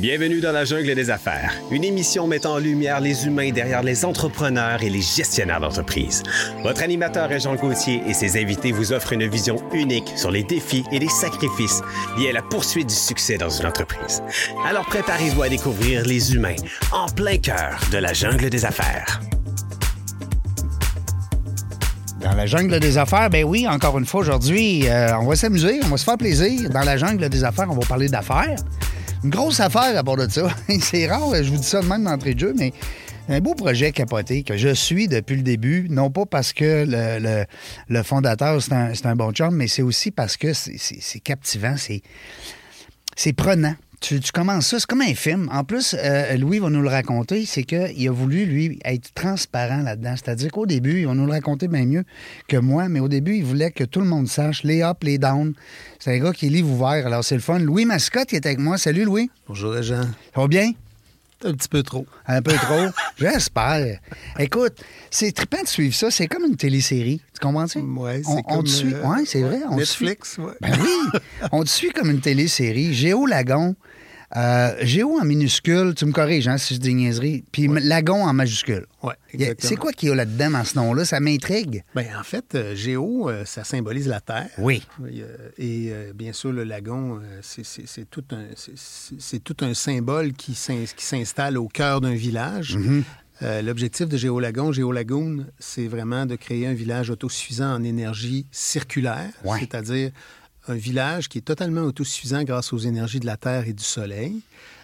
Bienvenue 0.00 0.40
dans 0.40 0.52
la 0.52 0.64
jungle 0.64 0.94
des 0.94 1.10
affaires, 1.10 1.52
une 1.70 1.84
émission 1.84 2.26
mettant 2.26 2.54
en 2.54 2.58
lumière 2.58 3.00
les 3.00 3.26
humains 3.26 3.50
derrière 3.50 3.82
les 3.82 4.06
entrepreneurs 4.06 4.82
et 4.82 4.88
les 4.88 5.02
gestionnaires 5.02 5.60
d'entreprise. 5.60 6.22
Votre 6.62 6.82
animateur 6.82 7.30
est 7.30 7.40
Jean 7.40 7.54
Gauthier 7.54 8.00
et 8.06 8.14
ses 8.14 8.40
invités 8.40 8.72
vous 8.72 8.94
offrent 8.94 9.12
une 9.12 9.28
vision 9.28 9.56
unique 9.74 10.10
sur 10.16 10.30
les 10.30 10.42
défis 10.42 10.84
et 10.90 10.98
les 10.98 11.08
sacrifices 11.10 11.82
liés 12.16 12.30
à 12.30 12.32
la 12.32 12.40
poursuite 12.40 12.88
du 12.88 12.94
succès 12.94 13.36
dans 13.36 13.50
une 13.50 13.66
entreprise. 13.66 14.22
Alors 14.66 14.86
préparez-vous 14.86 15.42
à 15.42 15.50
découvrir 15.50 16.06
les 16.06 16.34
humains 16.34 16.56
en 16.92 17.06
plein 17.06 17.36
cœur 17.36 17.78
de 17.92 17.98
la 17.98 18.14
jungle 18.14 18.48
des 18.48 18.64
affaires. 18.64 19.20
Dans 22.22 22.32
la 22.32 22.46
jungle 22.46 22.80
des 22.80 22.96
affaires, 22.96 23.28
ben 23.28 23.44
oui, 23.44 23.68
encore 23.68 23.98
une 23.98 24.06
fois 24.06 24.22
aujourd'hui, 24.22 24.88
euh, 24.88 25.14
on 25.18 25.26
va 25.26 25.36
s'amuser, 25.36 25.80
on 25.84 25.88
va 25.88 25.98
se 25.98 26.04
faire 26.04 26.16
plaisir. 26.16 26.70
Dans 26.70 26.84
la 26.84 26.96
jungle 26.96 27.28
des 27.28 27.44
affaires, 27.44 27.66
on 27.68 27.74
va 27.74 27.86
parler 27.86 28.08
d'affaires. 28.08 28.56
Une 29.22 29.30
grosse 29.30 29.60
affaire 29.60 29.96
à 29.98 30.02
bord 30.02 30.16
de 30.16 30.28
ça. 30.28 30.48
C'est 30.80 31.06
rare, 31.06 31.34
je 31.34 31.50
vous 31.50 31.58
dis 31.58 31.62
ça 31.62 31.82
de 31.82 31.86
même 31.86 32.04
d'entrée 32.04 32.34
de 32.34 32.40
jeu, 32.40 32.54
mais 32.56 32.72
un 33.28 33.40
beau 33.40 33.54
projet 33.54 33.92
capoté 33.92 34.42
que 34.42 34.56
je 34.56 34.70
suis 34.74 35.08
depuis 35.08 35.36
le 35.36 35.42
début, 35.42 35.86
non 35.90 36.10
pas 36.10 36.24
parce 36.24 36.54
que 36.54 36.86
le, 36.88 37.44
le, 37.88 38.02
fondateur, 38.02 38.62
c'est 38.62 38.72
un, 38.72 38.92
un, 39.04 39.16
bon 39.16 39.30
chum, 39.32 39.54
mais 39.54 39.68
c'est 39.68 39.82
aussi 39.82 40.10
parce 40.10 40.36
que 40.36 40.54
c'est 40.54 41.20
captivant, 41.20 41.74
c'est 43.14 43.32
prenant 43.34 43.74
tu, 44.00 44.20
commences 44.32 44.66
ça, 44.66 44.80
c'est 44.80 44.86
comme 44.86 45.02
un 45.02 45.14
film. 45.14 45.48
En 45.52 45.62
plus, 45.62 45.94
euh, 45.98 46.36
Louis 46.36 46.58
va 46.58 46.70
nous 46.70 46.80
le 46.80 46.88
raconter, 46.88 47.44
c'est 47.44 47.64
qu'il 47.64 48.08
a 48.08 48.10
voulu, 48.10 48.46
lui, 48.46 48.78
être 48.84 49.12
transparent 49.14 49.82
là-dedans. 49.82 50.14
C'est-à-dire 50.16 50.50
qu'au 50.50 50.66
début, 50.66 51.00
il 51.00 51.06
va 51.06 51.14
nous 51.14 51.26
le 51.26 51.32
raconter 51.32 51.68
bien 51.68 51.84
mieux 51.84 52.04
que 52.48 52.56
moi, 52.56 52.88
mais 52.88 53.00
au 53.00 53.08
début, 53.08 53.36
il 53.36 53.44
voulait 53.44 53.70
que 53.70 53.84
tout 53.84 54.00
le 54.00 54.06
monde 54.06 54.26
sache 54.26 54.64
les 54.64 54.82
up, 54.82 54.98
les 55.02 55.18
down. 55.18 55.52
C'est 55.98 56.14
un 56.14 56.18
gars 56.18 56.32
qui 56.32 56.46
est 56.46 56.50
livre 56.50 56.70
ouvert, 56.70 57.06
alors 57.06 57.22
c'est 57.24 57.34
le 57.34 57.42
fun. 57.42 57.58
Louis 57.58 57.84
Mascotte 57.84 58.28
qui 58.28 58.36
est 58.36 58.46
avec 58.46 58.58
moi. 58.58 58.78
Salut, 58.78 59.04
Louis. 59.04 59.30
Bonjour, 59.46 59.80
Jean. 59.82 60.02
Ça 60.34 60.40
va 60.40 60.48
bien? 60.48 60.72
Un 61.42 61.54
petit 61.54 61.68
peu 61.68 61.82
trop. 61.82 62.06
Un 62.26 62.42
peu 62.42 62.52
trop? 62.52 62.88
J'espère. 63.16 63.98
Écoute, 64.38 64.74
c'est 65.10 65.32
trippant 65.32 65.62
de 65.62 65.68
suivre 65.68 65.94
ça. 65.94 66.10
C'est 66.10 66.26
comme 66.26 66.44
une 66.44 66.56
télésérie. 66.56 67.22
Tu 67.32 67.40
comprends-tu? 67.40 67.78
Oui, 67.78 68.22
c'est 68.22 68.42
comme... 68.42 68.58
On 68.58 68.62
te 68.62 68.68
suit. 68.68 68.92
Euh, 68.92 69.02
oui, 69.06 69.24
c'est 69.24 69.40
vrai. 69.40 69.60
On 69.70 69.76
Netflix, 69.76 70.36
oui. 70.38 70.52
Ben 70.60 70.70
oui. 70.78 71.20
on 71.52 71.62
te 71.62 71.68
suit 71.70 71.90
comme 71.92 72.10
une 72.10 72.20
télésérie. 72.20 72.92
Géo 72.92 73.24
Lagon. 73.24 73.74
Euh, 74.36 74.76
Géo 74.82 75.18
en 75.20 75.24
minuscule, 75.24 75.94
tu 75.94 76.06
me 76.06 76.12
corriges 76.12 76.46
hein, 76.46 76.56
si 76.56 76.74
je 76.74 76.78
dis 76.78 76.94
niaiserie, 76.94 77.44
puis 77.50 77.66
Lagon 77.66 78.24
en 78.24 78.32
majuscule. 78.32 78.86
Oui, 79.02 79.14
exactement. 79.32 79.68
C'est 79.68 79.76
quoi 79.76 79.92
qu'il 79.92 80.08
y 80.08 80.12
a 80.12 80.14
là-dedans 80.14 80.50
dans 80.50 80.64
ce 80.64 80.76
nom-là? 80.76 81.04
Ça 81.04 81.18
m'intrigue. 81.18 81.82
Bien, 81.96 82.18
en 82.18 82.22
fait, 82.22 82.54
euh, 82.54 82.76
Géo, 82.76 83.28
euh, 83.28 83.44
ça 83.44 83.64
symbolise 83.64 84.06
la 84.06 84.20
Terre. 84.20 84.50
Oui. 84.58 84.86
Et 85.58 85.92
bien 86.14 86.32
sûr, 86.32 86.52
le 86.52 86.64
lagon, 86.64 87.20
c'est 87.42 88.08
tout, 88.08 88.24
un, 88.30 88.44
tout 89.42 89.56
un 89.62 89.74
symbole 89.74 90.32
qui 90.32 90.54
s'installe 90.54 91.58
au 91.58 91.68
cœur 91.68 92.00
d'un 92.00 92.14
village. 92.14 92.76
Mm-hmm. 92.76 93.62
L'objectif 93.62 94.06
de 94.06 94.18
Géolagon, 94.18 94.70
Géolagoon, 94.70 95.46
c'est 95.58 95.88
vraiment 95.88 96.26
de 96.26 96.36
créer 96.36 96.66
un 96.66 96.74
village 96.74 97.08
autosuffisant 97.08 97.74
en 97.74 97.82
énergie 97.82 98.46
circulaire, 98.50 99.30
c'est-à-dire 99.58 100.10
un 100.68 100.74
village 100.74 101.28
qui 101.28 101.38
est 101.38 101.42
totalement 101.42 101.82
autosuffisant 101.82 102.42
grâce 102.44 102.72
aux 102.72 102.78
énergies 102.78 103.20
de 103.20 103.26
la 103.26 103.36
Terre 103.36 103.66
et 103.68 103.72
du 103.72 103.84
Soleil. 103.84 104.40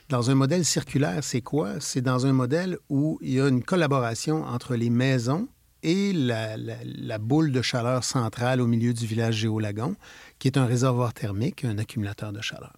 Dans 0.08 0.30
un 0.30 0.34
modèle 0.34 0.64
circulaire, 0.64 1.24
c'est 1.24 1.40
quoi? 1.40 1.80
C'est 1.80 2.00
dans 2.00 2.26
un 2.26 2.32
modèle 2.32 2.78
où 2.88 3.18
il 3.22 3.34
y 3.34 3.40
a 3.40 3.48
une 3.48 3.62
collaboration 3.62 4.44
entre 4.44 4.76
les 4.76 4.90
maisons 4.90 5.48
et 5.82 6.12
la, 6.12 7.18
boule 7.18 7.52
de 7.52 7.62
chaleur 7.62 8.04
centrale 8.04 8.60
au 8.60 8.66
milieu 8.66 8.92
du 8.92 9.06
village 9.06 9.36
Géolagon, 9.36 9.96
qui 10.38 10.48
est 10.48 10.58
un 10.58 10.66
réservoir 10.66 11.12
thermique, 11.12 11.64
un 11.64 11.78
accumulateur 11.78 12.32
de 12.32 12.40
chaleur. 12.40 12.72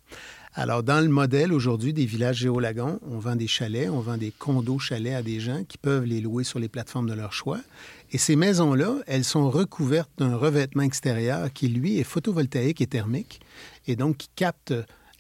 Alors, 0.54 0.82
dans 0.82 1.00
le 1.00 1.08
modèle 1.08 1.52
aujourd'hui 1.52 1.92
des 1.92 2.04
villages 2.04 2.38
Géolagon, 2.38 2.98
on 3.08 3.18
vend 3.18 3.36
des 3.36 3.46
chalets, 3.46 3.88
on 3.90 4.00
vend 4.00 4.16
des 4.16 4.32
condos 4.32 4.78
chalets 4.78 5.14
à 5.14 5.22
des 5.22 5.38
gens 5.38 5.64
qui 5.64 5.78
peuvent 5.78 6.04
les 6.04 6.20
louer 6.20 6.44
sur 6.44 6.58
les 6.58 6.68
plateformes 6.68 7.08
de 7.08 7.14
leur 7.14 7.32
choix. 7.32 7.60
Et 8.10 8.18
ces 8.18 8.36
maisons-là, 8.36 8.96
elles 9.06 9.24
sont 9.24 9.50
recouvertes 9.50 10.10
d'un 10.18 10.36
revêtement 10.36 10.82
extérieur 10.82 11.52
qui, 11.52 11.68
lui, 11.68 11.98
est 11.98 12.04
photovoltaïque 12.04 12.80
et 12.80 12.86
thermique, 12.86 13.40
et 13.86 13.96
donc 13.96 14.16
qui 14.16 14.28
capte 14.34 14.72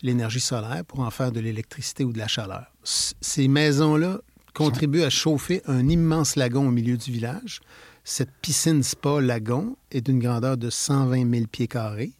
l'énergie 0.02 0.40
solaire 0.40 0.84
pour 0.86 1.00
en 1.00 1.10
faire 1.10 1.32
de 1.32 1.40
l'électricité 1.40 2.04
ou 2.04 2.12
de 2.12 2.18
la 2.18 2.28
chaleur. 2.28 2.66
Ces 2.84 3.48
maisons-là 3.48 4.20
contribuent 4.54 5.02
à 5.02 5.10
chauffer 5.10 5.62
un 5.66 5.88
immense 5.88 6.36
lagon 6.36 6.68
au 6.68 6.70
milieu 6.70 6.96
du 6.96 7.12
village. 7.12 7.60
Cette 8.04 8.30
piscine 8.40 8.82
spa 8.82 9.20
lagon 9.20 9.76
est 9.90 10.00
d'une 10.00 10.18
grandeur 10.18 10.56
de 10.56 10.70
120 10.70 11.30
000 11.30 11.46
pieds 11.46 11.68
carrés. 11.68 12.12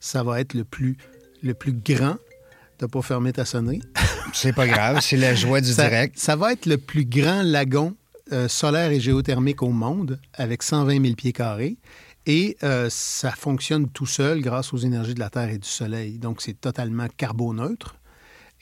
Ça 0.00 0.22
va 0.22 0.40
être 0.40 0.54
le 0.54 0.64
plus, 0.64 0.96
le 1.42 1.52
plus 1.52 1.72
grand. 1.72 2.16
T'as 2.78 2.88
pas 2.88 3.02
fermé 3.02 3.32
ta 3.32 3.44
sonnerie? 3.44 3.82
C'est 4.32 4.54
pas 4.54 4.66
grave, 4.66 5.00
c'est 5.00 5.16
la 5.16 5.34
joie 5.34 5.60
du 5.60 5.72
direct. 5.74 6.18
Ça 6.18 6.36
va 6.36 6.52
être 6.52 6.66
le 6.66 6.78
plus 6.78 7.04
grand 7.04 7.42
lagon 7.42 7.94
euh, 8.32 8.48
solaire 8.48 8.90
et 8.90 9.00
géothermique 9.00 9.62
au 9.62 9.70
monde 9.70 10.18
avec 10.34 10.62
120 10.62 11.02
000 11.02 11.14
pieds 11.14 11.32
carrés. 11.32 11.76
Et 12.26 12.56
euh, 12.64 12.88
ça 12.90 13.30
fonctionne 13.30 13.88
tout 13.88 14.06
seul 14.06 14.40
grâce 14.40 14.72
aux 14.72 14.78
énergies 14.78 15.14
de 15.14 15.20
la 15.20 15.30
Terre 15.30 15.50
et 15.50 15.58
du 15.58 15.68
Soleil. 15.68 16.18
Donc, 16.18 16.42
c'est 16.42 16.60
totalement 16.60 17.06
carboneutre. 17.16 17.96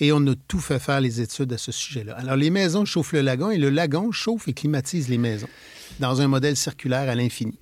Et 0.00 0.12
on 0.12 0.26
a 0.26 0.34
tout 0.48 0.60
fait 0.60 0.78
faire 0.78 1.00
les 1.00 1.20
études 1.20 1.52
à 1.52 1.58
ce 1.58 1.72
sujet-là. 1.72 2.14
Alors, 2.18 2.36
les 2.36 2.50
maisons 2.50 2.84
chauffent 2.84 3.12
le 3.12 3.22
lagon 3.22 3.50
et 3.50 3.58
le 3.58 3.70
lagon 3.70 4.12
chauffe 4.12 4.48
et 4.48 4.52
climatise 4.52 5.08
les 5.08 5.18
maisons 5.18 5.48
dans 5.98 6.20
un 6.20 6.28
modèle 6.28 6.56
circulaire 6.56 7.08
à 7.08 7.14
l'infini. 7.14 7.58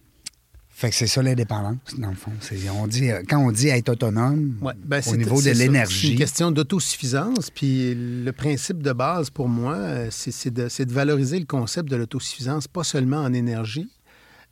Fait 0.82 0.91
que 0.91 0.97
c'est 0.97 1.06
ça 1.06 1.22
l'indépendance, 1.22 1.78
dans 1.97 2.09
le 2.09 2.16
fond. 2.16 2.32
On 2.75 2.88
dit, 2.88 3.09
euh, 3.09 3.22
quand 3.28 3.38
on 3.38 3.53
dit 3.53 3.69
être 3.69 3.88
autonome, 3.91 4.56
ben, 4.84 5.00
au 5.06 5.16
niveau 5.16 5.41
de 5.41 5.50
l'énergie. 5.50 6.09
C'est 6.09 6.12
une 6.15 6.19
question 6.19 6.50
d'autosuffisance. 6.50 7.50
Puis 7.50 7.94
le 7.94 8.32
principe 8.32 8.82
de 8.82 8.92
base 8.92 9.31
pour 9.31 9.48
moi, 9.48 9.76
euh, 9.76 10.09
c'est 10.10 10.50
de, 10.53 10.65
de, 10.65 10.92
valoriser 10.92 11.38
le 11.38 11.44
concept 11.44 11.88
de 11.88 11.94
l'autosuffisance, 11.94 12.66
pas 12.66 12.82
seulement 12.82 13.19
en 13.19 13.32
énergie, 13.32 13.88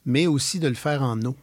mais 0.06 0.28
aussi 0.28 0.60
de 0.60 0.68
le 0.68 0.74
faire 0.74 1.02
en 1.02 1.20
eau. 1.22 1.34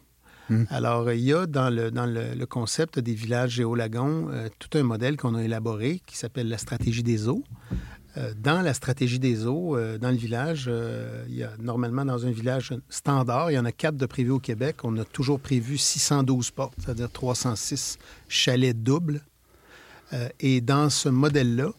Hmm. 0.50 0.64
Alors, 0.70 1.12
il 1.12 1.20
y 1.20 1.34
a 1.34 1.47
dans 1.47 1.70
le, 1.70 1.92
dans 1.92 2.06
le, 2.06 2.46
concept 2.46 2.97
des 2.97 3.14
villages 3.14 3.56
géolagons 3.56 4.30
euh, 4.31 4.47
tout 4.58 4.78
un 4.78 4.84
modèle 4.84 5.18
qu'on 5.18 5.36
a 5.36 5.44
élaboré 5.44 6.02
qui 6.06 6.18
s'appelle 6.18 6.47
la 6.47 6.58
stratégie 6.58 7.03
des 7.03 7.28
eaux. 7.28 7.44
Euh, 8.17 8.33
dans 8.35 8.61
la 8.61 8.73
stratégie 8.73 9.19
des 9.19 9.45
eaux, 9.45 9.78
euh, 9.78 9.97
dans 9.97 10.09
le 10.09 10.16
village, 10.16 10.66
euh, 10.67 11.23
il 11.29 11.35
y 11.35 11.44
a 11.44 11.51
normalement 11.59 12.03
dans 12.03 12.25
un 12.25 12.31
village 12.31 12.73
standard, 12.89 13.51
il 13.51 13.55
y 13.55 13.59
en 13.59 13.66
a 13.66 13.72
quatre 13.72 13.97
de 13.97 14.05
prévus 14.05 14.31
au 14.31 14.39
Québec. 14.39 14.78
On 14.83 14.97
a 14.97 15.05
toujours 15.05 15.39
prévu 15.39 15.78
612 15.78 16.51
portes, 16.51 16.73
c'est-à-dire 16.83 17.11
306 17.11 18.00
chalets 18.28 18.81
doubles. 18.81 19.22
et 20.39 20.61
dans 20.61 20.89
ce 20.89 21.09
modèle-là, 21.09 21.72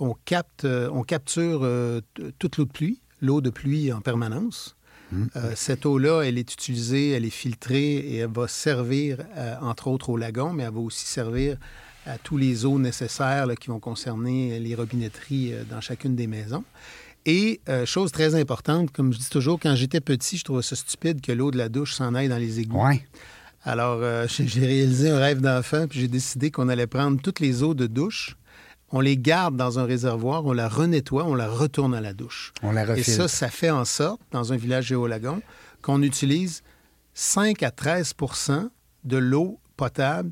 on, 0.00 0.14
capte, 0.24 0.64
on 0.64 1.04
capture 1.04 1.60
toute 2.40 2.56
l'eau 2.56 2.64
de 2.64 2.70
pluie, 2.70 3.00
l'eau 3.20 3.40
de 3.40 3.50
pluie 3.50 3.92
en 3.92 4.00
permanence. 4.00 4.74
Mmh. 5.10 5.26
cette 5.54 5.86
eau-là, 5.86 6.22
elle 6.22 6.36
est 6.36 6.52
utilisée, 6.52 7.12
elle 7.12 7.24
est 7.24 7.30
filtrée 7.30 7.96
et 7.96 8.16
elle 8.16 8.32
va 8.32 8.48
servir, 8.48 9.18
entre 9.62 9.86
autres, 9.86 10.10
au 10.10 10.16
lagon, 10.16 10.52
mais 10.52 10.64
elle 10.64 10.74
va 10.74 10.80
aussi 10.80 11.06
servir 11.06 11.56
à 12.08 12.18
tous 12.18 12.36
les 12.36 12.64
eaux 12.64 12.78
nécessaires 12.78 13.46
qui 13.60 13.68
vont 13.68 13.80
concerner 13.80 14.58
les 14.58 14.74
robinetteries 14.74 15.52
euh, 15.52 15.64
dans 15.70 15.80
chacune 15.80 16.16
des 16.16 16.26
maisons. 16.26 16.64
Et 17.26 17.60
euh, 17.68 17.84
chose 17.84 18.10
très 18.10 18.34
importante, 18.34 18.90
comme 18.90 19.12
je 19.12 19.18
dis 19.18 19.28
toujours, 19.28 19.60
quand 19.60 19.74
j'étais 19.74 20.00
petit, 20.00 20.38
je 20.38 20.44
trouvais 20.44 20.62
ça 20.62 20.76
stupide 20.76 21.20
que 21.20 21.32
l'eau 21.32 21.50
de 21.50 21.58
la 21.58 21.68
douche 21.68 21.94
s'en 21.94 22.14
aille 22.14 22.28
dans 22.28 22.38
les 22.38 22.60
égouts. 22.60 22.82
Ouais. 22.82 23.04
Alors, 23.64 23.98
euh, 24.02 24.26
j'ai 24.38 24.64
réalisé 24.64 25.10
un 25.10 25.18
rêve 25.18 25.40
d'enfant, 25.40 25.86
puis 25.86 26.00
j'ai 26.00 26.08
décidé 26.08 26.50
qu'on 26.50 26.68
allait 26.68 26.86
prendre 26.86 27.20
toutes 27.20 27.40
les 27.40 27.62
eaux 27.62 27.74
de 27.74 27.86
douche, 27.86 28.36
on 28.90 29.00
les 29.00 29.18
garde 29.18 29.56
dans 29.56 29.78
un 29.78 29.84
réservoir, 29.84 30.46
on 30.46 30.52
la 30.52 30.68
renettoie, 30.68 31.24
on 31.26 31.34
la 31.34 31.48
retourne 31.48 31.94
à 31.94 32.00
la 32.00 32.14
douche. 32.14 32.54
On 32.62 32.72
la 32.72 32.86
refile. 32.86 33.00
Et 33.00 33.02
ça, 33.02 33.28
ça 33.28 33.48
fait 33.48 33.70
en 33.70 33.84
sorte, 33.84 34.22
dans 34.30 34.54
un 34.54 34.56
village 34.56 34.86
géolagon, 34.86 35.42
qu'on 35.82 36.02
utilise 36.02 36.62
5 37.12 37.62
à 37.62 37.68
13% 37.68 38.70
de 39.04 39.16
l'eau 39.18 39.60
potable 39.76 40.30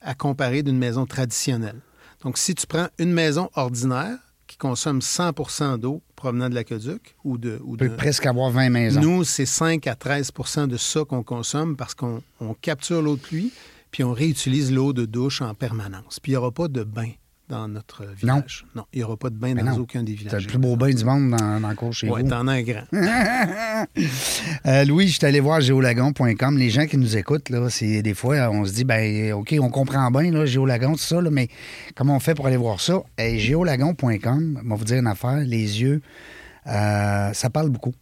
à 0.00 0.14
comparer 0.14 0.62
d'une 0.62 0.78
maison 0.78 1.06
traditionnelle. 1.06 1.80
Donc, 2.22 2.38
si 2.38 2.54
tu 2.54 2.66
prends 2.66 2.88
une 2.98 3.12
maison 3.12 3.50
ordinaire 3.54 4.18
qui 4.46 4.56
consomme 4.56 4.98
100% 4.98 5.78
d'eau 5.78 6.02
provenant 6.16 6.48
de 6.48 6.54
l'aqueduc 6.54 7.14
ou 7.24 7.38
de... 7.38 7.60
Ou 7.64 7.76
peut 7.76 7.94
presque 7.96 8.26
avoir 8.26 8.50
20 8.50 8.70
maisons. 8.70 9.00
Nous, 9.00 9.24
c'est 9.24 9.46
5 9.46 9.86
à 9.86 9.94
13% 9.94 10.66
de 10.66 10.76
ça 10.76 11.04
qu'on 11.04 11.22
consomme 11.22 11.76
parce 11.76 11.94
qu'on 11.94 12.22
capture 12.60 13.00
l'eau 13.00 13.16
de 13.16 13.20
pluie 13.20 13.52
puis 13.90 14.04
on 14.04 14.12
réutilise 14.12 14.72
l'eau 14.72 14.92
de 14.92 15.04
douche 15.04 15.42
en 15.42 15.54
permanence. 15.54 16.20
Puis 16.20 16.32
il 16.32 16.34
n'y 16.34 16.36
aura 16.36 16.52
pas 16.52 16.68
de 16.68 16.84
bain 16.84 17.10
dans 17.50 17.68
notre 17.68 18.04
village. 18.06 18.64
Non. 18.74 18.84
il 18.92 18.98
n'y 18.98 19.04
aura 19.04 19.16
pas 19.16 19.28
de 19.28 19.34
bain 19.34 19.54
dans 19.54 19.78
aucun 19.78 20.02
des 20.02 20.14
villages. 20.14 20.32
C'est 20.32 20.40
le 20.40 20.46
plus 20.46 20.58
beau 20.58 20.76
bain 20.76 20.90
du 20.90 21.04
monde 21.04 21.30
dans, 21.30 21.60
dans 21.60 21.68
le 21.68 21.74
cours 21.74 21.92
chez 21.92 22.08
ouais, 22.08 22.20
vous. 22.20 22.24
Oui, 22.24 22.30
t'en 22.30 22.46
as 22.46 22.52
un 22.52 22.62
grand. 22.62 22.84
euh, 24.66 24.84
Louis, 24.84 25.08
je 25.08 25.18
suis 25.18 25.26
allé 25.26 25.40
voir 25.40 25.60
géolagon.com. 25.60 26.56
Les 26.56 26.70
gens 26.70 26.86
qui 26.86 26.96
nous 26.96 27.16
écoutent, 27.16 27.50
là, 27.50 27.68
c'est 27.68 28.02
des 28.02 28.14
fois, 28.14 28.48
on 28.50 28.64
se 28.64 28.72
dit, 28.72 28.84
ben 28.84 29.32
OK, 29.32 29.54
on 29.60 29.68
comprend 29.68 30.10
bien, 30.10 30.30
là, 30.30 30.46
géolagon, 30.46 30.92
tout 30.92 30.98
ça, 30.98 31.20
là, 31.20 31.30
mais 31.30 31.48
comment 31.94 32.16
on 32.16 32.20
fait 32.20 32.34
pour 32.34 32.46
aller 32.46 32.56
voir 32.56 32.80
ça? 32.80 33.02
Et 33.18 33.38
géolagon.com, 33.38 34.60
on 34.64 34.68
va 34.68 34.74
vous 34.76 34.84
dire 34.84 34.98
une 34.98 35.06
affaire, 35.06 35.38
les 35.38 35.82
yeux 35.82 36.00
euh, 36.66 37.32
ça 37.32 37.50
parle 37.50 37.70
beaucoup. 37.70 37.92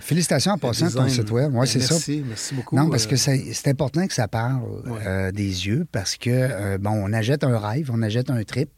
Félicitations 0.00 0.52
en 0.52 0.58
passant 0.58 0.90
ton 0.90 1.08
site 1.08 1.30
web. 1.30 1.54
Ouais, 1.54 1.66
c'est 1.66 1.80
ça. 1.80 1.94
Merci, 2.26 2.54
beaucoup. 2.54 2.76
Non, 2.76 2.88
parce 2.88 3.06
que 3.06 3.14
euh, 3.14 3.52
c'est 3.52 3.68
important 3.68 4.06
que 4.06 4.14
ça 4.14 4.28
parle 4.28 4.62
euh, 4.86 5.30
des 5.32 5.66
yeux 5.66 5.86
parce 5.92 6.16
que, 6.16 6.76
bon, 6.78 6.90
on 6.90 7.12
achète 7.12 7.44
un 7.44 7.58
rêve, 7.58 7.90
on 7.92 8.02
achète 8.02 8.30
un 8.30 8.42
trip. 8.44 8.70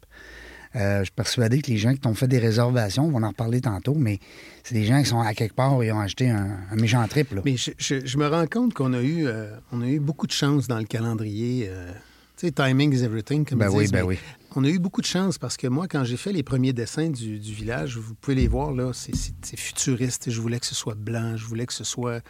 Euh, 0.75 0.99
je 0.99 1.05
suis 1.05 1.11
persuadé 1.11 1.61
que 1.61 1.69
les 1.69 1.77
gens 1.77 1.91
qui 1.93 1.99
t'ont 1.99 2.13
fait 2.13 2.27
des 2.27 2.39
réservations, 2.39 3.05
on 3.05 3.19
va 3.19 3.27
en 3.27 3.29
reparler 3.29 3.59
tantôt, 3.59 3.93
mais 3.93 4.19
c'est 4.63 4.73
des 4.73 4.85
gens 4.85 5.01
qui 5.01 5.09
sont 5.09 5.19
à 5.19 5.33
quelque 5.33 5.53
part 5.53 5.81
et 5.83 5.91
ont 5.91 5.99
acheté 5.99 6.29
un, 6.29 6.59
méchant 6.77 7.05
triple. 7.07 7.41
Mais 7.43 7.55
je, 7.57 8.17
me 8.17 8.27
rends 8.27 8.47
compte 8.47 8.73
qu'on 8.73 8.93
a 8.93 9.01
eu 9.01 9.27
euh, 9.27 9.51
on 9.73 9.81
a 9.81 9.87
eu 9.87 9.99
beaucoup 9.99 10.27
de 10.27 10.31
chance 10.31 10.67
dans 10.67 10.79
le 10.79 10.85
calendrier. 10.85 11.67
Euh, 11.69 11.91
tu 12.37 12.47
sais, 12.47 12.51
timing 12.53 12.93
is 12.93 13.03
everything, 13.03 13.43
comme 13.43 13.59
ben 13.59 13.69
ils 13.69 13.75
oui, 13.75 13.83
disent, 13.83 13.91
ben 13.91 14.03
oui. 14.03 14.17
On 14.53 14.65
a 14.65 14.67
eu 14.67 14.79
beaucoup 14.79 14.99
de 14.99 15.05
chance 15.05 15.37
parce 15.37 15.55
que 15.55 15.67
moi, 15.67 15.87
quand 15.87 16.03
j'ai 16.03 16.17
fait 16.17 16.33
les 16.33 16.43
premiers 16.43 16.73
dessins 16.73 17.09
du, 17.09 17.37
village, 17.37 17.97
vous 17.97 18.15
pouvez 18.15 18.35
les 18.35 18.49
voir, 18.49 18.73
là, 18.73 18.91
c'est 18.93 19.57
futuriste. 19.57 20.29
Je 20.29 20.41
voulais 20.41 20.59
que 20.59 20.65
ce 20.65 20.75
soit 20.75 20.95
blanc, 20.95 21.37
je 21.37 21.45
voulais 21.45 21.65
que 21.65 21.73
ce 21.73 21.85
soit 21.85 22.21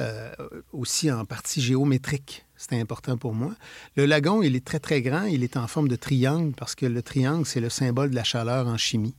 euh, 0.00 0.32
aussi 0.72 1.10
en 1.12 1.24
partie 1.24 1.60
géométrique. 1.60 2.44
C'était 2.56 2.80
important 2.80 3.16
pour 3.16 3.32
moi. 3.32 3.54
Le 3.94 4.06
lagon, 4.06 4.42
il 4.42 4.56
est 4.56 4.64
très, 4.64 4.80
très 4.80 5.02
grand. 5.02 5.22
Il 5.22 5.44
est 5.44 5.56
en 5.56 5.68
forme 5.68 5.86
de 5.86 5.94
triangle 5.94 6.52
parce 6.56 6.74
que 6.74 6.84
le 6.84 7.00
triangle, 7.00 7.46
c'est 7.46 7.60
le 7.60 7.70
symbole 7.70 8.10
de 8.10 8.16
la 8.16 8.24
chaleur 8.24 8.66
en 8.66 8.76
chimie. 8.76 9.14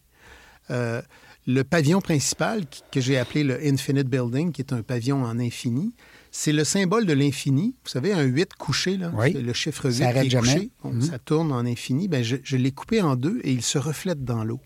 Euh, 0.70 1.02
le 1.48 1.64
pavillon 1.64 2.02
principal, 2.02 2.66
que 2.92 3.00
j'ai 3.00 3.18
appelé 3.18 3.46
le 3.46 3.58
Infinite 3.66 4.10
Building, 4.10 4.52
qui 4.52 4.62
est 4.62 4.74
un 4.74 4.84
pavillon 4.84 5.24
en 5.24 5.40
infini, 5.40 5.96
c'est 6.32 6.52
le 6.52 6.64
symbole 6.64 7.06
de 7.06 7.14
l'infini. 7.14 7.76
Vous 7.84 7.90
savez, 7.90 8.14
un 8.14 8.24
8 8.24 8.54
couché, 8.56 8.98
là, 8.98 9.12
le 9.34 9.54
chiffre 9.54 9.90
8 9.90 9.94
ça 9.94 10.14
qui 10.14 10.28
est 10.28 10.40
couché, 10.40 10.72
mhm. 10.84 11.02
ça 11.02 11.20
tourne 11.20 11.52
en 11.52 11.66
infini. 11.66 12.08
Ben, 12.08 12.24
je, 12.24 12.38
je 12.44 12.58
l'ai 12.58 12.72
coupé 12.72 13.02
en 13.02 13.16
deux 13.16 13.40
et 13.44 13.52
il 13.52 13.64
se 13.64 13.78
reflète 13.78 14.24
dans 14.24 14.44
l'eau. 14.44 14.60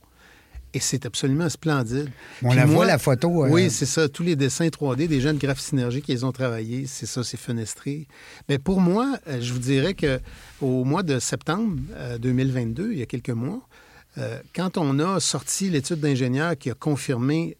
Et 0.75 0.79
c'est 0.79 1.05
absolument 1.05 1.49
splendide. 1.49 2.09
On 2.41 2.51
la 2.51 2.65
voit, 2.65 2.87
la 2.87 2.97
photo. 2.97 3.45
Euh, 3.45 3.49
oui, 3.49 3.69
c'est 3.69 3.85
ça. 3.85 4.09
Tous 4.09 4.23
les 4.23 4.35
dessins 4.35 4.67
3D 4.67 5.07
des 5.07 5.21
jeunes 5.21 5.37
graphes 5.37 5.59
synergiques 5.59 6.05
qu'ils 6.05 6.25
ont 6.25 6.31
travaillé, 6.31 6.87
c'est 6.87 7.05
ça, 7.05 7.23
c'est 7.23 7.37
fenestré. 7.37 8.07
Mais 8.49 8.57
pour 8.57 8.81
moi, 8.81 9.17
euh, 9.27 9.39
je 9.39 9.53
vous 9.53 9.59
dirais 9.59 9.93
que 9.93 10.19
au 10.61 10.83
mois 10.83 11.03
de 11.03 11.19
septembre 11.19 11.77
2022, 12.19 12.83
euh, 12.83 12.93
il 12.93 12.99
y 12.99 13.03
a 13.03 13.05
quelques 13.05 13.29
mois, 13.29 13.61
quand 14.55 14.77
on 14.77 14.99
a 14.99 15.19
sorti 15.19 15.71
l'étude 15.71 15.99
d'ingénieur 15.99 16.55
qui 16.55 16.69
a 16.69 16.75
confirmé 16.75 17.57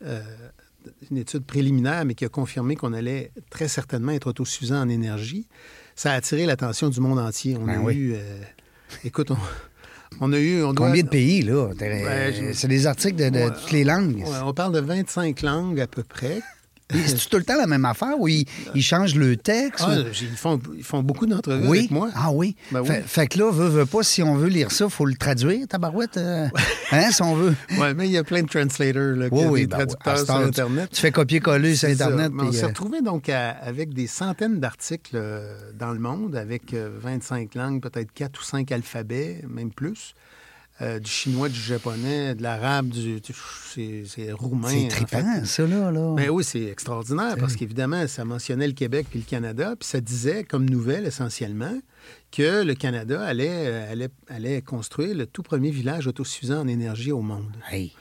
une 1.12 1.18
étude 1.18 1.44
préliminaire, 1.46 2.06
mais 2.06 2.16
qui 2.16 2.26
a 2.26 2.30
confirmé 2.30 2.76
qu'on 2.76 2.94
allait 2.94 3.32
très 3.50 3.68
certainement 3.68 4.12
être 4.12 4.28
autosuffisant 4.28 4.82
en 4.82 4.90
énergie, 4.90 5.48
ça 5.96 6.12
a 6.12 6.16
attiré 6.16 6.46
l'attention 6.46 6.90
du 6.90 7.00
monde 7.00 7.20
entier. 7.20 7.58
On 7.60 7.66
ben 7.66 7.86
a 7.86 7.92
eu... 7.92 8.16
écoute, 9.04 9.32
on, 9.32 9.38
on 10.22 10.34
a 10.34 10.40
eu. 10.40 10.64
Combien 10.76 11.04
de 11.04 11.10
pays, 11.10 11.42
là? 11.42 11.70
C'est 12.54 12.68
des 12.68 12.88
articles 12.88 13.16
de, 13.16 13.50
toutes 13.50 13.72
les 13.72 13.84
langues. 13.84 14.24
on 14.44 14.54
parle 14.54 14.74
de 14.74 14.80
25 14.80 15.42
langues 15.42 15.80
à 15.80 15.88
peu 15.88 16.04
près. 16.04 16.42
C'est 16.92 17.30
tout 17.30 17.38
le 17.38 17.44
temps 17.44 17.58
la 17.58 17.68
même 17.68 17.86
affaire 17.86 18.20
ou 18.20 18.28
ils, 18.28 18.46
changent 18.82 19.16
le 19.16 19.38
texte? 19.38 19.84
Ah, 19.88 19.96
ils, 20.22 20.28
font, 20.38 20.60
ils 20.76 20.84
font 20.84 21.02
beaucoup 21.02 21.26
d'entrevues 21.26 21.68
avec 21.68 21.92
moi. 21.92 22.10
Ah 22.16 22.32
oui? 22.32 22.56
Ben 22.72 22.84
fait, 22.84 23.28
que 23.28 23.40
là, 23.40 23.52
veut, 23.52 23.68
veut 23.68 23.86
pas, 23.86 24.04
si 24.04 24.22
on 24.22 24.36
veut 24.36 24.50
lire 24.50 24.72
ça, 24.72 24.86
il 24.86 24.92
faut 24.92 25.06
le 25.06 25.16
traduire, 25.16 25.68
tabarouette. 25.68 26.18
Euh, 26.18 26.48
hein, 26.92 27.12
si 27.12 27.22
on 27.22 27.36
veut. 27.36 27.56
Oui, 27.72 27.88
mais 27.96 28.08
il 28.08 28.12
y 28.12 28.18
a 28.18 28.24
plein 28.24 28.44
de 28.44 28.48
translators, 28.48 29.16
là, 29.16 29.28
oui, 29.32 29.62
des 29.62 29.68
ben 29.68 29.78
traducteurs 29.78 30.20
sur 30.20 30.36
Internet. 30.36 30.90
Tu, 30.92 31.02
fais 31.02 31.12
copier-coller 31.12 31.76
sur 31.76 31.90
Internet. 31.90 32.32
on 32.38 32.52
s'est 32.52 32.64
euh, 32.64 32.68
retrouvé 32.68 33.02
donc 33.02 33.30
avec 33.30 33.94
des 33.94 34.08
centaines 34.08 34.60
d'articles 34.60 35.16
euh, 35.16 35.72
dans 35.74 35.92
le 35.92 36.00
monde, 36.00 36.36
avec 36.36 36.74
25 36.74 37.56
langues, 37.56 37.82
peut-être 37.82 38.12
4 38.14 38.40
ou 38.40 38.44
5 38.44 38.72
alphabets, 38.72 39.42
même 39.50 39.72
plus. 39.72 40.14
Euh, 40.82 40.98
du 40.98 41.10
chinois, 41.10 41.50
du 41.50 41.60
japonais, 41.60 42.34
de 42.34 42.42
l'arabe, 42.42 42.88
du, 42.90 43.22
c'est 43.24 44.32
roumain. 44.32 44.70
C'est 44.70 44.88
trippant, 44.88 45.46
ça, 45.46 45.68
là. 45.68 45.92
là. 45.92 46.16
Ben 46.16 46.32
oui, 46.32 46.44
c'est 46.44 46.64
extraordinaire 46.64 47.36
parce 47.38 47.56
qu'évidemment, 47.56 48.08
ça 48.08 48.26
mentionnait 48.26 48.66
le 48.66 48.74
Québec 48.74 49.06
puis 49.08 49.20
le 49.20 49.26
Canada, 49.26 49.76
puis 49.80 49.88
ça 49.88 50.02
disait, 50.02 50.44
comme 50.44 50.68
nouvelle 50.68 51.06
essentiellement, 51.06 51.80
que 52.32 52.64
le 52.64 52.74
Canada 52.74 53.24
allait, 53.24 53.68
euh, 53.68 53.92
allait, 53.92 54.10
allait 54.28 54.62
construire 54.64 55.16
le 55.16 55.28
tout 55.28 55.44
premier 55.44 55.70
village 55.70 56.08
autosuffisant 56.08 56.62
en 56.62 56.68
énergie 56.68 57.12
au 57.12 57.22
monde 57.22 57.56
hey. 57.72 57.94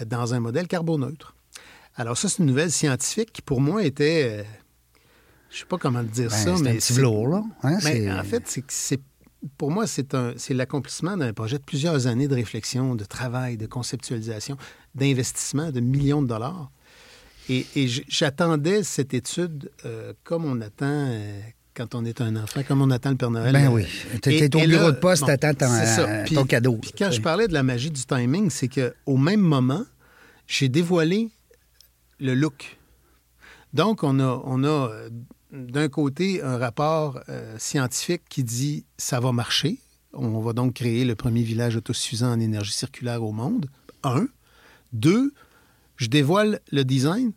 Euh, 0.00 0.06
dans 0.06 0.32
un 0.32 0.40
modèle 0.40 0.66
carboneutre. 0.66 1.36
Alors 1.94 2.16
ça, 2.16 2.30
c'est 2.30 2.38
une 2.38 2.46
nouvelle 2.46 2.72
scientifique 2.72 3.34
qui, 3.34 3.42
pour 3.42 3.60
moi, 3.60 3.84
était... 3.84 4.46
je 5.50 5.58
sais 5.58 5.66
pas 5.66 5.76
comment 5.76 6.02
dire 6.02 6.30
ben, 6.30 6.36
ça, 6.36 6.56
mais... 6.62 6.70
Un 6.70 6.74
petit 6.76 6.94
là. 6.94 7.42
Hein, 7.62 7.78
mais 7.84 8.10
en 8.10 8.24
fait, 8.24 8.62
c'est 8.68 9.00
pour 9.58 9.70
moi, 9.70 9.86
c'est 9.86 10.54
l'accomplissement 10.54 11.16
d'un 11.16 11.32
projet 11.32 11.58
de 11.58 11.62
plusieurs 11.62 12.06
années 12.06 12.28
de 12.28 12.34
réflexion, 12.34 12.94
de 12.94 13.04
travail, 13.04 13.56
de 13.56 13.66
conceptualisation, 13.66 14.56
d'investissement 14.94 15.70
de 15.70 15.80
millions 15.80 16.22
de 16.22 16.28
dollars. 16.28 16.70
Et, 17.48 17.66
j'attendais 18.08 18.82
cette 18.82 19.12
étude 19.12 19.70
euh, 19.84 20.14
comme 20.24 20.46
on 20.46 20.60
attend 20.62 20.86
euh, 21.10 21.40
quand 21.74 21.94
on 21.94 22.04
est 22.04 22.22
un 22.22 22.36
enfant, 22.36 22.62
comme 22.66 22.80
on 22.80 22.90
attend 22.90 23.10
le 23.10 23.16
Père 23.16 23.30
Noël. 23.30 23.52
Ben 23.52 23.68
oui. 23.68 23.84
Tu 24.22 24.30
es 24.30 24.56
au 24.56 24.66
bureau 24.66 24.92
de 24.92 24.96
poste, 24.96 25.26
t'attends 25.26 25.52
ton, 25.52 26.34
ton, 26.34 26.44
cadeau. 26.44 26.76
Puis 26.76 26.92
quand 26.96 27.10
je 27.10 27.20
parlais 27.20 27.46
de 27.46 27.52
la 27.52 27.62
magie 27.62 27.90
du 27.90 28.02
timing, 28.02 28.48
c'est 28.48 28.68
qu'au 28.68 29.16
même 29.16 29.40
moment, 29.40 29.84
j'ai 30.46 30.70
dévoilé 30.70 31.28
le 32.18 32.34
look. 32.34 32.78
Donc, 33.74 34.04
on 34.04 34.20
a, 34.20 34.42
on 34.44 34.64
a 34.64 34.90
d'un 35.54 35.88
côté, 35.88 36.42
un 36.42 36.58
rapport 36.58 37.20
euh, 37.28 37.56
scientifique 37.58 38.22
qui 38.28 38.42
dit 38.44 38.84
ça 38.98 39.20
va 39.20 39.32
marcher. 39.32 39.78
On 40.12 40.40
va 40.40 40.52
donc 40.52 40.74
créer 40.74 41.04
le 41.04 41.14
premier 41.14 41.42
village 41.42 41.76
autosuffisant 41.76 42.32
en 42.32 42.40
énergie 42.40 42.72
circulaire 42.72 43.22
au 43.22 43.32
monde. 43.32 43.66
Un. 44.02 44.28
Deux, 44.92 45.32
je 45.96 46.08
dévoile 46.08 46.60
le 46.70 46.84
design, 46.84 47.32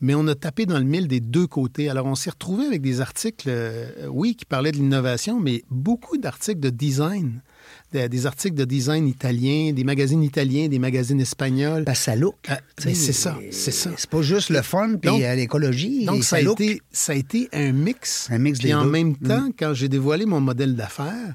mais 0.00 0.14
on 0.14 0.26
a 0.26 0.34
tapé 0.34 0.66
dans 0.66 0.78
le 0.78 0.84
mille 0.84 1.06
des 1.06 1.20
deux 1.20 1.46
côtés. 1.46 1.88
Alors, 1.88 2.06
on 2.06 2.14
s'est 2.14 2.30
retrouvé 2.30 2.64
avec 2.64 2.82
des 2.82 3.00
articles, 3.00 3.48
euh, 3.48 4.06
oui, 4.08 4.34
qui 4.34 4.44
parlaient 4.44 4.72
de 4.72 4.78
l'innovation, 4.78 5.38
mais 5.38 5.62
beaucoup 5.70 6.16
d'articles 6.16 6.60
de 6.60 6.70
design 6.70 7.40
des, 7.92 8.26
articles 8.26 8.56
de 8.56 8.64
design 8.64 9.08
italien, 9.08 9.72
des 9.72 9.84
magazines 9.84 10.22
italiens, 10.22 10.68
des 10.68 10.78
magazines 10.78 11.20
espagnols. 11.20 11.84
Ben, 11.84 11.94
ça 11.94 12.16
look. 12.16 12.36
Ah, 12.48 12.60
c'est 12.76 12.94
ça, 12.94 13.36
c'est 13.50 13.70
ça. 13.70 13.90
C'est 13.96 14.10
pas 14.10 14.22
juste 14.22 14.50
le 14.50 14.62
fun 14.62 14.96
puis 15.00 15.24
euh, 15.24 15.34
l'écologie. 15.34 16.04
Donc, 16.04 16.24
ça, 16.24 16.36
a 16.36 16.40
été, 16.40 16.80
ça 16.90 17.12
a 17.12 17.16
été 17.16 17.48
un 17.52 17.72
mix. 17.72 18.28
Un 18.30 18.38
mix 18.38 18.64
Et 18.64 18.74
en 18.74 18.84
même 18.84 19.16
temps, 19.16 19.48
mm. 19.48 19.52
quand 19.58 19.74
j'ai 19.74 19.88
dévoilé 19.88 20.26
mon 20.26 20.40
modèle 20.40 20.74
d'affaires, 20.74 21.34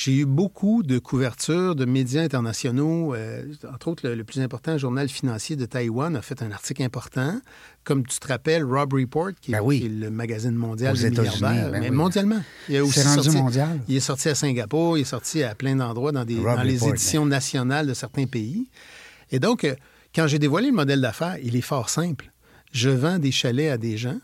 j'ai 0.00 0.16
eu 0.16 0.24
beaucoup 0.24 0.82
de 0.82 0.98
couvertures 0.98 1.74
de 1.74 1.84
médias 1.84 2.22
internationaux. 2.22 3.14
Euh, 3.14 3.44
entre 3.70 3.88
autres, 3.88 4.08
le, 4.08 4.24
plus 4.24 4.40
important 4.40 4.78
journal 4.78 5.10
financier 5.10 5.56
de 5.56 5.66
Taïwan 5.66 6.16
a 6.16 6.22
fait 6.22 6.42
un 6.42 6.50
article 6.52 6.82
important. 6.82 7.38
Comme 7.84 8.06
tu 8.06 8.18
te 8.18 8.26
rappelles, 8.26 8.64
Rob 8.64 8.94
Report, 8.94 9.32
qui, 9.42 9.52
est, 9.52 9.60
ben 9.60 10.00
le 10.00 10.08
magazine 10.08 10.54
mondial 10.54 10.96
des 10.96 11.10
milliardaires, 11.10 11.70
ben 11.70 11.80
mais 11.80 11.90
mondialement. 11.90 12.42
Il 12.70 12.76
est 12.76 12.80
aussi 12.80 13.02
rendu 13.02 13.30
mondial. 13.30 13.78
Il 13.88 13.96
est 13.96 14.00
sorti 14.00 14.30
à 14.30 14.34
Singapour, 14.34 14.96
il 14.96 15.02
est 15.02 15.04
sorti 15.04 15.42
à 15.42 15.54
plein 15.54 15.76
d'endroits 15.76 16.12
dans, 16.12 16.24
des, 16.24 16.36
dans 16.36 16.62
les 16.62 16.88
éditions 16.88 17.26
nationales 17.26 17.86
de 17.86 17.92
certains 17.92 18.26
pays. 18.26 18.70
Et 19.30 19.38
donc, 19.38 19.64
euh, 19.64 19.74
quand 20.14 20.26
j'ai 20.26 20.38
dévoilé 20.38 20.68
le 20.68 20.76
modèle 20.76 21.02
d'affaires, 21.02 21.36
il 21.42 21.56
est 21.56 21.60
fort 21.60 21.90
simple. 21.90 22.32
Je 22.72 22.88
vends 22.88 23.18
des 23.18 23.32
chalets 23.32 23.70
à 23.70 23.76
des 23.76 23.98
gens 23.98 24.18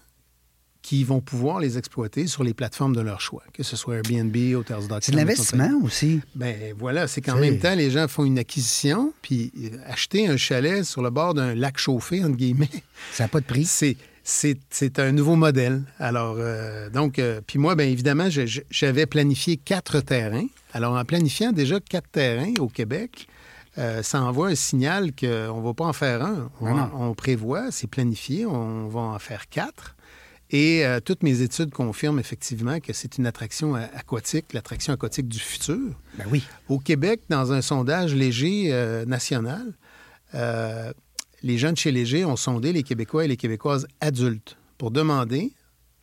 qui 0.86 1.02
vont 1.02 1.20
pouvoir 1.20 1.58
les 1.58 1.78
exploiter 1.78 2.28
sur 2.28 2.44
les 2.44 2.54
plateformes 2.54 2.94
de 2.94 3.00
leur 3.00 3.20
choix, 3.20 3.42
que 3.52 3.64
ce 3.64 3.74
soit 3.74 3.96
Airbnb, 3.96 4.36
Hotels.com. 4.54 4.98
C'est 5.02 5.10
de 5.10 5.16
l'investissement 5.16 5.72
aussi. 5.82 6.20
Ben 6.36 6.72
voilà, 6.78 7.08
c'est 7.08 7.20
qu'en 7.20 7.38
même 7.38 7.58
temps, 7.58 7.74
les 7.74 7.90
gens 7.90 8.06
font 8.06 8.24
une 8.24 8.38
acquisition, 8.38 9.12
puis 9.20 9.50
acheter 9.84 10.28
un 10.28 10.36
chalet 10.36 10.84
sur 10.84 11.02
le 11.02 11.10
bord 11.10 11.34
d'un 11.34 11.56
lac 11.56 11.76
chauffé, 11.76 12.22
entre 12.22 12.36
guillemets. 12.36 12.70
Ça 13.12 13.24
n'a 13.24 13.28
pas 13.28 13.40
de 13.40 13.46
prix. 13.46 13.64
C'est. 13.64 13.96
C'est 14.28 14.98
un 14.98 15.12
nouveau 15.12 15.36
modèle. 15.36 15.82
Alors, 16.00 16.36
euh, 16.40 16.90
donc, 16.90 17.20
euh, 17.20 17.40
puis 17.46 17.60
moi, 17.60 17.76
bien 17.76 17.86
évidemment, 17.86 18.26
j'avais 18.28 19.06
planifié 19.06 19.56
quatre 19.56 20.00
terrains. 20.00 20.48
Alors, 20.72 20.96
en 20.96 21.04
planifiant 21.04 21.52
déjà 21.52 21.78
quatre 21.78 22.08
terrains 22.10 22.52
au 22.58 22.66
Québec, 22.66 23.28
euh, 23.78 24.02
ça 24.02 24.20
envoie 24.20 24.48
un 24.48 24.56
signal 24.56 25.12
qu'on 25.12 25.60
ne 25.60 25.64
va 25.64 25.74
pas 25.74 25.84
en 25.84 25.92
faire 25.92 26.24
un. 26.24 26.50
on 26.60 27.14
prévoit, 27.14 27.70
c'est 27.70 27.86
planifié, 27.86 28.46
on 28.46 28.88
va 28.88 29.00
en 29.00 29.18
faire 29.20 29.48
quatre. 29.48 29.95
Et 30.50 30.86
euh, 30.86 31.00
toutes 31.00 31.22
mes 31.22 31.40
études 31.42 31.72
confirment 31.72 32.20
effectivement 32.20 32.78
que 32.78 32.92
c'est 32.92 33.18
une 33.18 33.26
attraction 33.26 33.74
aquatique, 33.74 34.52
l'attraction 34.52 34.92
aquatique 34.92 35.26
du 35.28 35.40
futur. 35.40 35.94
Ben 36.16 36.26
oui. 36.30 36.44
Au 36.68 36.78
Québec, 36.78 37.22
dans 37.28 37.52
un 37.52 37.62
sondage 37.62 38.14
léger 38.14 38.68
euh, 38.72 39.04
national, 39.06 39.74
euh, 40.34 40.92
les 41.42 41.58
gens 41.58 41.72
de 41.72 41.76
chez 41.76 41.90
Léger 41.90 42.24
ont 42.24 42.36
sondé 42.36 42.72
les 42.72 42.84
Québécois 42.84 43.24
et 43.24 43.28
les 43.28 43.36
Québécoises 43.36 43.88
adultes 44.00 44.56
pour 44.78 44.90
demander, 44.90 45.52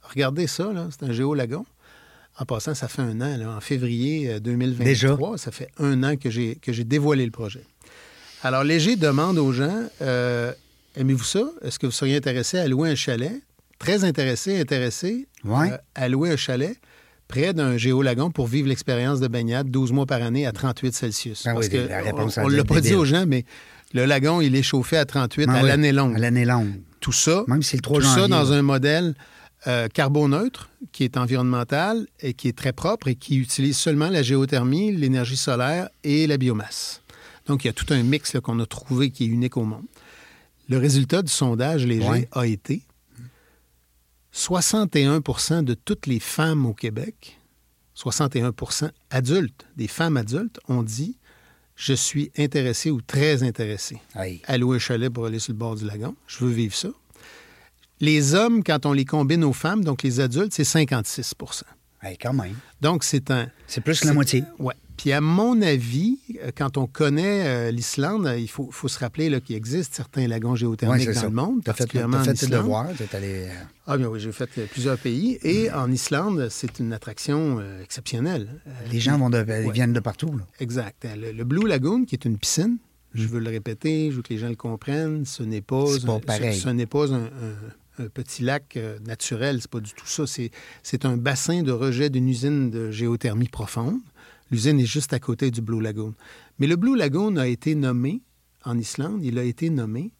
regardez 0.01 0.47
ça, 0.47 0.71
c'est 0.91 1.05
un 1.05 1.11
géolagon. 1.13 1.65
En 2.37 2.45
passant, 2.45 2.73
ça 2.73 2.87
fait 2.87 3.01
un 3.01 3.21
an, 3.21 3.57
en 3.57 3.61
février 3.61 4.39
2023, 4.39 4.85
Déjà? 4.85 5.17
ça 5.37 5.51
fait 5.51 5.69
un 5.77 6.03
an 6.03 6.17
que 6.17 6.29
j'ai, 6.29 6.55
que 6.55 6.73
j'ai 6.73 6.83
dévoilé 6.83 7.25
le 7.25 7.31
projet. 7.31 7.63
Alors, 8.41 8.63
Léger 8.63 8.95
demande 8.95 9.37
aux 9.37 9.51
gens, 9.53 9.87
aimez-vous 10.95 11.23
ça? 11.23 11.43
Est-ce 11.61 11.77
que 11.77 11.85
vous 11.85 11.91
seriez 11.91 12.17
intéressé 12.17 12.57
à 12.57 12.67
louer 12.67 12.89
un 12.89 12.95
chalet? 12.95 13.41
Très 13.83 14.05
intéressé, 14.05 14.59
intéressé 14.59 15.27
euh, 15.45 15.77
à 15.95 16.07
louer 16.07 16.31
un 16.31 16.37
chalet 16.37 16.77
près 17.27 17.53
d'un 17.53 17.75
géolagon 17.77 18.31
pour 18.31 18.47
vivre 18.47 18.69
l'expérience 18.69 19.19
de 19.19 19.27
baignade 19.27 19.69
12 19.69 19.91
mois 19.91 20.05
par 20.05 20.21
année 20.21 20.45
à 20.45 20.53
38 20.53 20.93
Celsius. 20.93 21.43
Ah 21.45 21.53
Parce 21.53 21.67
que 21.67 21.77
on 22.39 22.49
ne 22.49 22.55
l'a 22.55 22.63
pas 22.63 22.79
dit 22.79 22.93
aux 22.93 23.05
gens, 23.05 23.25
mais 23.27 23.43
le 23.93 24.05
lagon, 24.05 24.39
il 24.39 24.55
est 24.55 24.63
chauffé 24.63 24.97
à 24.97 25.05
38 25.05 25.49
ah 25.49 25.55
à 25.55 25.61
l'année 25.63 25.91
longue. 25.91 26.15
À 26.15 26.19
l'année 26.19 26.45
longue. 26.45 26.79
Tout 27.01 27.11
ça, 27.11 27.43
Même 27.47 27.61
si 27.61 27.75
le 27.75 27.81
3 27.81 27.99
tout 27.99 28.05
ça 28.05 28.27
dans 28.29 28.53
un 28.53 28.61
modèle 28.61 29.15
euh, 29.67 29.89
carboneutre 29.89 30.69
qui 30.93 31.03
est 31.03 31.17
environnemental 31.17 32.07
et 32.21 32.33
qui 32.33 32.47
est 32.47 32.57
très 32.57 32.71
propre 32.71 33.09
et 33.09 33.15
qui 33.15 33.37
utilise 33.37 33.77
seulement 33.77 34.09
la 34.09 34.21
géothermie, 34.21 34.93
l'énergie 34.93 35.37
solaire 35.37 35.89
et 36.05 36.27
la 36.27 36.37
biomasse. 36.37 37.01
Donc, 37.47 37.65
il 37.65 37.67
y 37.67 37.69
a 37.69 37.73
tout 37.73 37.87
un 37.89 38.01
mix 38.03 38.37
qu'on 38.41 38.59
a 38.59 38.65
trouvé 38.65 39.09
qui 39.09 39.25
est 39.25 39.27
unique 39.27 39.57
au 39.57 39.63
monde. 39.63 39.83
Le 40.69 40.77
résultat 40.77 41.21
du 41.21 41.31
sondage 41.31 41.85
léger 41.85 42.07
Ouais. 42.07 42.29
a 42.31 42.47
été 42.47 42.83
61% 44.33 45.63
de 45.63 45.73
toutes 45.73 46.07
les 46.07 46.19
femmes 46.19 46.65
au 46.65 46.73
Québec, 46.73 47.39
61% 47.95 48.89
adultes, 49.11 49.65
des 49.77 49.87
femmes 49.87 50.17
adultes, 50.17 50.59
ont 50.67 50.83
dit 50.83 51.17
Je 51.75 51.93
suis 51.93 52.31
intéressé 52.37 52.89
ou 52.89 53.01
très 53.01 53.43
intéressé 53.43 54.01
à 54.47 54.57
louer 54.57 54.77
un 54.77 54.79
chalet 54.79 55.11
pour 55.11 55.25
aller 55.25 55.39
sur 55.39 55.53
le 55.53 55.57
bord 55.59 55.75
du 55.75 55.85
lagon. 55.85 56.15
Je 56.27 56.43
veux 56.43 56.51
vivre 56.51 56.75
ça. 56.75 56.89
Les 57.99 58.33
hommes, 58.33 58.63
quand 58.63 58.85
on 58.85 58.93
les 58.93 59.05
combine 59.05 59.43
aux 59.43 59.53
femmes, 59.53 59.83
donc 59.83 60.03
les 60.03 60.19
adultes, 60.19 60.53
c'est 60.53 60.63
56 60.63 61.35
Hey, 62.01 62.17
quand 62.17 62.33
même. 62.33 62.55
Donc, 62.81 63.05
c'est 63.05 63.31
un. 63.31 63.47
C'est 63.65 63.79
plus 63.79 64.01
que 64.01 64.07
la 64.07 64.13
moitié. 64.13 64.43
Oui. 64.59 64.73
Puis, 64.97 65.11
à 65.11 65.21
mon 65.21 65.61
avis, 65.61 66.19
euh, 66.43 66.51
quand 66.55 66.77
on 66.77 66.85
connaît 66.87 67.45
euh, 67.45 67.71
l'Islande, 67.71 68.33
il 68.37 68.47
faut, 68.47 68.69
faut 68.71 68.87
se 68.87 68.99
rappeler 68.99 69.41
qu'il 69.41 69.55
existe 69.55 69.95
certains 69.95 70.27
lagons 70.27 70.55
géothermiques 70.55 71.07
dans 71.07 71.13
ça. 71.13 71.23
le 71.23 71.29
monde, 71.31 71.57
fait, 71.57 71.65
particulièrement 71.65 72.17
en 72.17 72.23
fait 72.23 72.33
tes 72.35 72.45
Islande. 72.45 72.61
devoirs, 72.61 72.87
t'es 72.97 73.15
allé... 73.15 73.47
euh, 73.47 73.53
Ah, 73.87 73.97
bien 73.97 74.07
oui, 74.07 74.19
j'ai 74.19 74.31
fait 74.31 74.47
plusieurs 74.71 74.97
pays. 74.97 75.39
Et 75.41 75.71
en 75.71 75.91
Islande, 75.91 76.47
c'est 76.49 76.79
une 76.79 76.93
attraction 76.93 77.57
euh, 77.59 77.81
exceptionnelle. 77.83 78.61
Euh, 78.67 78.71
Les 78.91 78.99
gens 78.99 79.17
vont 79.17 79.29
de, 79.29 79.39
ils 79.39 79.67
Ouais. 79.67 79.71
viennent 79.71 79.93
de 79.93 79.99
partout. 79.99 80.37
Là. 80.37 80.45
Exact. 80.59 81.05
Le, 81.17 81.31
le 81.31 81.43
Blue 81.43 81.67
Lagoon, 81.67 82.05
qui 82.05 82.15
est 82.15 82.25
une 82.25 82.37
piscine, 82.37 82.77
je 83.13 83.27
veux 83.27 83.39
le 83.39 83.49
répéter, 83.49 84.09
je 84.11 84.17
veux 84.17 84.21
que 84.21 84.33
les 84.33 84.39
gens 84.39 84.49
le 84.49 84.55
comprennent, 84.55 85.25
ce 85.25 85.43
n'est 85.43 85.61
pas, 85.61 85.85
pas 86.05 86.13
un- 86.13 86.19
pareil. 86.19 86.55
Ce, 86.55 86.61
ce 86.61 86.69
n'est 86.69 86.85
pas 86.85 87.11
un, 87.13 87.25
un- 87.25 88.03
un 88.03 88.07
petit 88.07 88.41
lac 88.43 88.75
euh, 88.77 88.97
naturel, 89.05 89.59
c'est 89.61 89.69
pas 89.69 89.79
du 89.79 89.91
tout 89.93 90.07
ça. 90.07 90.23
C'est 90.81 91.05
un 91.05 91.17
bassin 91.17 91.61
de 91.61 91.71
rejet 91.71 92.09
d'une 92.09 92.27
usine 92.29 92.69
de 92.71 92.89
géothermie 92.89 93.49
profonde. 93.49 93.97
L'usine 94.53 94.79
est 94.79 94.85
juste 94.85 95.13
à 95.13 95.19
côté 95.19 95.49
du 95.49 95.61
Blue 95.61 95.81
Lagoon. 95.81 96.13
Mais 96.59 96.67
le 96.67 96.75
Blue 96.75 96.95
Lagoon 96.95 97.37
a 97.37 97.47
été 97.47 97.73
nommé, 97.73 98.21
en 98.63 98.77
Islande, 98.77 99.23
il 99.25 99.39
a 99.39 99.43
été 99.43 99.71
nommé 99.71 100.13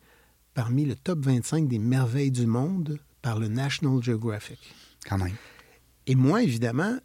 parmi 0.55 0.85
le 0.85 0.95
top 0.95 1.19
25 1.23 1.67
des 1.67 1.77
merveilles 1.77 2.31
du 2.31 2.47
monde 2.47 2.97
par 3.21 3.37
le 3.37 3.47
National 3.47 4.01
Geographic. 4.01 4.57
Quand 5.07 5.19
même. 5.19 5.35
Et 6.07 6.15
moi, 6.15 6.41
évidemment, 6.41 6.97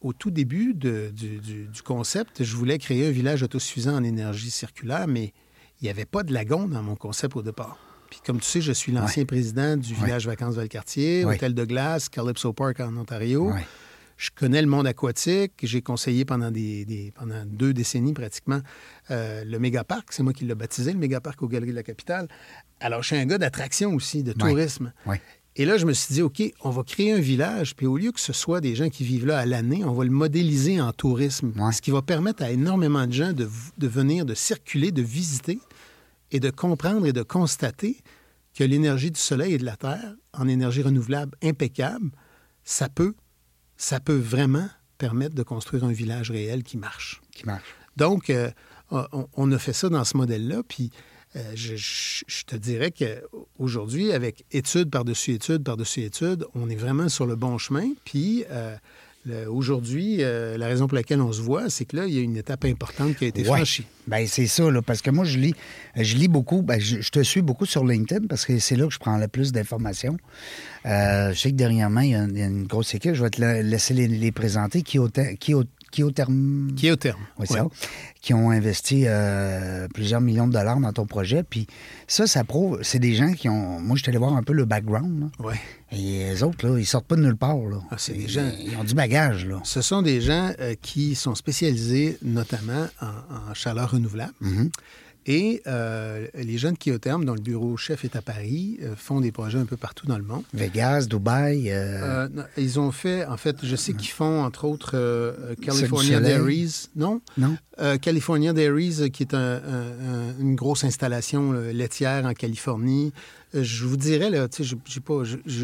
au 0.00 0.12
tout 0.12 0.32
début 0.32 0.74
de- 0.74 1.12
du, 1.14 1.38
du- 1.38 1.66
du 1.68 1.82
concept, 1.82 2.42
je 2.42 2.56
voulais 2.56 2.78
créer 2.78 3.06
un 3.06 3.12
village 3.12 3.44
autosuffisant 3.44 3.94
en 3.94 4.02
énergie 4.02 4.50
circulaire, 4.50 5.06
mais 5.06 5.32
il 5.80 5.84
n'y 5.84 5.88
avait 5.90 6.04
pas 6.04 6.24
de 6.24 6.32
lagon 6.32 6.66
dans 6.66 6.82
mon 6.82 6.96
concept 6.96 7.36
au 7.36 7.42
départ. 7.42 7.78
Puis 8.10 8.18
comme 8.26 8.40
tu 8.40 8.46
sais, 8.46 8.60
je 8.60 8.72
suis 8.72 8.90
l'ancien 8.90 9.24
président 9.24 9.76
du 9.76 9.94
village 9.94 10.26
Vacances 10.26 10.56
Valcartier, 10.56 11.24
Ouais. 11.24 11.36
Hôtel 11.36 11.54
de 11.54 11.64
Glace, 11.64 12.08
Calypso 12.08 12.52
Park 12.52 12.80
en 12.80 12.96
Ontario. 12.96 13.50
Je 14.22 14.30
connais 14.32 14.62
le 14.62 14.68
monde 14.68 14.86
aquatique. 14.86 15.52
J'ai 15.64 15.82
conseillé 15.82 16.24
pendant, 16.24 16.52
des, 16.52 16.84
des- 16.84 17.10
pendant 17.12 17.44
deux 17.44 17.74
décennies 17.74 18.12
pratiquement 18.12 18.60
euh, 19.10 19.42
le 19.44 19.58
mégaparc. 19.58 20.12
C'est 20.12 20.22
moi 20.22 20.32
qui 20.32 20.44
l'ai 20.44 20.54
baptisé, 20.54 20.92
le 20.92 20.98
mégaparc 21.00 21.42
aux 21.42 21.48
Galeries 21.48 21.72
de 21.72 21.76
la 21.76 21.82
Capitale. 21.82 22.28
Alors, 22.78 23.02
je 23.02 23.08
suis 23.08 23.16
un 23.16 23.26
gars 23.26 23.38
d'attraction 23.38 23.92
aussi, 23.94 24.22
de 24.22 24.30
Ouais. 24.30 24.36
tourisme. 24.36 24.92
Ouais. 25.06 25.20
Et 25.56 25.64
là, 25.64 25.76
je 25.76 25.86
me 25.86 25.92
suis 25.92 26.14
dit, 26.14 26.22
OK, 26.22 26.40
on 26.62 26.70
va 26.70 26.84
créer 26.84 27.12
un 27.12 27.18
village, 27.18 27.74
puis 27.74 27.86
au 27.86 27.96
lieu 27.96 28.12
que 28.12 28.20
ce 28.20 28.32
soit 28.32 28.60
des 28.60 28.76
gens 28.76 28.90
qui 28.90 29.02
vivent 29.02 29.26
là 29.26 29.38
à 29.38 29.44
l'année, 29.44 29.84
on 29.84 29.92
va 29.92 30.04
le 30.04 30.10
modéliser 30.10 30.80
en 30.80 30.92
tourisme. 30.92 31.52
Ouais. 31.56 31.72
Ce 31.72 31.82
qui 31.82 31.90
va 31.90 32.00
permettre 32.00 32.44
à 32.44 32.50
énormément 32.52 33.04
de 33.08 33.12
gens 33.12 33.32
de, 33.32 33.48
de 33.76 33.88
venir, 33.88 34.24
de 34.24 34.34
circuler, 34.34 34.92
de 34.92 35.02
visiter 35.02 35.58
et 36.30 36.38
de 36.38 36.48
comprendre 36.50 37.06
et 37.06 37.12
de 37.12 37.22
constater 37.24 37.96
que 38.54 38.62
l'énergie 38.62 39.10
du 39.10 39.18
soleil 39.18 39.54
et 39.54 39.58
de 39.58 39.64
la 39.64 39.76
Terre, 39.76 40.14
en 40.32 40.46
énergie 40.46 40.82
renouvelable 40.82 41.36
impeccable, 41.42 42.10
ça 42.64 42.88
peut, 42.88 43.14
ça 43.82 43.98
peut 44.00 44.16
vraiment 44.16 44.68
permettre 44.98 45.34
de 45.34 45.42
construire 45.42 45.82
un 45.84 45.92
village 45.92 46.30
réel 46.30 46.62
qui 46.62 46.76
marche. 46.76 47.20
Qui 47.32 47.44
marche. 47.46 47.64
Donc, 47.96 48.30
euh, 48.30 48.50
on, 48.90 49.26
on 49.34 49.50
a 49.52 49.58
fait 49.58 49.72
ça 49.72 49.88
dans 49.88 50.04
ce 50.04 50.16
modèle-là. 50.16 50.62
Puis, 50.68 50.90
euh, 51.34 51.52
je, 51.56 51.74
je- 51.76 52.24
je 52.28 52.44
te 52.44 52.54
dirais 52.56 52.92
qu'aujourd'hui, 52.92 54.12
avec 54.12 54.44
études 54.52 54.90
par-dessus 54.90 55.32
études 55.32 55.64
par-dessus 55.64 56.02
études, 56.02 56.46
on 56.54 56.68
est 56.70 56.76
vraiment 56.76 57.08
sur 57.08 57.26
le 57.26 57.36
bon 57.36 57.58
chemin. 57.58 57.88
Puis, 58.04 58.44
euh, 58.50 58.76
aujourd'hui, 59.48 60.16
euh, 60.20 60.58
la 60.58 60.66
raison 60.66 60.86
pour 60.88 60.96
laquelle 60.96 61.20
on 61.20 61.32
se 61.32 61.40
voit, 61.40 61.70
c'est 61.70 61.84
que 61.84 61.96
là, 61.96 62.06
il 62.06 62.14
y 62.14 62.18
a 62.18 62.22
une 62.22 62.36
étape 62.36 62.64
importante 62.64 63.16
qui 63.16 63.24
a 63.24 63.28
été 63.28 63.42
Ouais. 63.42 63.56
franchie. 63.56 63.84
Ben, 64.08 64.26
c'est 64.26 64.46
ça, 64.48 64.68
là, 64.70 64.82
parce 64.82 65.00
que 65.00 65.10
moi, 65.10 65.24
je 65.24 65.38
lis, 65.38 65.54
je 65.96 66.16
lis 66.16 66.28
beaucoup. 66.28 66.62
Ben, 66.62 66.80
je, 66.80 67.00
je 67.00 67.10
te 67.10 67.22
suis 67.22 67.40
beaucoup 67.42 67.66
sur 67.66 67.84
LinkedIn 67.86 68.26
parce 68.26 68.44
que 68.44 68.58
c'est 68.58 68.74
là 68.76 68.86
que 68.86 68.92
je 68.92 68.98
prends 68.98 69.16
le 69.18 69.28
plus 69.28 69.52
d'informations. 69.52 70.16
Euh, 70.86 71.32
je 71.32 71.38
sais 71.38 71.50
que 71.50 71.56
dernièrement, 71.56 72.00
il 72.00 72.10
y, 72.10 72.14
a, 72.16 72.24
il 72.24 72.38
y 72.38 72.42
a 72.42 72.46
une 72.46 72.66
grosse 72.66 72.94
équipe. 72.94 73.14
Je 73.14 73.22
vais 73.22 73.30
te 73.30 73.40
la- 73.40 73.62
laisser 73.62 73.94
les, 73.94 74.08
les 74.08 74.32
présenter. 74.32 74.82
Qui 74.82 74.98
qui 75.38 75.54
au 76.00 76.10
terme. 76.96 77.20
Oui, 77.38 77.46
Ouais. 77.50 77.58
ça. 77.58 77.66
Qui 78.20 78.34
ont 78.34 78.50
investi 78.50 79.02
euh, 79.06 79.88
plusieurs 79.92 80.20
millions 80.20 80.46
de 80.46 80.52
dollars 80.52 80.78
dans 80.78 80.92
ton 80.92 81.06
projet. 81.06 81.42
Puis 81.42 81.66
ça, 82.06 82.26
ça 82.26 82.44
prouve. 82.44 82.78
C'est 82.82 83.00
des 83.00 83.14
gens 83.14 83.32
qui 83.32 83.48
ont. 83.48 83.80
Moi, 83.80 83.96
je 83.96 84.02
suis 84.02 84.10
allé 84.10 84.18
voir 84.18 84.34
un 84.34 84.42
peu 84.44 84.52
le 84.52 84.64
background. 84.64 85.20
là. 85.40 85.44
Ouais. 85.46 85.60
Et 85.90 85.96
les 86.30 86.42
autres, 86.44 86.66
là, 86.66 86.78
ils 86.78 86.86
sortent 86.86 87.06
pas 87.06 87.16
de 87.16 87.22
nulle 87.22 87.36
part. 87.36 87.56
Là. 87.58 87.78
Ah, 87.90 87.96
c'est 87.98 88.12
des 88.14 88.22
Ils- 88.22 88.28
gens- 88.30 88.50
Ils 88.64 88.76
ont 88.76 88.84
du 88.84 88.94
bagage, 88.94 89.44
là. 89.46 89.60
Ce 89.64 89.82
sont 89.82 90.00
des 90.02 90.20
gens 90.20 90.52
euh, 90.60 90.74
qui 90.80 91.14
sont 91.16 91.34
spécialisés 91.34 92.16
notamment 92.22 92.86
en, 93.00 93.50
en 93.50 93.54
chaleur 93.54 93.90
renouvelable. 93.90 94.32
Mhm. 94.40 94.70
Et 95.26 95.62
euh, 95.66 96.26
les 96.34 96.58
jeunes 96.58 96.76
Kiotherm, 96.76 97.24
dont 97.24 97.34
le 97.34 97.40
bureau 97.40 97.76
chef 97.76 98.04
est 98.04 98.16
à 98.16 98.22
Paris, 98.22 98.78
euh, 98.82 98.94
font 98.96 99.20
des 99.20 99.30
projets 99.30 99.58
un 99.58 99.64
peu 99.64 99.76
partout 99.76 100.06
dans 100.06 100.18
le 100.18 100.24
monde. 100.24 100.42
Vegas, 100.52 101.06
Dubaï. 101.06 101.70
euh, 101.70 102.28
non, 102.32 102.44
ils 102.56 102.80
ont 102.80 102.90
fait, 102.90 103.24
en 103.26 103.36
fait, 103.36 103.64
je 103.64 103.76
sais 103.76 103.92
qu'ils 103.92 104.10
font, 104.10 104.42
entre 104.42 104.64
autres, 104.64 105.36
California. 105.60 106.20
Dairies. 106.20 106.88
Non? 106.96 107.20
non? 107.38 107.56
Euh, 107.82 107.98
California 107.98 108.52
Dairies, 108.52 108.98
euh, 109.00 109.08
qui 109.08 109.24
est 109.24 109.34
un- 109.34 109.38
un- 109.38 110.30
un- 110.30 110.38
une 110.38 110.54
grosse 110.54 110.84
installation 110.84 111.52
euh, 111.52 111.72
laitière 111.72 112.24
en 112.24 112.32
Californie. 112.32 113.12
Euh, 113.56 113.64
je 113.64 113.84
vous 113.86 113.96
dirais, 113.96 114.30
là, 114.30 114.46
je 114.56 114.76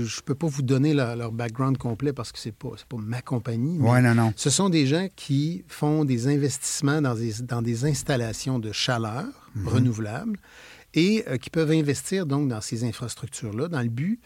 je 0.04 0.20
peux 0.22 0.34
pas 0.34 0.48
vous 0.48 0.62
donner 0.62 0.94
leur, 0.94 1.14
leur 1.14 1.30
background 1.32 1.78
complet 1.78 2.12
parce 2.12 2.32
que 2.32 2.38
pas, 2.50 2.70
c'est 2.76 2.86
pas 2.86 2.96
ma 2.98 3.22
compagnie. 3.22 3.78
non, 4.02 4.14
non. 4.16 4.32
ce 4.36 4.50
sont 4.50 4.68
des 4.68 4.86
gens 4.86 5.06
qui 5.14 5.62
font 5.68 6.04
des 6.04 6.26
investissements 6.26 7.00
dans 7.00 7.14
des, 7.14 7.34
dans 7.42 7.62
des 7.62 7.84
installations 7.84 8.58
de 8.58 8.72
chaleur 8.72 9.24
Mhm. 9.54 9.68
renouvelables 9.68 10.38
et 10.94 11.24
euh, 11.28 11.36
qui 11.36 11.50
peuvent 11.50 11.70
investir 11.70 12.26
donc 12.26 12.48
dans 12.48 12.60
ces 12.60 12.82
infrastructures-là 12.84 13.68
dans 13.68 13.80
le 13.82 13.88
but 13.88 14.18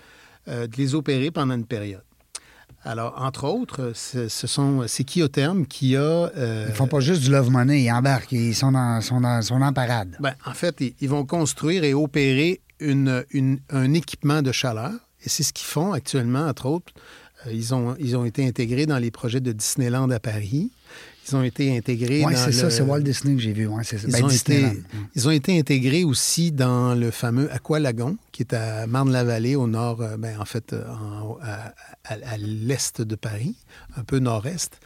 de 0.47 0.77
les 0.77 0.95
opérer 0.97 1.31
pendant 1.31 1.55
une 1.55 1.67
période. 1.67 2.03
Alors, 2.85 3.15
entre 3.23 3.45
autres, 3.47 3.93
ce, 3.95 4.29
ce 4.29 4.47
sont 4.47 4.85
c'est 4.89 5.05
Kiotherm 5.05 5.67
qui 5.67 5.97
a... 5.97 6.01
euh, 6.01 6.67
Ils 6.69 6.75
font 6.75 6.89
pas 6.89 7.01
juste 7.01 7.23
du 7.23 7.31
love 7.31 7.51
money, 7.51 7.85
ils 7.85 7.93
embarquent, 7.93 8.33
ils 8.33 8.55
sont 8.55 8.73
dans, 8.73 9.01
sont 9.01 9.21
dans, 9.21 9.41
sont 9.43 9.61
en 9.63 9.73
parade. 9.73 10.17
ben, 10.21 10.35
en 10.45 10.53
fait, 10.55 10.77
ils, 10.81 10.95
ils 11.01 11.09
vont 11.09 11.25
construire 11.25 11.85
et 11.85 11.95
opérer 11.95 12.61
une, 12.81 13.25
une- 13.31 13.61
un 13.71 13.93
équipement 13.95 14.43
de 14.43 14.51
chaleur. 14.53 14.93
Et 15.25 15.29
c'est 15.29 15.45
ce 15.45 15.53
qu'ils 15.53 15.67
font 15.67 15.93
actuellement, 15.93 16.47
entre 16.49 16.67
autres. 16.67 16.93
Euh, 17.47 17.53
ils, 17.53 17.73
ont, 17.73 17.95
ils 18.01 18.17
ont 18.17 18.25
été 18.25 18.45
intégrés 18.47 18.87
dans 18.87 18.99
les 18.99 19.13
projets 19.13 19.41
de 19.41 19.53
Disneyland 19.53 20.11
à 20.11 20.19
Paris. 20.19 20.73
Ils 21.29 21.37
ont 21.37 21.43
été 21.43 21.77
intégrés 21.77 22.25
Oui, 22.25 22.33
c'est 22.37 22.53
ça, 22.53 22.69
c'est 22.71 22.83
Walt 22.83 23.01
Disney 23.01 23.37
que 23.37 23.41
j'ai 23.43 23.53
vu. 23.53 23.67
Ouais. 23.67 23.83
Ils, 23.93 24.11
Ben, 24.11 24.25
ont 24.25 24.29
été, 24.29 24.67
ils 25.15 25.29
ont 25.29 25.31
été 25.31 25.59
intégrés 25.59 26.03
aussi 26.05 26.51
dans 26.51 26.95
le 26.95 27.11
fameux 27.13 27.51
Aqualagon, 27.53 28.17
qui 28.33 28.43
est 28.43 28.53
à 28.55 28.87
Marne-la-Vallée, 28.89 29.55
au 29.55 29.67
nord, 29.69 30.03
euh, 30.03 30.17
ben, 30.17 30.39
en 30.41 30.45
fait, 30.45 30.73
euh, 30.73 30.85
en- 30.91 31.39
à, 31.43 31.73
à- 32.05 32.33
à 32.33 32.37
l'est 32.37 33.01
de 33.01 33.15
Paris, 33.15 33.55
un 33.97 34.03
peu 34.03 34.19
nord-est. 34.19 34.81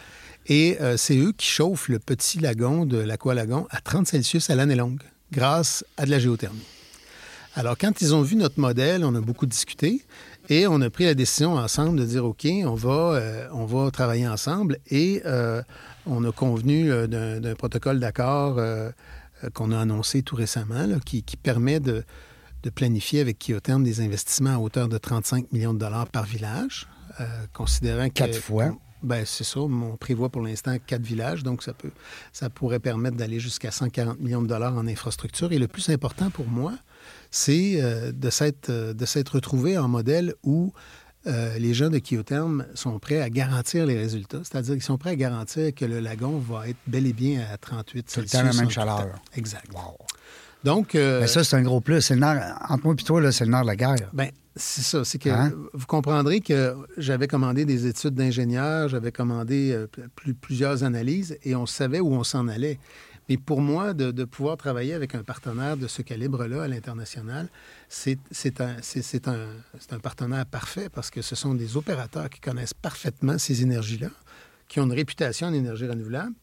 Et 0.49 0.77
euh, 0.81 0.97
c'est 0.97 1.17
eux 1.17 1.33
qui 1.37 1.47
chauffent 1.49 1.89
le 1.89 1.99
petit 1.99 2.39
lagon 2.39 2.85
de 2.85 2.99
l'Aqualagon 2.99 3.67
à 3.71 3.81
30 3.81 4.07
Celsius 4.07 4.51
à 4.51 4.55
l'année 4.55 4.77
longue, 4.77 5.01
grâce 5.33 5.85
à 5.97 6.05
de 6.05 6.11
la 6.11 6.19
géothermie. 6.19 6.61
Alors, 7.55 7.79
quand 7.79 8.03
ils 8.03 8.15
ont 8.15 8.21
vu 8.21 8.37
notre 8.37 8.61
modèle, 8.61 9.03
on 9.05 9.15
a 9.15 9.21
beaucoup 9.23 9.47
discuté 9.47 10.03
et 10.49 10.67
on 10.67 10.81
a 10.81 10.91
pris 10.91 11.05
la 11.05 11.15
décision 11.15 11.55
ensemble 11.55 11.99
de 11.99 12.05
dire 12.05 12.25
OK, 12.25 12.47
on 12.65 12.75
va, 12.75 12.91
euh, 12.91 13.49
on 13.53 13.65
va 13.65 13.91
travailler 13.91 14.29
ensemble 14.29 14.79
et 14.91 15.23
euh, 15.27 15.63
on 16.07 16.25
a 16.25 16.33
convenu 16.33 16.91
euh, 16.91 17.07
d'un 17.07 17.55
protocole 17.55 18.01
d'accord 18.01 18.57
euh, 18.59 18.91
qu'on 19.55 19.73
a 19.73 19.79
annoncé 19.79 20.23
tout 20.23 20.37
récemment 20.37 20.87
là, 20.87 20.97
qui, 21.05 21.23
qui 21.23 21.37
permet 21.37 21.81
de, 21.81 22.05
de 22.63 22.71
planifier 22.71 23.21
avec 23.21 23.39
Kiotherm 23.39 23.83
des 23.83 24.01
investissements 24.01 24.55
à 24.55 24.59
hauteur 24.59 24.89
de 24.89 24.99
35 24.99 25.53
millions 25.53 25.75
de 25.75 25.79
dollars 25.79 26.07
par 26.09 26.25
village, 26.25 26.87
considérant 27.53 28.09
que. 28.09 28.15
Quatre 28.15 28.39
fois. 28.39 28.77
Ben, 29.03 29.25
c'est 29.27 29.45
ça. 29.45 29.61
On 29.61 29.97
prévoit 29.97 30.31
pour 30.31 30.43
l'instant 30.43 30.77
quatre 30.85 31.03
villages, 31.03 31.43
donc 31.43 31.63
ça, 31.63 31.73
peut, 31.73 31.91
ça 32.33 32.51
pourrait 32.51 32.81
permettre 32.81 33.17
d'aller 33.17 33.41
jusqu'à 33.41 33.71
140 33.71 34.21
millions 34.21 34.43
de 34.43 34.49
dollars 34.49 34.75
en 34.75 34.87
infrastructure. 34.87 35.53
Et 35.53 35.59
le 35.59 35.69
plus 35.69 35.91
important 35.91 36.31
pour 36.31 36.49
moi, 36.49 36.73
c'est 37.39 37.83
euh, 37.83 38.13
de 38.13 38.31
s'être 38.31 38.71
euh, 38.71 38.95
de 38.95 39.05
s'être 39.05 39.35
retrouvé 39.35 39.77
en 39.77 39.89
modèle 39.89 40.35
où 40.43 40.73
euh, 41.27 41.59
les 41.59 41.75
gens 41.75 41.91
de 41.91 41.99
Kiotherm 41.99 42.65
sont 42.75 42.99
prêts 42.99 43.21
à 43.21 43.29
garantir 43.29 43.85
les 43.85 43.99
résultats. 43.99 44.39
C'est-à-dire 44.43 44.73
qu'ils 44.75 44.83
sont 44.83 44.97
prêts 44.97 45.11
à 45.11 45.17
garantir 45.17 45.75
que 45.75 45.85
le 45.85 46.01
lagon 46.01 46.39
va 46.39 46.69
être 46.69 46.79
bel 46.87 47.07
et 47.07 47.13
bien 47.13 47.45
à 47.53 47.59
38 47.59 48.03
Tout 48.05 48.21
le 48.21 48.27
Celsius. 48.27 48.31
temps 48.33 48.47
la 48.47 48.53
même 48.63 48.71
chaleur. 48.71 49.07
Exact. 49.35 49.67
Wow. 49.75 49.99
Donc, 50.65 50.97
ça, 51.27 51.45
c'est 51.45 51.57
un 51.57 51.63
gros 51.63 51.81
plus. 51.81 52.01
C'est 52.01 52.15
le 52.15 52.21
nerf, 52.21 52.59
entre 52.69 52.85
moi 52.87 52.95
et 52.99 53.03
toi, 53.03 53.21
là, 53.21 53.31
c'est 53.33 53.45
le 53.45 53.51
nerf 53.51 53.63
de 53.63 53.67
la 53.67 53.77
guerre. 53.77 53.97
ben, 54.13 54.31
c'est 54.57 54.83
ça. 54.83 55.05
C'est 55.05 55.19
que 55.19 55.29
Hein? 55.29 55.53
vous 55.75 55.87
comprendrez 55.87 56.41
que 56.41 56.75
j'avais 56.97 57.27
commandé 57.29 57.65
des 57.65 57.87
études 57.87 58.15
d'ingénieur, 58.15 58.89
j'avais 58.89 59.13
commandé 59.13 59.79
plus- 60.17 60.35
plusieurs 60.35 60.83
analyses 60.85 61.37
et 61.45 61.55
on 61.55 61.67
savait 61.67 62.01
où 62.01 62.13
on 62.15 62.25
s'en 62.25 62.49
allait. 62.49 62.79
Mais 63.29 63.37
pour 63.37 63.61
moi, 63.61 63.93
de, 63.93 64.25
pouvoir 64.25 64.57
travailler 64.57 64.95
avec 64.95 65.15
un 65.15 65.25
partenaire 65.25 65.77
de 65.77 65.89
ce 65.89 66.03
calibre-là 66.03 66.63
à 66.63 66.69
l'international, 66.69 67.49
c'est 67.89 68.19
un, 68.61 68.77
un, 69.27 69.47
un 69.91 69.99
partenaire 69.99 70.47
parfait 70.47 70.89
parce 70.89 71.11
que 71.11 71.23
ce 71.23 71.35
sont 71.35 71.55
des 71.55 71.77
opérateurs 71.77 72.31
qui 72.31 72.41
connaissent 72.41 72.75
parfaitement 72.75 73.39
ces 73.39 73.63
énergies-là, 73.63 74.11
qui 74.69 74.79
ont 74.81 74.85
une 74.85 74.93
réputation 74.93 75.49
en 75.49 75.53
énergie 75.53 75.87
renouvelable. 75.87 76.35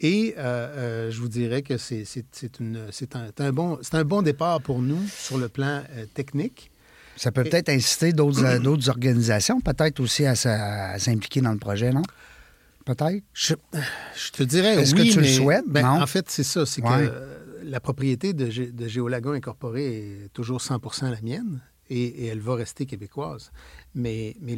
Et 0.00 0.34
euh, 0.36 0.40
euh, 0.42 1.10
je 1.10 1.20
vous 1.20 1.28
dirais 1.28 1.62
que 1.62 1.78
c'est 1.78 2.04
un, 2.60 3.30
un, 3.38 3.52
bon, 3.52 3.78
un 3.92 4.04
bon 4.04 4.22
départ 4.22 4.60
pour 4.60 4.82
nous 4.82 5.02
sur 5.08 5.38
le 5.38 5.48
plan 5.48 5.82
euh, 5.96 6.04
technique. 6.12 6.70
Ça 7.16 7.32
peut 7.32 7.44
peut-être 7.44 7.70
inciter 7.70 8.12
d'autres 8.12 8.90
organisations, 8.90 9.62
peut-être 9.62 10.00
aussi 10.00 10.26
à 10.26 10.34
s'impliquer 10.98 11.40
dans 11.40 11.52
le 11.52 11.58
projet, 11.58 11.90
non? 11.90 12.02
Peut-être? 12.86 13.22
Je, 13.34 13.54
te 14.32 14.42
dirais 14.42 14.76
Est-ce 14.76 14.94
que 14.94 15.12
tu 15.12 15.20
le 15.20 15.26
souhaites? 15.26 15.66
Ben, 15.66 15.86
en 15.86 16.06
fait, 16.06 16.30
c'est 16.30 16.42
ça. 16.42 16.64
C'est 16.64 16.80
que 16.80 17.12
la 17.62 17.80
propriété 17.80 18.32
de, 18.32 18.70
de 18.70 18.88
Géolagon 18.88 19.32
Incorporé 19.32 20.24
est 20.24 20.28
toujours 20.32 20.60
100% 20.60 21.10
la 21.10 21.20
mienne 21.20 21.60
et, 21.90 22.26
elle 22.26 22.40
va 22.40 22.54
rester 22.54 22.86
québécoise. 22.86 23.52
Mais, 23.94 24.36
mais 24.40 24.56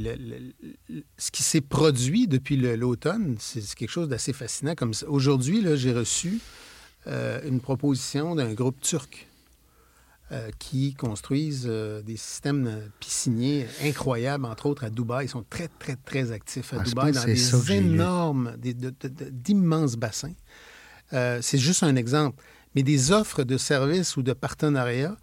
ce 1.16 1.30
qui 1.30 1.42
s'est 1.42 1.60
produit 1.60 2.26
depuis 2.26 2.56
l'automne, 2.56 3.36
c'est 3.38 3.62
quelque 3.74 3.90
chose 3.90 4.08
d'assez 4.08 4.32
fascinant. 4.32 4.74
Comme 4.74 4.92
Aujourd'hui, 5.06 5.64
j'ai 5.76 5.92
reçu 5.92 6.40
euh, 7.06 7.40
une 7.46 7.60
proposition 7.60 8.34
d'un 8.34 8.52
groupe 8.54 8.80
turc 8.80 9.28
euh, 10.30 10.50
qui 10.58 10.92
construisent 10.92 11.66
euh, 11.66 12.02
des 12.02 12.16
systèmes 12.18 12.90
pisciniers 13.00 13.66
incroyables, 13.82 14.44
entre 14.44 14.66
autres 14.66 14.84
à 14.84 14.90
Dubaï. 14.90 15.24
Ils 15.24 15.30
sont 15.30 15.44
très, 15.48 15.68
très, 15.68 15.96
très 15.96 16.32
actifs 16.32 16.74
à 16.74 16.78
ah, 16.80 16.82
Dubaï 16.82 17.12
dans 17.12 17.24
des 17.24 17.72
énormes, 17.72 18.54
d'immenses 18.58 19.96
bassins. 19.96 20.34
Euh, 21.14 21.38
c'est 21.40 21.56
juste 21.56 21.82
un 21.82 21.96
exemple. 21.96 22.42
Mais 22.74 22.82
des 22.82 23.10
offres 23.10 23.42
de 23.42 23.56
services 23.56 24.18
ou 24.18 24.22
de 24.22 24.34
partenariats, 24.34 25.16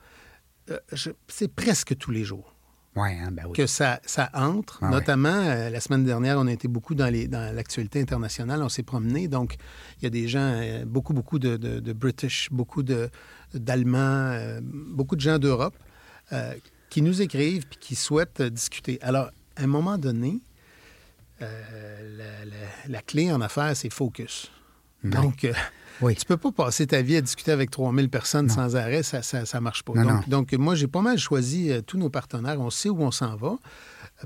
c'est 1.27 1.53
presque 1.53 1.95
tous 1.95 2.09
les 2.09 2.23
jours. 2.23 2.54
Hein, 2.97 3.31
ben 3.31 3.51
que 3.53 3.67
ça, 3.67 3.99
ça 4.05 4.29
entre. 4.33 4.79
Ah 4.81 4.89
Notamment, 4.89 5.43
la 5.69 5.79
semaine 5.81 6.05
dernière, 6.05 6.39
on 6.39 6.47
a 6.47 6.51
été 6.53 6.69
beaucoup 6.69 6.95
dans, 6.95 7.11
les, 7.11 7.27
dans 7.27 7.53
l'actualité 7.53 7.99
internationale. 7.99 8.63
On 8.63 8.69
s'est 8.69 8.83
promené. 8.83 9.27
Donc, 9.27 9.57
il 9.99 10.03
y 10.03 10.07
a 10.07 10.09
des 10.09 10.29
gens, 10.29 10.61
beaucoup, 10.85 11.13
beaucoup 11.13 11.37
de, 11.37 11.57
de, 11.57 11.81
de 11.81 11.93
British, 11.93 12.49
beaucoup 12.51 12.83
de, 12.83 13.09
d'Allemands, 13.53 14.31
euh, 14.31 14.59
beaucoup 14.63 15.15
de 15.15 15.21
gens 15.21 15.39
d'Europe 15.39 15.75
euh, 16.33 16.53
qui 16.89 17.01
nous 17.01 17.21
écrivent 17.21 17.65
et 17.71 17.75
qui 17.79 17.95
souhaitent 17.95 18.41
discuter. 18.41 18.99
Alors, 19.01 19.29
à 19.55 19.63
un 19.63 19.67
moment 19.67 19.97
donné, 19.97 20.39
euh, 21.41 22.45
la, 22.87 23.01
clé 23.01 23.31
en 23.31 23.41
affaires, 23.41 23.75
c'est 23.75 23.89
focus. 23.89 24.51
Donc, 25.03 25.47
tu 25.99 26.05
ne 26.05 26.35
peux 26.35 26.37
pas 26.37 26.51
passer 26.51 26.87
ta 26.87 27.01
vie 27.01 27.17
à 27.17 27.21
discuter 27.21 27.51
avec 27.51 27.71
3000 27.71 28.09
personnes 28.09 28.49
sans 28.49 28.75
arrêt, 28.75 29.03
ça 29.03 29.19
ne 29.19 29.59
marche 29.59 29.83
pas. 29.83 29.93
donc, 29.93 30.29
donc, 30.29 30.53
moi, 30.53 30.75
j'ai 30.75 30.87
pas 30.87 31.01
mal 31.01 31.17
choisi 31.17 31.71
tous 31.85 31.97
nos 31.97 32.09
partenaires. 32.09 32.59
On 32.59 32.69
sait 32.69 32.89
où 32.89 33.01
on 33.01 33.11
s'en 33.11 33.35
va. 33.35 33.55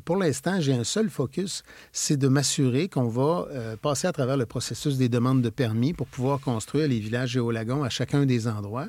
Pour 0.06 0.18
l'instant, 0.18 0.62
j'ai 0.62 0.74
un 0.74 0.84
seul 0.84 1.10
focus, 1.10 1.64
c'est 1.92 2.18
de 2.18 2.28
m'assurer 2.28 2.90
qu'on 2.90 3.08
va 3.08 3.48
passer 3.82 4.08
à 4.08 4.12
travers 4.12 4.38
le 4.38 4.46
processus 4.46 4.98
des 4.98 5.10
demandes 5.10 5.42
de 5.42 5.50
permis 5.50 5.94
pour 5.94 6.08
pouvoir 6.08 6.40
construire 6.40 6.88
les 6.88 7.00
villages 7.00 7.32
géolagons 7.32 7.84
à 7.84 7.90
chacun 7.90 8.26
des 8.26 8.48
endroits. 8.48 8.88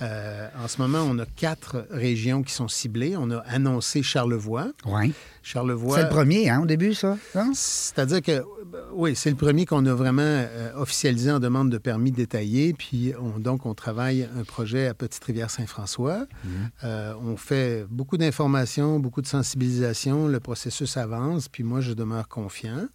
Euh, 0.00 0.48
en 0.62 0.68
ce 0.68 0.80
moment, 0.80 1.00
on 1.00 1.18
a 1.18 1.26
quatre 1.26 1.86
régions 1.90 2.42
qui 2.42 2.52
sont 2.52 2.68
ciblées. 2.68 3.16
On 3.16 3.30
a 3.30 3.38
annoncé 3.38 4.02
Charlevoix. 4.02 4.68
Oui. 4.86 5.12
Charlevoix. 5.42 5.96
C'est 5.96 6.02
le 6.04 6.08
premier, 6.08 6.50
hein, 6.50 6.60
au 6.62 6.66
début, 6.66 6.94
ça? 6.94 7.16
C'est-à-dire 7.54 8.22
que, 8.22 8.44
oui, 8.92 9.16
c'est 9.16 9.30
le 9.30 9.36
premier 9.36 9.64
qu'on 9.66 9.86
a 9.86 9.94
vraiment 9.94 10.22
euh, 10.22 10.72
officialisé 10.76 11.30
en 11.30 11.40
demande 11.40 11.70
de 11.70 11.78
permis 11.78 12.12
détaillé. 12.12 12.74
Puis, 12.74 13.12
donc, 13.38 13.66
on 13.66 13.74
travaille 13.74 14.28
un 14.38 14.44
projet 14.44 14.86
à 14.86 14.94
Petite-Rivière-Saint-François. 14.94 16.26
Mhm. 16.44 16.50
Euh, 16.84 17.14
on 17.22 17.36
fait 17.36 17.86
beaucoup 17.90 18.18
d'informations, 18.18 19.00
beaucoup 19.00 19.22
de 19.22 19.26
sensibilisation. 19.26 20.28
Le 20.28 20.40
processus 20.40 20.96
avance. 20.96 21.48
Puis, 21.48 21.64
moi, 21.64 21.80
je 21.80 21.92
demeure 21.92 22.28
confiant. 22.28 22.86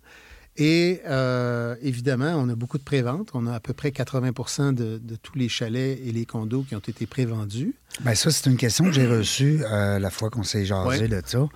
Et 0.58 1.02
euh, 1.08 1.76
évidemment, 1.82 2.34
on 2.36 2.48
a 2.50 2.56
beaucoup 2.56 2.78
de 2.78 2.84
préventes. 2.84 3.30
On 3.34 3.48
a 3.48 3.54
à 3.54 3.60
peu 3.60 3.74
près 3.74 3.92
80 3.92 4.74
de, 4.74 5.00
de, 5.00 5.16
tous 5.16 5.38
les 5.38 5.50
chalets 5.50 6.00
et 6.06 6.12
les 6.12 6.26
condos 6.26 6.64
qui 6.64 6.76
ont 6.76 6.80
été 6.80 7.08
prévendus. 7.08 7.74
Bien, 8.02 8.16
ça, 8.16 8.32
c'est 8.32 8.50
une 8.50 8.58
question 8.58 8.86
que 8.86 8.92
j'ai 8.92 9.08
reçue 9.08 9.62
euh, 9.64 10.00
la 10.00 10.10
fois 10.10 10.30
qu'on 10.30 10.44
s'est 10.44 10.66
jasé 10.66 11.08
de 11.08 11.22
ça. 11.26 11.48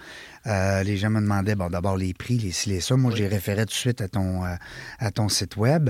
Euh, 0.47 0.83
les 0.83 0.97
gens 0.97 1.09
me 1.09 1.19
demandaient, 1.19 1.55
bon, 1.55 1.69
d'abord 1.69 1.97
les 1.97 2.13
prix, 2.13 2.37
les 2.37 2.51
ci, 2.51 2.69
les 2.69 2.79
ça. 2.79 2.95
Moi, 2.95 3.11
j'ai 3.13 3.27
référé 3.27 3.65
tout 3.65 3.71
de 3.71 3.73
suite 3.73 4.01
à 4.01 4.07
ton, 4.07 4.45
euh, 4.45 4.55
à 4.99 5.11
ton 5.11 5.27
site 5.29 5.57
web. 5.57 5.89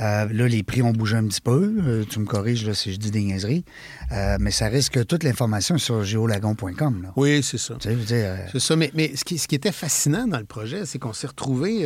Euh, 0.00 0.26
là, 0.30 0.48
les 0.48 0.62
prix 0.62 0.82
ont 0.82 0.92
bougé 0.92 1.16
un 1.16 1.26
petit 1.26 1.40
peu. 1.40 2.06
tu 2.08 2.18
me 2.18 2.24
corriges 2.24 2.66
là, 2.66 2.74
si 2.74 2.92
je 2.92 2.98
dis 2.98 3.10
des 3.10 3.22
niaiseries. 3.22 3.64
mais 4.40 4.50
ça 4.50 4.68
risque 4.68 5.04
toute 5.06 5.24
l'information 5.24 5.78
sur 5.78 6.04
géolagon.com. 6.04 7.12
Oui, 7.16 7.42
c'est 7.42 7.58
ça. 7.58 7.74
C'est 7.80 8.60
ça. 8.60 8.76
Mais, 8.76 8.90
mais 8.94 9.14
ce, 9.14 9.24
qui, 9.24 9.38
ce, 9.38 9.46
qui, 9.46 9.54
était 9.54 9.72
fascinant 9.72 10.26
dans 10.26 10.38
le 10.38 10.44
projet, 10.44 10.86
c'est 10.86 10.98
qu'on 10.98 11.12
s'est 11.12 11.26
retrouvé, 11.26 11.84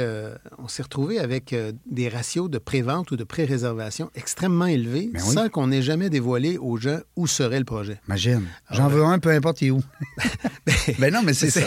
on 0.63 0.69
s'est 0.69 0.83
retrouvé 0.83 1.19
avec 1.19 1.55
des 1.87 2.09
ratios 2.09 2.49
de 2.49 2.59
prévente 2.59 3.11
ou 3.11 3.17
de 3.17 3.25
pré-réservation 3.25 4.11
extrêmement 4.15 4.67
élevés, 4.67 5.11
ben 5.13 5.21
sans 5.21 5.49
qu'on 5.49 5.73
ait 5.73 5.83
jamais 5.83 6.09
dévoilé 6.09 6.57
aux 6.59 6.77
gens 6.77 7.01
où 7.17 7.27
serait 7.27 7.59
le 7.59 7.65
projet. 7.65 8.01
Imagine. 8.07 8.45
J'en 8.71 8.89
veux 8.89 9.05
un, 9.05 9.19
peu 9.19 9.31
importe 9.31 9.63
où. 9.63 9.83
ben 10.99 11.13
non, 11.13 11.23
mais 11.25 11.35
c'est 11.35 11.51
ça. 11.51 11.67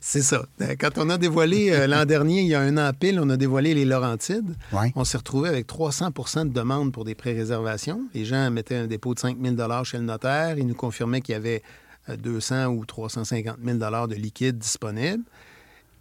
C'est 0.00 0.22
ça. 0.22 0.44
Quand 0.80 0.96
on 0.96 1.10
a 1.10 1.18
dévoilé 1.18 1.70
euh, 1.70 1.86
l'an 1.86 2.04
dernier, 2.04 2.40
il 2.42 2.46
y 2.46 2.54
a 2.54 2.60
un 2.60 2.76
an 2.76 2.92
pile, 2.98 3.18
on 3.20 3.28
a 3.30 3.36
dévoilé 3.36 3.74
les 3.74 3.84
Laurentides. 3.84 4.54
On 4.94 5.04
s'est 5.04 5.18
retrouvé 5.18 5.48
avec 5.48 5.66
300% 5.66 6.48
de 6.48 6.52
demandes 6.52 6.92
pour 6.92 7.04
des 7.04 7.14
pré-réservations. 7.14 8.02
Les 8.14 8.24
gens 8.24 8.50
mettaient 8.50 8.76
un 8.76 8.86
dépôt 8.86 9.14
de 9.14 9.18
5 9.18 9.38
000 9.42 9.84
chez 9.84 9.98
le 9.98 10.04
notaire. 10.04 10.56
Ils 10.58 10.66
nous 10.66 10.74
confirmaient 10.74 11.20
qu'il 11.20 11.32
y 11.32 11.36
avait 11.36 11.62
200 12.08 12.54
euh, 12.54 12.66
ou 12.66 12.84
350 12.84 13.56
000 13.64 13.78
de 13.78 14.14
liquide 14.14 14.58
disponible. 14.58 15.24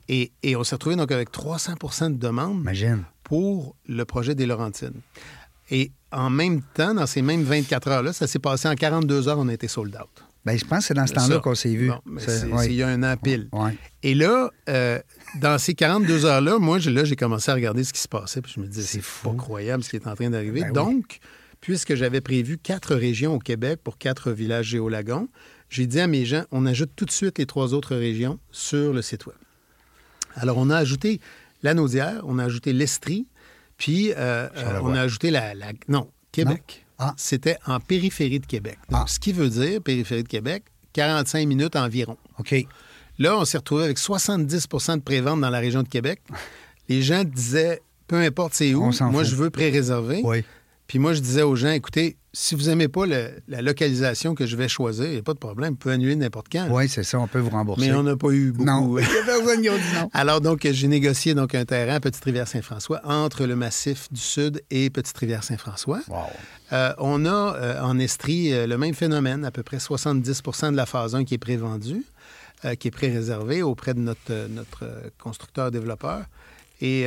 Et, 0.10 0.32
on 0.56 0.63
s'est 0.63 0.76
retrouvé 0.76 0.95
donc 0.95 1.12
avec 1.12 1.32
300% 1.32 2.13
de 2.13 2.17
demandes 2.17 2.67
pour 3.24 3.76
le 3.88 4.06
projet 4.06 4.34
des 4.34 4.48
Laurentides. 4.48 4.95
Et 5.69 5.91
en 6.12 6.32
même 6.32 6.62
temps, 6.74 6.95
dans 6.95 7.06
ces 7.06 7.22
mêmes 7.22 7.43
24 7.43 7.88
heures-là, 7.89 8.13
ça 8.13 8.26
s'est 8.26 8.39
passé 8.39 8.67
en 8.67 8.74
42 8.74 9.28
heures, 9.28 9.38
on 9.38 9.48
a 9.48 9.54
été 9.54 9.67
sold 9.67 9.95
out. 9.95 10.10
Bien, 10.45 10.58
je 10.58 10.65
pense 10.65 10.80
que 10.80 10.86
c'est 10.86 10.93
dans 10.95 11.06
ce 11.06 11.13
temps-là 11.13 11.39
qu'on 11.39 11.54
s'est 11.54 11.76
vu. 11.76 11.91
il 12.65 12.74
y 12.74 12.82
a 12.82 12.88
un 12.88 13.04
an 13.04 13.15
pile. 13.17 13.50
Et 14.02 14.15
là, 14.15 14.50
euh, 14.67 15.00
dans 15.36 15.60
ces 15.60 15.76
42 15.76 16.26
heures-là, 16.26 16.58
moi, 16.58 16.80
là, 16.80 17.04
j'ai 17.04 17.15
commencé 17.15 17.52
à 17.52 17.54
regarder 17.54 17.84
ce 17.84 17.93
qui 17.93 18.00
se 18.00 18.08
passait. 18.08 18.41
Puis 18.41 18.54
je 18.56 18.62
me 18.62 18.65
disais, 18.65 19.00
c'est 19.00 19.30
pas 19.30 19.36
croyable 19.38 19.84
ce 19.84 19.91
qui 19.91 19.98
est 19.98 20.08
en 20.08 20.15
train 20.15 20.30
d'arriver. 20.32 20.62
Ben 20.62 20.72
Donc, 20.74 21.19
puisque 21.62 21.93
j'avais 21.93 22.22
prévu 22.22 22.58
quatre 22.58 22.95
régions 22.95 23.36
au 23.36 23.39
Québec 23.39 23.80
pour 23.84 24.00
quatre 24.00 24.32
villages 24.32 24.67
géolagons, 24.67 25.28
j'ai 25.69 25.86
dit 25.86 26.00
à 26.00 26.08
mes 26.08 26.26
gens, 26.26 26.45
on 26.52 26.65
ajoute 26.65 26.91
tout 26.95 27.06
de 27.06 27.12
suite 27.12 27.38
les 27.38 27.45
trois 27.45 27.76
autres 27.76 27.95
régions 27.95 28.39
sur 28.50 28.91
le 28.93 29.04
site 29.04 29.28
Web. 29.28 29.38
Alors, 30.39 30.58
on 30.58 30.69
a 30.69 30.78
ajouté 30.78 31.19
la 31.63 31.73
Naudière, 31.73 32.21
on 32.23 32.39
a 32.39 32.45
ajouté 32.45 32.73
l'Estrie, 32.73 33.28
puis 33.78 34.12
euh, 34.12 34.47
euh, 34.56 34.80
on 34.82 34.93
a 34.93 35.02
ajouté 35.02 35.32
la... 35.32 35.54
non, 35.88 36.10
Québec. 36.32 36.86
Ah. 36.97 37.13
C'était 37.17 37.58
en 37.65 37.80
périphérie 37.80 38.39
de 38.39 38.45
Québec. 38.45 38.78
Donc, 38.89 39.02
ah. 39.04 39.08
ce 39.08 39.19
qui 39.19 39.32
veut 39.32 39.49
dire, 39.49 39.82
périphérie 39.82 40.23
de 40.23 40.28
Québec, 40.28 40.63
45 40.93 41.47
minutes 41.47 41.75
environ. 41.75 42.17
OK. 42.39 42.56
Là, 43.19 43.38
on 43.38 43.45
s'est 43.45 43.58
retrouvé 43.58 43.84
avec 43.84 43.97
70% 43.97 44.95
de 44.95 45.02
prévente 45.02 45.41
dans 45.41 45.49
la 45.49 45.60
région 45.60 45.84
de 45.84 45.88
Québec. 45.88 46.21
Les 46.89 47.02
gens 47.02 47.23
disaient, 47.23 47.82
peu 48.08 48.17
importe 48.17 48.54
c'est 48.54 48.73
où, 48.73 48.91
moi, 49.02 49.23
je 49.23 49.36
veux 49.36 49.49
pré-réserver. 49.49 50.21
Oui. 50.23 50.43
Puis 50.88 50.97
moi, 50.97 51.13
je 51.13 51.19
disais 51.19 51.43
aux 51.43 51.56
gens, 51.56 51.71
écoutez, 51.71 52.17
si 52.32 52.56
vous 52.56 52.65
n'aimez 52.65 52.88
pas 52.88 53.06
la 53.06 53.62
localisation 53.62 54.36
que 54.36 54.46
je 54.46 54.56
vais 54.56 54.68
choisir, 54.68 55.06
il 55.06 55.13
n'y 55.13 55.18
a 55.18 55.24
pas 55.24 55.34
de 55.34 55.39
problème, 55.39 55.72
vous 55.72 55.78
pouvez 55.78 55.96
annuler 55.96 56.15
n'importe 56.15 56.48
quand. 56.52 56.68
Oui, 56.70 56.88
c'est 56.88 57.04
ça, 57.04 57.20
on 57.20 57.28
peut 57.28 57.39
vous 57.39 57.50
rembourser. 57.50 57.88
Mais 57.88 57.96
on 57.96 58.04
n'a 58.04 58.15
pas 58.15 58.30
eu 58.30 58.52
beaucoup. 58.52 58.65
Non, 58.65 58.96
personne 58.96 59.62
qui 59.62 59.70
a 59.70 59.78
dit 59.78 59.84
non. 59.96 60.10
Alors 60.13 60.39
donc, 60.39 60.68
j'ai 60.70 60.88
négocié 60.88 61.34
donc 61.34 61.56
un 61.56 61.65
terrain 61.65 61.96
à 61.96 62.00
Petite-Rivière-Saint-François 62.00 63.02
entre 63.04 63.46
le 63.46 63.56
massif 63.56 64.08
du 64.12 64.22
Sud 64.22 64.62
et 64.70 64.89
Petite-Rivière-Saint-François. 64.89 66.02
Wow. 66.08 66.18
Euh, 66.72 66.94
on 67.00 67.26
a 67.26 67.56
euh, 67.56 67.82
en 67.82 67.98
Estrie 67.98 68.54
euh, 68.54 68.68
le 68.68 68.78
même 68.78 68.94
phénomène, 68.94 69.44
à 69.44 69.52
peu 69.52 69.63
près 69.63 69.78
70% 69.78 70.72
de 70.72 70.76
la 70.76 70.86
phase 70.86 71.15
1 71.15 71.26
qui 71.26 71.34
est 71.34 71.39
prévendue, 71.39 72.06
qui 72.78 72.89
est 72.89 72.92
pré-réservée 72.92 73.62
auprès 73.63 73.94
de 73.94 74.00
notre, 74.00 74.48
notre 74.50 74.86
constructeur-développeur. 75.18 76.26
Et 76.82 77.06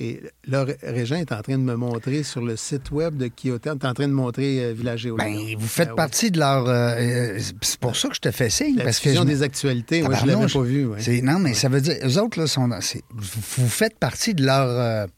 et 0.00 0.20
là, 0.46 0.64
Régent 0.82 1.16
est 1.16 1.32
en 1.32 1.42
train 1.42 1.58
de 1.58 1.62
me 1.62 1.74
montrer 1.74 2.22
sur 2.22 2.40
le 2.40 2.56
site 2.56 2.92
web 2.92 3.16
de 3.16 3.28
Kyoto, 3.28 3.70
est 3.70 3.84
en 3.84 3.94
train 3.94 4.06
de 4.06 4.12
montrer 4.12 4.64
euh, 4.64 4.72
Village 4.72 5.00
Géo. 5.00 5.16
Ben, 5.16 5.36
vous 5.58 5.66
faites 5.66 5.88
ben 5.88 5.94
partie 5.96 6.30
de 6.30 6.38
leur. 6.38 6.68
Euh, 6.68 6.94
euh, 6.96 7.40
c'est 7.60 7.80
pour 7.80 7.96
ça 7.96 8.08
que 8.08 8.14
je 8.14 8.20
te 8.20 8.30
fais 8.30 8.48
signe. 8.48 8.76
La 8.76 8.84
parce 8.84 9.00
que 9.00 9.24
des 9.24 9.42
actualités, 9.42 10.02
moi, 10.02 10.14
je 10.14 10.24
ne 10.24 10.30
l'avais 10.32 10.46
pas 10.46 10.62
vu. 10.62 10.88
Non, 11.22 11.40
mais 11.40 11.54
ça 11.54 11.68
veut 11.68 11.80
dire. 11.80 11.96
Eux 12.04 12.18
autres, 12.18 12.38
là, 12.38 12.46
sont, 12.46 12.68
vous 13.10 13.68
faites 13.68 13.98
partie 13.98 14.34
de 14.34 14.44
leur 14.44 15.08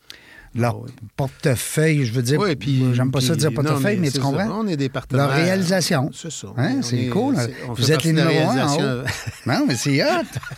leur 0.54 0.74
Ah 0.76 0.82
oui. 0.84 0.90
portefeuille, 1.16 2.04
je 2.04 2.12
veux 2.12 2.22
dire. 2.22 2.40
Oui, 2.40 2.56
puis- 2.56 2.84
J'aime 2.94 3.10
pas 3.12 3.20
ça 3.20 3.34
puis- 3.34 3.36
dire 3.38 3.50
non, 3.52 3.62
portefeuille, 3.62 3.98
mais, 3.98 4.06
c'est 4.08 4.14
tu 4.18 4.18
ça. 4.18 4.24
comprends? 4.30 4.60
On 4.60 4.66
est 4.66 4.76
des 4.76 4.88
partenaires. 4.88 5.28
Leur 5.28 5.36
réalisation. 5.36 6.10
C'est 6.12 6.32
ça. 6.32 6.48
Hein, 6.56 6.80
c'est 6.82 7.04
est- 7.04 7.08
cool. 7.08 7.36
Vous 7.68 7.92
êtes 7.92 8.02
les 8.04 8.12
numéros 8.12 8.50
un 8.50 8.66
en 8.66 8.76
haut. 8.76 9.04
non, 9.46 9.64
mais 9.68 9.76
c'est 9.76 10.02
hot. 10.02 10.06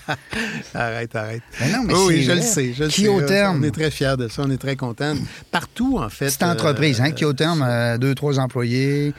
arrête, 0.74 1.14
arrête. 1.16 1.42
Mais 1.60 1.72
non, 1.72 1.82
mais 1.84 1.94
oui, 1.94 2.22
je 2.22 2.32
le 2.32 2.40
sais. 2.40 2.72
Je 2.72 2.84
Qui 2.84 3.02
sais. 3.02 3.08
au 3.08 3.20
terme? 3.22 3.60
On 3.60 3.62
est 3.64 3.70
très 3.70 3.90
fiers 3.90 4.16
de 4.18 4.28
ça. 4.28 4.42
On 4.46 4.50
est 4.50 4.56
très 4.58 4.76
contents. 4.76 5.14
Partout, 5.50 5.98
en 5.98 6.08
fait. 6.08 6.26
Petite 6.26 6.42
entreprise, 6.42 7.00
euh, 7.00 7.04
hein, 7.04 7.10
qui 7.12 7.24
au 7.24 7.32
terme, 7.32 7.62
euh, 7.66 7.98
deux, 7.98 8.14
trois 8.14 8.38
employés, 8.38 9.12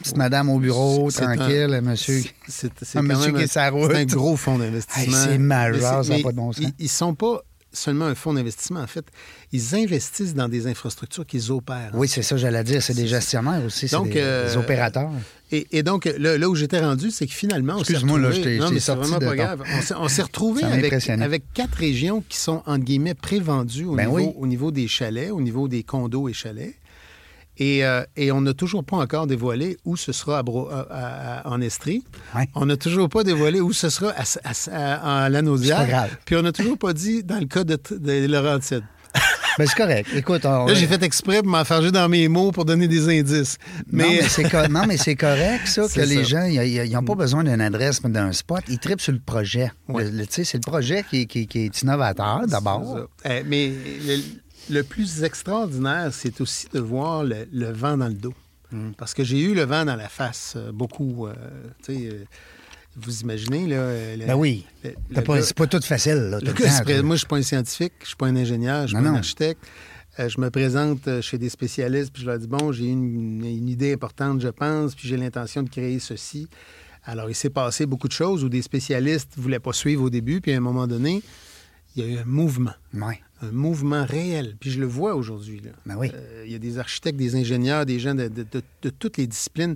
petite 0.00 0.16
madame 0.16 0.48
au 0.48 0.58
bureau, 0.58 1.08
un- 1.08 1.36
tranquille, 1.36 1.80
monsieur. 1.82 2.22
C'est 2.48 2.70
Un 2.96 3.02
monsieur 3.02 3.32
qui 3.32 3.42
est 3.42 3.68
route. 3.68 3.90
C'est 3.92 3.98
un 4.00 4.04
gros 4.06 4.36
fonds 4.36 4.58
d'investissement. 4.58 5.16
C'est 5.24 5.38
majeur, 5.38 6.04
ça 6.04 6.16
n'a 6.16 6.22
pas 6.22 6.30
de 6.32 6.36
bon 6.36 6.52
sens. 6.52 6.62
Ils, 6.64 6.72
ils 6.78 6.88
sont 6.88 7.14
pas 7.14 7.42
seulement 7.72 8.04
un 8.06 8.14
fonds 8.14 8.34
d'investissement. 8.34 8.80
En 8.80 8.86
fait, 8.86 9.04
ils 9.52 9.74
investissent 9.74 10.34
dans 10.34 10.48
des 10.48 10.66
infrastructures 10.66 11.26
qu'ils 11.26 11.52
opèrent. 11.52 11.90
Oui, 11.94 12.08
c'est 12.08 12.22
ça, 12.22 12.36
j'allais 12.36 12.64
dire. 12.64 12.82
C'est 12.82 12.94
des 12.94 13.06
gestionnaires 13.06 13.62
aussi, 13.64 13.88
c'est 13.88 14.00
des, 14.02 14.12
euh, 14.16 14.50
des 14.50 14.56
opérateurs. 14.56 15.10
Et, 15.52 15.66
et 15.70 15.82
donc, 15.82 16.06
là, 16.18 16.36
là 16.38 16.48
où 16.48 16.54
j'étais 16.54 16.80
rendu, 16.80 17.10
c'est 17.10 17.26
que 17.26 17.32
finalement, 17.32 17.74
on 17.78 17.84
s'est 17.84 17.92
Excuse-moi, 17.92 18.18
là, 18.18 18.30
je 18.32 18.40
t'ai- 18.40 18.58
Non, 18.58 18.70
mais 18.70 18.80
c'est 18.80 18.94
vraiment 18.94 19.18
pas 19.18 19.36
grave. 19.36 19.62
On 19.76 19.80
s'est- 19.82 19.94
On 19.96 20.08
s'est 20.08 20.22
retrouvé 20.22 20.62
Ça 20.62 20.68
m'a 20.68 20.74
avec, 21.24 21.44
quatre 21.52 21.74
régions 21.76 22.24
qui 22.28 22.38
sont, 22.38 22.62
entre 22.66 22.84
guillemets, 22.84 23.14
prévendues 23.14 23.84
au, 23.84 23.94
Ben 23.94 24.06
niveau, 24.06 24.16
oui. 24.16 24.30
au 24.36 24.46
niveau 24.46 24.70
des 24.70 24.88
chalets, 24.88 25.30
au 25.30 25.40
niveau 25.40 25.68
des 25.68 25.82
condos 25.82 26.28
et 26.28 26.32
chalets. 26.32 26.74
Et, 27.56 27.84
euh, 27.84 28.02
et 28.16 28.32
on 28.32 28.40
n'a 28.40 28.52
toujours 28.52 28.82
pas 28.82 28.96
encore 28.96 29.28
dévoilé 29.28 29.76
où 29.84 29.96
ce 29.96 30.10
sera 30.10 30.38
à 30.38 30.42
Bro- 30.42 30.68
à- 30.70 30.88
à- 30.90 31.38
à- 31.42 31.48
en 31.48 31.60
Estrie. 31.60 32.02
Ouais. 32.34 32.48
On 32.56 32.66
n'a 32.66 32.76
toujours 32.76 33.08
pas 33.08 33.22
dévoilé 33.22 33.60
où 33.60 33.72
ce 33.72 33.90
sera 33.90 34.10
à, 34.10 34.22
à. 34.42 35.28
Puis 36.24 36.34
on 36.34 36.42
n'a 36.42 36.50
toujours 36.50 36.78
pas 36.78 36.92
dit 36.92 37.22
dans 37.22 37.38
le 37.38 37.46
cas 37.46 37.62
de, 37.62 37.78
de 37.92 38.26
Laurentides. 38.26 38.82
Ben, 39.58 39.66
c'est 39.66 39.76
correct. 39.76 40.08
Écoute, 40.14 40.44
on- 40.44 40.66
Là, 40.66 40.74
j'ai 40.74 40.86
fait 40.86 41.02
exprès 41.02 41.40
pour 41.42 41.50
m'enfarger 41.52 41.92
dans 41.92 42.08
mes 42.08 42.26
mots 42.28 42.50
pour 42.52 42.64
donner 42.64 42.88
des 42.88 43.08
indices. 43.08 43.56
Non, 43.92 44.04
Mais, 44.04 44.18
mais 44.22 44.28
c'est 44.28 44.48
co- 44.48 44.66
non, 44.68 44.84
mais 44.86 44.96
c'est 44.96 45.14
correct, 45.14 45.66
ça, 45.68 45.86
que 45.94 46.00
les 46.00 46.24
gens, 46.24 46.44
ils 46.44 46.90
n'ont 46.92 47.04
pas 47.04 47.14
besoin 47.14 47.44
d'une 47.44 47.60
adresse, 47.60 48.02
mais 48.02 48.10
d'un 48.10 48.32
spot. 48.32 48.62
Ils 48.68 48.78
tripent 48.78 49.00
sur 49.00 49.12
le 49.12 49.20
projet. 49.20 49.70
Ouais. 49.88 50.04
Le- 50.04 50.10
le- 50.10 50.26
tu 50.26 50.32
sais, 50.34 50.44
c'est 50.44 50.58
le 50.58 50.62
projet 50.70 51.04
qui, 51.08 51.26
qui- 51.26 51.46
qui 51.46 51.60
est 51.66 51.82
innovateur, 51.82 52.46
d'abord. 52.48 53.06
Euh, 53.26 53.42
mais 53.46 53.72
le, 54.06 54.18
le 54.70 54.82
plus 54.82 55.22
extraordinaire, 55.22 56.08
c'est 56.12 56.40
aussi 56.40 56.66
de 56.72 56.80
voir 56.80 57.22
le, 57.24 57.46
le 57.52 57.70
vent 57.72 57.96
dans 57.96 58.08
le 58.08 58.14
dos. 58.14 58.34
Mm. 58.72 58.90
Parce 58.98 59.14
que 59.14 59.22
j'ai 59.22 59.40
eu 59.40 59.54
le 59.54 59.62
vent 59.64 59.84
dans 59.84 59.94
la 59.96 60.08
face, 60.08 60.54
euh, 60.56 60.72
beaucoup. 60.72 61.26
euh, 61.26 61.34
euh, 61.90 62.24
vous 62.96 63.20
imaginez, 63.20 63.66
là. 63.66 63.76
euh, 63.76 64.16
le- 64.16 64.26
Ben 64.26 64.34
oui. 64.36 64.64
C'est 64.82 65.54
pas 65.56 65.66
tout 65.66 65.80
facile, 65.80 66.14
là. 66.30 66.38
le 66.40 66.46
le 66.46 66.52
temps, 66.54 66.82
pré- 66.84 67.02
moi, 67.02 67.16
je 67.16 67.20
suis 67.20 67.26
pas 67.28 67.36
un 67.36 67.42
scientifique, 67.42 67.92
je 68.02 68.08
suis 68.08 68.16
pas 68.16 68.26
un 68.26 68.36
ingénieur, 68.36 68.82
je 68.82 68.88
suis 68.88 68.96
Non, 68.96 69.02
pas 69.02 69.08
un 69.10 69.14
architecte. 69.16 69.60
Euh, 70.20 70.28
je 70.28 70.40
me 70.40 70.48
présente 70.50 71.08
euh, 71.08 71.20
chez 71.20 71.38
des 71.38 71.48
spécialistes, 71.48 72.12
puis 72.12 72.22
je 72.22 72.28
leur 72.28 72.38
dis 72.38 72.46
bon, 72.46 72.70
j'ai 72.70 72.86
une, 72.86 73.44
une 73.44 73.68
idée 73.68 73.92
importante, 73.94 74.40
je 74.40 74.48
pense, 74.48 74.94
puis 74.94 75.08
j'ai 75.08 75.16
l'intention 75.16 75.62
de 75.64 75.68
créer 75.68 75.98
ceci. 75.98 76.46
Alors, 77.04 77.28
il 77.28 77.34
s'est 77.34 77.50
passé 77.50 77.84
beaucoup 77.84 78.06
de 78.08 78.12
choses 78.12 78.44
où 78.44 78.48
des 78.48 78.62
spécialistes 78.62 79.36
ne 79.36 79.42
voulaient 79.42 79.58
pas 79.58 79.72
suivre 79.72 80.04
au 80.04 80.10
début, 80.10 80.40
puis 80.40 80.52
à 80.52 80.56
un 80.56 80.60
moment 80.60 80.86
donné, 80.86 81.20
il 81.96 82.04
y 82.04 82.06
a 82.06 82.10
eu 82.12 82.18
un 82.18 82.24
mouvement, 82.24 82.72
Ouais. 82.94 83.20
un 83.42 83.50
mouvement 83.50 84.04
réel. 84.04 84.56
Puis 84.60 84.70
je 84.70 84.80
le 84.80 84.86
vois 84.86 85.14
aujourd'hui. 85.16 85.60
là. 85.64 85.70
Ben 85.84 85.96
oui. 85.98 86.10
Euh, 86.14 86.44
il 86.46 86.52
y 86.52 86.54
a 86.54 86.58
des 86.58 86.78
architectes, 86.78 87.16
des 87.18 87.34
ingénieurs, 87.36 87.84
des 87.84 87.98
gens 87.98 88.14
de, 88.14 88.28
de- 88.28 88.46
de- 88.50 88.62
de 88.82 88.90
toutes 88.90 89.16
les 89.16 89.26
disciplines 89.26 89.74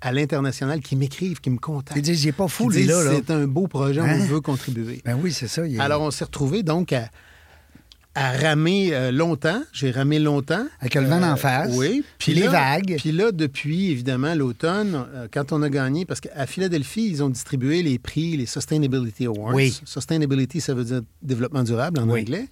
à 0.00 0.12
l'international 0.12 0.80
qui 0.80 0.96
m'écrivent, 0.96 1.40
qui 1.40 1.50
me 1.50 1.58
contactent. 1.58 1.96
Ils 1.96 2.02
disent, 2.02 2.24
il 2.24 2.28
est 2.28 2.32
pas 2.32 2.48
fou, 2.48 2.68
lui, 2.68 2.78
disent, 2.82 2.88
là. 2.88 3.04
là. 3.04 3.10
C'est 3.14 3.30
un 3.32 3.46
beau 3.46 3.66
projet, 3.68 4.00
Hein? 4.00 4.18
on 4.20 4.24
veut 4.26 4.40
contribuer. 4.40 5.00
Ben 5.04 5.18
oui, 5.22 5.32
c'est 5.32 5.48
ça. 5.48 5.66
il 5.66 5.76
est- 5.76 5.80
Alors, 5.80 6.02
on 6.02 6.10
s'est 6.10 6.24
retrouvés 6.24 6.62
donc 6.62 6.92
à, 6.92 7.08
à 8.14 8.32
ramer 8.32 8.90
euh, 8.92 9.10
longtemps. 9.10 9.62
J'ai 9.72 9.90
ramé 9.90 10.18
longtemps. 10.18 10.66
Avec 10.80 10.94
le 10.94 11.02
vent 11.06 11.22
Euh, 11.22 11.32
en 11.32 11.36
face. 11.36 11.74
Oui. 11.74 12.04
Puis 12.18 12.34
les 12.34 12.42
là- 12.42 12.50
vagues. 12.50 12.96
Puis 12.98 13.12
là, 13.12 13.32
depuis, 13.32 13.90
évidemment, 13.90 14.34
l'automne, 14.34 15.04
euh, 15.14 15.26
quand 15.32 15.52
on 15.52 15.62
a 15.62 15.68
gagné, 15.70 16.04
parce 16.04 16.20
qu'à 16.20 16.46
Philadelphie, 16.46 17.08
ils 17.10 17.22
ont 17.24 17.30
distribué 17.30 17.82
les 17.82 17.98
prix, 17.98 18.36
les 18.36 18.46
Sustainability 18.46 19.26
Awards. 19.26 19.54
Oui. 19.54 19.80
Sustainability, 19.84 20.60
ça 20.60 20.74
veut 20.74 20.84
dire 20.84 21.00
développement 21.22 21.62
durable 21.64 21.98
en 22.00 22.08
Oui. 22.08 22.20
anglais. 22.20 22.48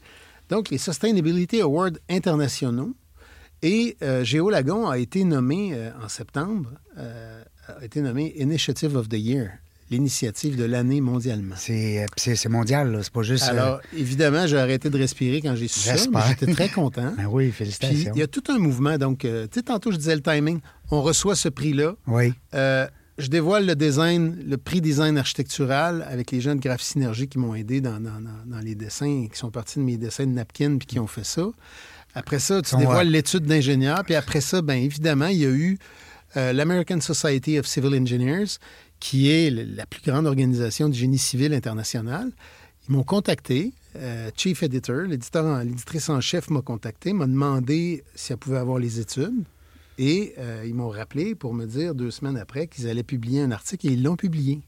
Donc, 0.49 0.71
les 0.71 0.79
Sustainability 0.79 1.61
Awards 1.61 1.93
internationaux. 2.11 2.93
Et 3.63 3.97
euh, 4.03 4.25
Géolagon 4.25 4.89
a 4.89 4.99
été 4.99 5.25
nommé 5.25 5.71
euh, 5.73 5.91
en 6.05 6.09
septembre, 6.09 6.71
euh, 6.99 7.43
a 7.69 7.85
été 7.85 8.01
nommé 8.01 8.35
Initiative 8.37 8.97
of 8.97 9.09
the 9.09 9.15
Year, 9.19 9.51
l'initiative 9.91 10.57
de 10.57 10.65
l'année 10.65 11.01
mondialement. 11.01 11.55
C'est 11.57 12.07
c'est 12.17 12.49
mondial. 12.49 12.99
C'est 13.03 13.13
pas 13.13 13.23
juste. 13.23 13.45
euh, 13.45 13.51
Alors, 13.53 13.81
évidemment, 13.97 14.47
j'ai 14.47 14.59
arrêté 14.59 14.91
de 14.91 14.99
respirer 14.99 15.41
quand 15.43 15.55
j'ai 15.55 15.69
su 15.69 15.79
ça, 15.81 15.95
mais 16.13 16.21
j'étais 16.29 16.53
très 16.53 16.69
content. 16.71 17.13
Ben 17.17 17.27
oui, 17.31 17.45
Puis, 17.49 17.53
félicitations. 17.53 18.13
il 18.15 18.19
y 18.19 18.23
a 18.23 18.27
tout 18.27 18.43
un 18.49 18.59
mouvement. 18.59 18.99
Donc, 18.99 19.25
euh, 19.25 19.47
tu 19.47 19.61
sais, 19.61 19.63
tantôt, 19.63 19.93
je 19.93 19.97
disais 19.97 20.17
le 20.17 20.23
timing. 20.23 20.61
On 20.91 21.01
reçoit 21.03 21.37
ce 21.37 21.49
prix-là. 21.49 21.95
Oui. 22.09 22.33
Euh, 22.55 22.87
je 23.19 23.29
dévoile 23.29 23.67
le 23.67 23.77
design, 23.77 24.43
le 24.45 24.57
prix 24.57 24.81
design 24.81 25.19
architectural 25.19 26.05
avec 26.11 26.31
les 26.33 26.41
gens 26.41 26.55
de 26.57 26.61
Graph 26.61 26.81
Synergie 26.81 27.29
qui 27.29 27.39
m'ont 27.39 27.55
aidé 27.55 27.81
dans, 27.81 28.01
dans- 28.01 28.21
dans- 28.21 28.45
dans 28.47 28.59
les 28.59 28.75
dessins, 28.75 29.27
qui 29.31 29.39
sont 29.39 29.51
partis 29.51 29.79
de 29.79 29.85
mes 29.85 29.99
dessins 29.99 30.25
de 30.27 30.33
napkin 30.33 30.79
puis 30.79 30.87
qui 30.87 30.99
ont 30.99 31.07
fait 31.07 31.25
ça. 31.25 31.47
Après 32.15 32.39
ça, 32.39 32.61
tu 32.63 32.75
dévoiles 32.77 33.09
l'étude 33.09 33.45
d'ingénieur. 33.45 34.03
Puis 34.05 34.15
après 34.15 34.41
ça, 34.41 34.61
bien 34.63 34.77
évidemment, 34.77 35.27
il 35.29 35.39
y 35.39 35.47
a 35.47 35.51
eu 35.51 35.79
euh, 36.37 36.53
l'American 36.53 37.01
Society 37.01 37.59
of 37.59 37.67
Civil 37.67 37.95
Engineers, 38.01 38.59
qui 39.01 39.31
est 39.31 39.51
la 39.51 39.87
plus 39.87 40.03
grande 40.03 40.27
organisation 40.27 40.89
du 40.89 40.99
génie 40.99 41.19
civil 41.19 41.53
international. 41.55 42.31
Ils 42.89 42.93
m'ont 42.93 43.03
contacté. 43.05 43.73
euh, 43.97 44.31
Chief 44.37 44.63
Editor, 44.63 45.03
l'éditeur 45.03 45.63
l'éditrice 45.65 46.09
en 46.09 46.21
chef 46.21 46.49
m'a 46.51 46.63
contacté, 46.63 47.13
m'a 47.13 47.27
demandé 47.27 48.05
si 48.15 48.33
elle 48.33 48.39
pouvait 48.39 48.59
avoir 48.59 48.79
les 48.79 49.01
études. 49.01 49.45
Et 49.99 50.35
euh, 50.39 50.65
ils 50.67 50.75
m'ont 50.75 50.89
rappelé 50.89 51.35
pour 51.35 51.53
me 51.55 51.67
dire 51.67 51.95
deux 51.95 52.11
semaines 52.11 52.39
après 52.39 52.67
qu'ils 52.67 52.89
allaient 52.89 53.03
publier 53.03 53.43
un 53.43 53.51
article 53.53 53.87
et 53.89 53.91
ils 53.93 54.03
l'ont 54.03 54.17
publié. 54.17 54.61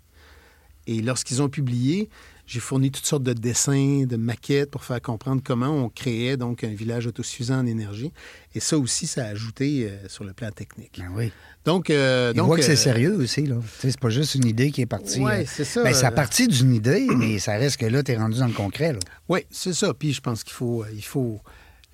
Et 0.86 1.00
lorsqu'ils 1.00 1.40
ont 1.40 1.48
publié, 1.48 2.10
j'ai 2.46 2.60
fourni 2.60 2.90
toutes 2.90 3.06
sortes 3.06 3.22
de 3.22 3.32
dessins, 3.32 4.04
de 4.06 4.16
maquettes 4.16 4.70
pour 4.70 4.84
faire 4.84 5.00
comprendre 5.00 5.42
comment 5.44 5.70
on 5.70 5.88
créait 5.88 6.36
donc 6.36 6.64
un 6.64 6.74
village 6.74 7.06
autosuffisant 7.06 7.60
en 7.60 7.66
énergie. 7.66 8.12
Et 8.54 8.60
ça 8.60 8.78
aussi, 8.78 9.06
ça 9.06 9.24
a 9.24 9.28
ajouté 9.28 9.88
euh, 9.88 10.08
sur 10.08 10.24
le 10.24 10.32
plan 10.32 10.50
technique. 10.50 10.92
Ben 10.98 11.10
oui. 11.14 11.32
Donc, 11.64 11.88
euh, 11.88 12.34
donc, 12.34 12.46
voient 12.46 12.56
que 12.58 12.62
c'est 12.62 12.72
euh, 12.72 12.76
sérieux 12.76 13.16
aussi, 13.16 13.46
là. 13.46 13.56
C'est 13.78 13.98
pas 13.98 14.10
juste 14.10 14.34
une 14.34 14.46
idée 14.46 14.70
qui 14.70 14.82
est 14.82 14.86
partie. 14.86 15.24
Euh, 15.24 15.44
c'est 15.46 15.64
ça. 15.64 15.82
Ben, 15.82 15.94
ça 15.94 16.08
a 16.08 16.10
euh, 16.10 16.14
parti 16.14 16.46
d'une 16.46 16.74
idée, 16.74 17.06
mais 17.16 17.38
ça 17.38 17.52
reste 17.52 17.78
que 17.78 17.86
là, 17.86 18.02
tu 18.02 18.12
es 18.12 18.16
rendu 18.16 18.38
dans 18.38 18.46
le 18.46 18.52
concret, 18.52 18.92
là. 18.92 18.98
Oui, 19.28 19.40
c'est 19.50 19.72
ça. 19.72 19.94
Puis 19.94 20.12
je 20.12 20.20
pense 20.20 20.44
qu'il 20.44 20.52
faut, 20.52 20.82
euh, 20.82 20.88
il 20.94 21.04
faut. 21.04 21.40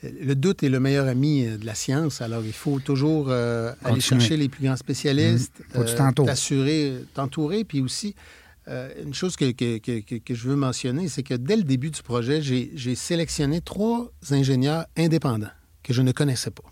Le 0.02 0.34
doute 0.34 0.62
est 0.62 0.70
le 0.70 0.80
meilleur 0.80 1.06
ami 1.06 1.46
euh, 1.46 1.56
de 1.58 1.66
la 1.66 1.74
science. 1.74 2.20
Alors, 2.20 2.42
il 2.44 2.52
faut 2.52 2.80
toujours 2.80 3.26
euh, 3.28 3.72
aller 3.84 4.00
chercher 4.00 4.36
les 4.36 4.48
plus 4.48 4.64
grands 4.64 4.76
spécialistes, 4.76 5.52
tu 5.72 5.94
t'entoures. 5.94 6.26
t'assurer, 6.26 7.04
t'entourer. 7.14 7.64
Puis 7.64 7.80
aussi, 7.80 8.16
euh, 8.70 8.90
une 9.04 9.12
chose 9.14 9.36
que, 9.36 9.50
que- 9.50 9.78
que- 9.78 10.00
que- 10.00 10.14
que 10.16 10.34
je 10.34 10.48
veux 10.48 10.56
mentionner, 10.56 11.08
c'est 11.08 11.22
que 11.22 11.34
dès 11.34 11.56
le 11.56 11.64
début 11.64 11.90
du 11.90 12.02
projet, 12.02 12.40
j'ai 12.40 12.94
sélectionné 12.94 13.60
trois 13.60 14.10
ingénieurs 14.30 14.86
indépendants 14.96 15.50
que 15.82 15.92
je 15.92 16.02
ne 16.02 16.12
connaissais 16.12 16.50
pas, 16.50 16.62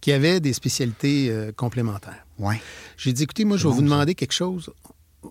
qui 0.00 0.10
avaient 0.12 0.40
des 0.40 0.52
spécialités 0.52 1.28
euh, 1.30 1.52
complémentaires. 1.52 2.26
Ouais. 2.38 2.60
J'ai 2.96 3.12
dit, 3.12 3.24
écoutez, 3.24 3.44
moi, 3.44 3.56
je 3.56 3.64
vais 3.64 3.68
bon, 3.70 3.74
vous 3.76 3.80
ça. 3.82 3.84
demander 3.94 4.14
quelque 4.14 4.32
chose. 4.32 4.70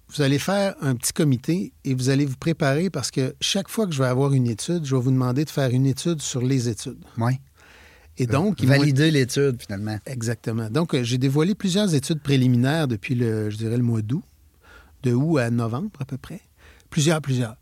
Vous 0.08 0.22
allez 0.22 0.40
faire 0.40 0.76
un 0.82 0.96
petit 0.96 1.12
comité 1.12 1.74
et 1.84 1.94
vous 1.94 2.10
allez 2.10 2.26
vous 2.26 2.38
préparer 2.38 2.90
parce 2.90 3.12
que 3.12 3.36
chaque 3.42 3.68
fois 3.68 3.86
que 3.88 3.92
je 3.94 4.02
vais 4.02 4.08
avoir 4.08 4.34
une 4.34 4.48
étude, 4.48 4.86
je 4.86 4.96
vais 4.96 5.02
vous 5.02 5.12
demander 5.12 5.44
de 5.44 5.50
faire 5.50 5.70
une 5.72 5.86
étude 5.86 6.22
sur 6.22 6.42
les 6.42 6.70
études. 6.70 7.04
Ouais. 7.18 7.40
Et 8.18 8.28
donc, 8.28 8.62
ils 8.62 8.68
vont- 8.70 8.78
Valider 8.78 9.10
l'étude, 9.10 9.58
finalement. 9.62 9.98
Exactement. 10.06 10.70
Donc, 10.70 10.94
euh, 10.94 11.04
j'ai 11.04 11.18
dévoilé 11.18 11.56
plusieurs 11.56 11.94
études 11.96 12.22
préliminaires 12.22 12.88
depuis, 12.88 13.16
le, 13.16 13.50
je 13.50 13.58
dirais, 13.58 13.78
le 13.78 13.84
mois 13.84 14.02
d'août, 14.02 14.24
de 15.04 15.14
août 15.14 15.38
à 15.40 15.50
novembre 15.50 15.92
à 16.00 16.06
peu 16.06 16.18
près. 16.18 16.42
Plusieurs, 16.90 17.22
plusieurs. 17.22 17.56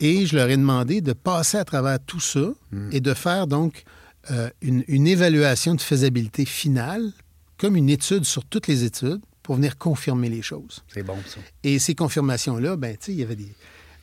Et 0.00 0.26
je 0.26 0.34
leur 0.36 0.48
ai 0.48 0.56
demandé 0.56 1.00
de 1.00 1.12
passer 1.12 1.58
à 1.58 1.64
travers 1.64 1.98
tout 2.04 2.20
ça 2.20 2.52
et 2.90 3.00
de 3.00 3.14
faire 3.14 3.46
donc 3.46 3.84
euh, 4.30 4.48
une, 4.60 4.84
une 4.88 5.06
évaluation 5.06 5.74
de 5.74 5.80
faisabilité 5.80 6.44
finale, 6.44 7.12
comme 7.58 7.76
une 7.76 7.88
étude 7.88 8.24
sur 8.24 8.44
toutes 8.44 8.66
les 8.66 8.84
études, 8.84 9.20
pour 9.42 9.56
venir 9.56 9.76
confirmer 9.78 10.28
les 10.28 10.42
choses. 10.42 10.82
C'est 10.88 11.02
bon, 11.02 11.16
ça. 11.26 11.40
Et 11.64 11.78
ces 11.78 11.94
confirmations-là, 11.94 12.76
ben, 12.76 12.96
tu 12.96 13.06
sais, 13.06 13.12
il 13.12 13.18
y 13.18 13.22
avait 13.24 13.36
des, 13.36 13.52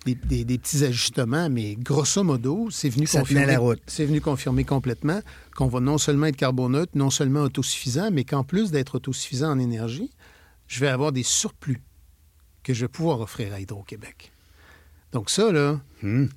des, 0.05 0.15
des- 0.15 0.43
des 0.45 0.57
petits 0.57 0.83
ajustements, 0.83 1.49
mais 1.49 1.75
grosso 1.75 2.23
modo, 2.23 2.69
c'est 2.71 2.89
venu 2.89 3.07
Ça 3.07 3.19
confirmer. 3.21 3.45
la 3.45 3.59
route. 3.59 3.81
C'est 3.87 4.05
venu 4.05 4.19
confirmer 4.21 4.63
complètement 4.65 5.21
qu'on 5.55 5.67
va 5.67 5.79
non 5.79 5.97
seulement 5.97 6.25
être 6.27 6.35
carboneutre, 6.37 6.91
non 6.95 7.09
seulement 7.09 7.41
autosuffisant, 7.41 8.09
mais 8.11 8.23
qu'en 8.25 8.43
plus 8.43 8.71
d'être 8.71 8.95
autosuffisant 8.95 9.51
en 9.51 9.59
énergie, 9.59 10.09
je 10.67 10.79
vais 10.81 10.87
avoir 10.89 11.11
des 11.13 11.23
surplus 11.23 11.81
que 12.69 12.75
je 12.75 12.81
vais 12.81 12.87
pouvoir 12.87 13.19
offrir 13.19 13.51
à 13.51 13.59
Hydro-Québec. 13.59 14.31
Donc 15.11 15.31
ça, 15.31 15.51
là, 15.51 15.79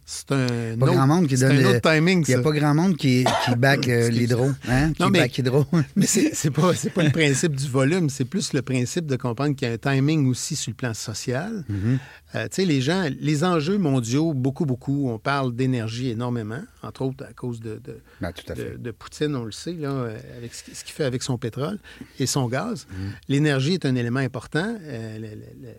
c'est 0.07 0.33
un, 0.33 0.47
Pas 0.79 0.87
autre, 0.87 0.95
grand 0.95 1.07
monde 1.07 1.27
qui 1.29 1.35
donne 1.35 1.59
un 1.59 1.65
autre 1.77 1.83
timing, 1.93 2.25
Il 2.27 2.35
n'y 2.35 2.41
a 2.41 2.43
pas 2.43 2.53
grand 2.53 2.75
monde 2.75 2.97
qui, 2.97 3.23
qui 3.45 3.55
back 3.57 3.87
euh, 3.87 4.09
l'hydro. 4.09 4.51
Hein? 4.67 4.95
Qui 4.95 5.03
Non, 5.03 5.11
mais- 5.11 5.19
back 5.19 5.37
hydro. 5.37 5.67
Mais 5.95 6.07
c'est 6.07 6.51
pas, 6.51 6.75
c'est 6.75 6.89
pas 6.89 7.03
le 7.03 7.11
principe 7.13 7.55
du 7.55 7.69
volume, 7.69 8.09
c'est 8.09 8.25
plus 8.25 8.55
le 8.55 8.63
principe 8.63 9.05
de 9.05 9.17
comprendre 9.17 9.55
qu'il 9.55 9.69
y 9.69 9.71
a 9.71 9.75
un 9.75 9.77
timing 9.77 10.27
aussi 10.27 10.57
sur 10.57 10.71
le 10.71 10.77
plan 10.77 10.95
social. 10.95 11.67
Mm-hmm. 11.71 11.99
Euh, 12.37 12.45
tu 12.45 12.49
sais, 12.53 12.65
les 12.65 12.81
gens, 12.81 13.07
les 13.21 13.45
enjeux 13.45 13.77
mondiaux, 13.77 14.33
beaucoup, 14.33 14.65
beaucoup, 14.65 15.11
on 15.11 15.19
parle 15.19 15.55
d'énergie 15.55 16.09
énormément, 16.09 16.63
entre 16.83 17.03
autres 17.03 17.27
à 17.29 17.35
cause 17.35 17.61
de, 17.61 17.75
de, 17.85 17.99
Ben, 18.23 18.33
tout 18.33 18.51
à 18.51 18.55
fait. 18.55 18.71
de, 18.71 18.77
de 18.79 18.91
Poutine, 18.91 19.37
on 19.37 19.45
le 19.45 19.53
sait, 19.53 19.75
là, 19.75 19.91
euh, 19.91 20.19
avec 20.39 20.55
ce 20.55 20.63
qu'il 20.83 20.95
fait 20.95 21.05
avec 21.05 21.23
son 21.23 21.37
pétrole 21.37 21.79
et 22.19 22.25
son 22.25 22.49
gaz. 22.49 22.87
Mm-hmm. 22.91 23.11
L'énergie 23.29 23.75
est 23.75 23.85
un 23.85 23.97
élément 23.97 24.21
important. 24.21 24.79
euh, 24.81 25.19
le- 25.19 25.27
le- 25.29 25.67
le- 25.69 25.75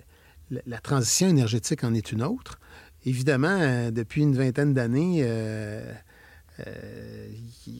la, 0.49 0.77
transition 0.79 1.27
énergétique 1.27 1.83
en 1.83 1.93
est 1.93 2.11
une 2.11 2.23
autre. 2.23 2.59
Évidemment, 3.05 3.57
euh, 3.59 3.91
depuis 3.91 4.21
une 4.21 4.35
vingtaine 4.35 4.73
d'années, 4.73 5.21
euh, 5.23 5.91
euh, 6.67 7.27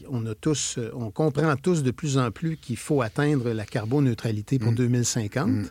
on 0.08 0.26
a 0.26 0.34
tous, 0.34 0.78
on 0.94 1.10
comprend 1.10 1.54
tous 1.56 1.82
de 1.82 1.90
plus 1.90 2.18
en 2.18 2.30
plus 2.30 2.56
qu'il 2.56 2.76
faut 2.76 3.02
atteindre 3.02 3.50
la 3.52 3.64
carboneutralité 3.64 4.58
pour 4.58 4.72
2050. 4.72 5.70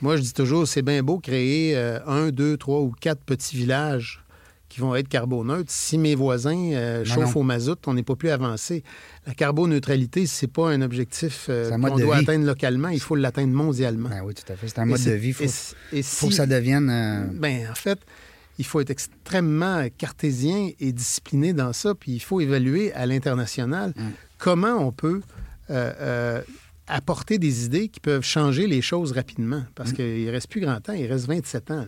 Moi, 0.00 0.16
je 0.16 0.22
dis 0.22 0.32
toujours, 0.32 0.66
c'est 0.66 0.82
bien 0.82 1.02
beau 1.02 1.18
créer 1.18 1.76
euh, 1.76 1.98
un, 2.06 2.30
deux, 2.30 2.56
trois 2.56 2.80
ou 2.80 2.92
quatre 3.00 3.22
petits 3.22 3.56
villages 3.56 4.23
qui 4.74 4.80
vont 4.80 4.96
être 4.96 5.06
carboneutres. 5.08 5.70
Si 5.70 5.98
mes 5.98 6.16
voisins 6.16 6.72
euh, 6.72 6.98
Non, 6.98 7.04
chauffent 7.14 7.34
non. 7.36 7.40
au 7.42 7.44
mazout, 7.44 7.78
on 7.86 7.94
n'est 7.94 8.02
pas 8.02 8.16
plus 8.16 8.30
avancé. 8.30 8.82
La 9.24 9.32
carboneutralité, 9.32 10.26
c'est 10.26 10.48
pas 10.48 10.70
un 10.70 10.82
objectif 10.82 11.46
euh, 11.48 11.70
qu'on 11.70 11.96
doit 11.96 12.16
vie. 12.16 12.22
atteindre 12.22 12.44
localement, 12.44 12.88
il 12.88 12.98
faut 12.98 13.14
l'atteindre 13.14 13.52
mondialement. 13.54 14.08
Ben 14.08 14.22
oui, 14.24 14.34
tout 14.34 14.52
à 14.52 14.56
fait. 14.56 14.66
C'est 14.66 14.80
un 14.80 14.84
mode 14.86 15.00
de 15.00 15.12
vie. 15.12 15.28
Il 15.28 15.34
faut, 15.34 15.44
et 15.44 15.48
si- 15.48 15.74
et 15.92 16.02
faut 16.02 16.26
si- 16.26 16.30
que 16.30 16.34
ça 16.34 16.46
devienne. 16.46 16.90
euh, 16.90 17.24
ben, 17.32 17.68
en 17.70 17.74
fait, 17.76 18.00
il 18.58 18.64
faut 18.66 18.80
être 18.80 18.90
extrêmement 18.90 19.86
cartésien 19.96 20.70
et 20.80 20.90
discipliné 20.92 21.52
dans 21.52 21.72
ça, 21.72 21.94
puis 21.94 22.10
il 22.12 22.20
faut 22.20 22.40
évaluer 22.40 22.92
à 22.94 23.06
l'international 23.06 23.92
Mm. 23.96 24.02
comment 24.38 24.74
on 24.84 24.90
peut 24.90 25.20
apporter 26.86 27.38
des 27.38 27.64
idées 27.64 27.88
qui 27.88 28.00
peuvent 28.00 28.24
changer 28.24 28.66
les 28.66 28.82
choses 28.82 29.12
rapidement. 29.12 29.62
Parce 29.74 29.92
Mm. 29.92 29.94
qu'il 29.94 30.26
ne 30.26 30.30
reste 30.30 30.48
plus 30.50 30.60
grand 30.60 30.80
temps, 30.80 30.92
il 30.92 31.06
reste 31.06 31.26
27 31.26 31.70
ans. 31.70 31.76
là. 31.80 31.86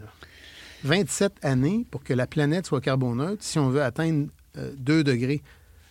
27 0.84 1.32
années 1.42 1.86
pour 1.90 2.02
que 2.04 2.12
la 2.14 2.26
planète 2.26 2.66
soit 2.66 2.80
carboneutre 2.80 3.42
si 3.42 3.58
on 3.58 3.70
veut 3.70 3.82
atteindre 3.82 4.28
euh, 4.56 4.72
2 4.78 5.04
degrés 5.04 5.42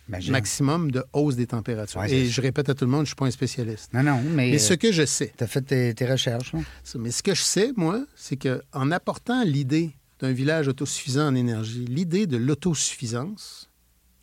imagine. 0.08 0.32
maximum 0.32 0.92
de 0.92 1.04
hausse 1.14 1.36
des 1.36 1.48
températures. 1.48 2.00
Ouais, 2.02 2.12
et 2.12 2.26
je 2.28 2.42
répète 2.42 2.70
à 2.70 2.76
tout 2.76 2.86
le 2.86 2.92
monde, 2.92 3.00
je 3.02 3.04
ne 3.04 3.08
suis 3.08 3.16
pas 3.16 3.26
un 3.26 3.32
spécialiste. 3.32 3.94
Non, 3.94 4.04
non, 4.04 4.22
mais, 4.22 4.52
Mais 4.52 4.60
ce 4.60 4.74
que 4.74 4.92
je 4.92 5.06
sais, 5.06 5.34
tu 5.38 5.44
as 5.44 5.48
fait 5.48 5.62
tes, 5.62 5.94
tes 5.96 6.06
recherches. 6.06 6.54
hein? 6.54 6.64
Mais 7.00 7.12
ce 7.12 7.24
que 7.24 7.34
je 7.34 7.42
sais, 7.42 7.72
moi, 7.76 8.06
c'est 8.16 8.38
qu'en 8.38 8.92
apportant 8.92 9.44
l'idée 9.44 9.92
d'un 10.20 10.32
village 10.32 10.68
autosuffisant 10.68 11.28
en 11.28 11.36
énergie, 11.36 11.86
l'idée 11.86 12.28
de 12.28 12.38
l'autosuffisance 12.38 13.70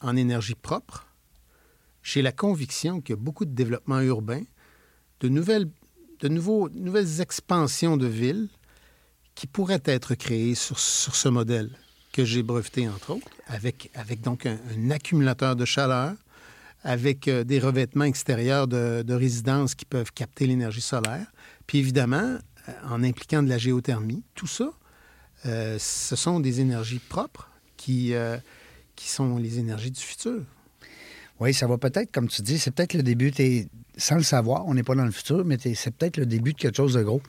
en 0.01 0.17
énergie 0.17 0.55
propre, 0.55 1.07
j'ai 2.03 2.23
la 2.23 2.33
conviction 2.33 3.01
qu'il 3.01 3.15
y 3.15 3.19
a 3.19 3.21
beaucoup 3.23 3.45
de 3.45 3.55
développement 3.55 4.01
urbain, 4.01 4.43
de 5.21 5.29
nouvelles, 5.29 5.69
de 6.21 6.29
nouveaux, 6.29 6.69
nouvelles 6.71 7.21
expansions 7.21 7.97
de 7.97 8.07
villes 8.07 8.49
qui 9.35 9.47
pourraient 9.47 9.83
être 9.85 10.15
créées 10.15 10.55
sur, 10.55 10.79
sur 10.79 11.17
ce 11.17 11.29
modèle 11.29 11.71
que 12.13 12.25
j'ai 12.25 12.43
breveté, 12.43 12.89
entre 12.89 13.15
autres, 13.15 13.29
avec, 13.47 13.91
avec 13.95 14.21
donc 14.21 14.47
un, 14.47 14.59
accumulateur 14.91 15.57
de 15.57 15.65
chaleur, 15.65 16.15
avec 16.85 17.29
euh, 17.29 17.45
des 17.45 17.59
revêtements 17.59 18.05
extérieurs 18.05 18.69
de, 18.69 19.03
de 19.03 19.15
résidences 19.15 19.75
qui 19.75 19.85
peuvent 19.85 20.13
capter 20.13 20.47
l'énergie 20.47 20.81
solaire, 20.81 21.27
puis 21.67 21.79
évidemment, 21.79 22.39
euh, 22.69 22.73
en 22.89 23.03
impliquant 23.03 23.43
de 23.43 23.49
la 23.49 23.59
géothermie, 23.59 24.23
tout 24.35 24.47
ça, 24.47 24.71
euh, 25.47 25.79
ce 25.79 26.17
sont 26.17 26.39
des 26.39 26.61
énergies 26.61 27.01
propres 27.01 27.49
qui, 27.77 28.15
qui 28.95 29.09
sont 29.09 29.39
les 29.39 29.59
énergies 29.59 29.91
du 29.91 30.01
futur. 30.01 30.43
Oui, 31.41 31.53
ça 31.53 31.67
va 31.67 31.79
peut-être, 31.79 32.13
comme 32.13 32.29
tu 32.29 32.41
dis, 32.43 32.61
c'est 32.61 32.71
peut-être 32.71 32.95
le 32.95 33.03
début. 33.03 33.33
sans 33.97 34.15
le 34.15 34.23
savoir, 34.23 34.65
on 34.69 34.75
n'est 34.75 34.85
pas 34.85 34.95
dans 34.95 35.05
le 35.05 35.11
futur, 35.11 35.45
mais 35.45 35.59
c'est 35.59 35.91
peut-être 35.91 36.17
le 36.17 36.27
début 36.27 36.53
de 36.53 36.59
quelque 36.59 36.77
chose 36.77 36.95
de 36.95 37.03
gros. 37.03 37.21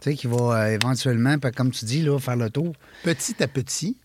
Tu 0.00 0.10
sais, 0.10 0.16
qui 0.16 0.26
va 0.26 0.36
euh, 0.36 0.74
éventuellement, 0.74 1.36
comme 1.56 1.70
tu 1.70 1.84
dis, 1.84 2.02
là, 2.02 2.18
faire 2.18 2.36
le 2.36 2.50
tour. 2.50 2.72
petit 3.02 3.42
à 3.42 3.48
petit. 3.48 3.96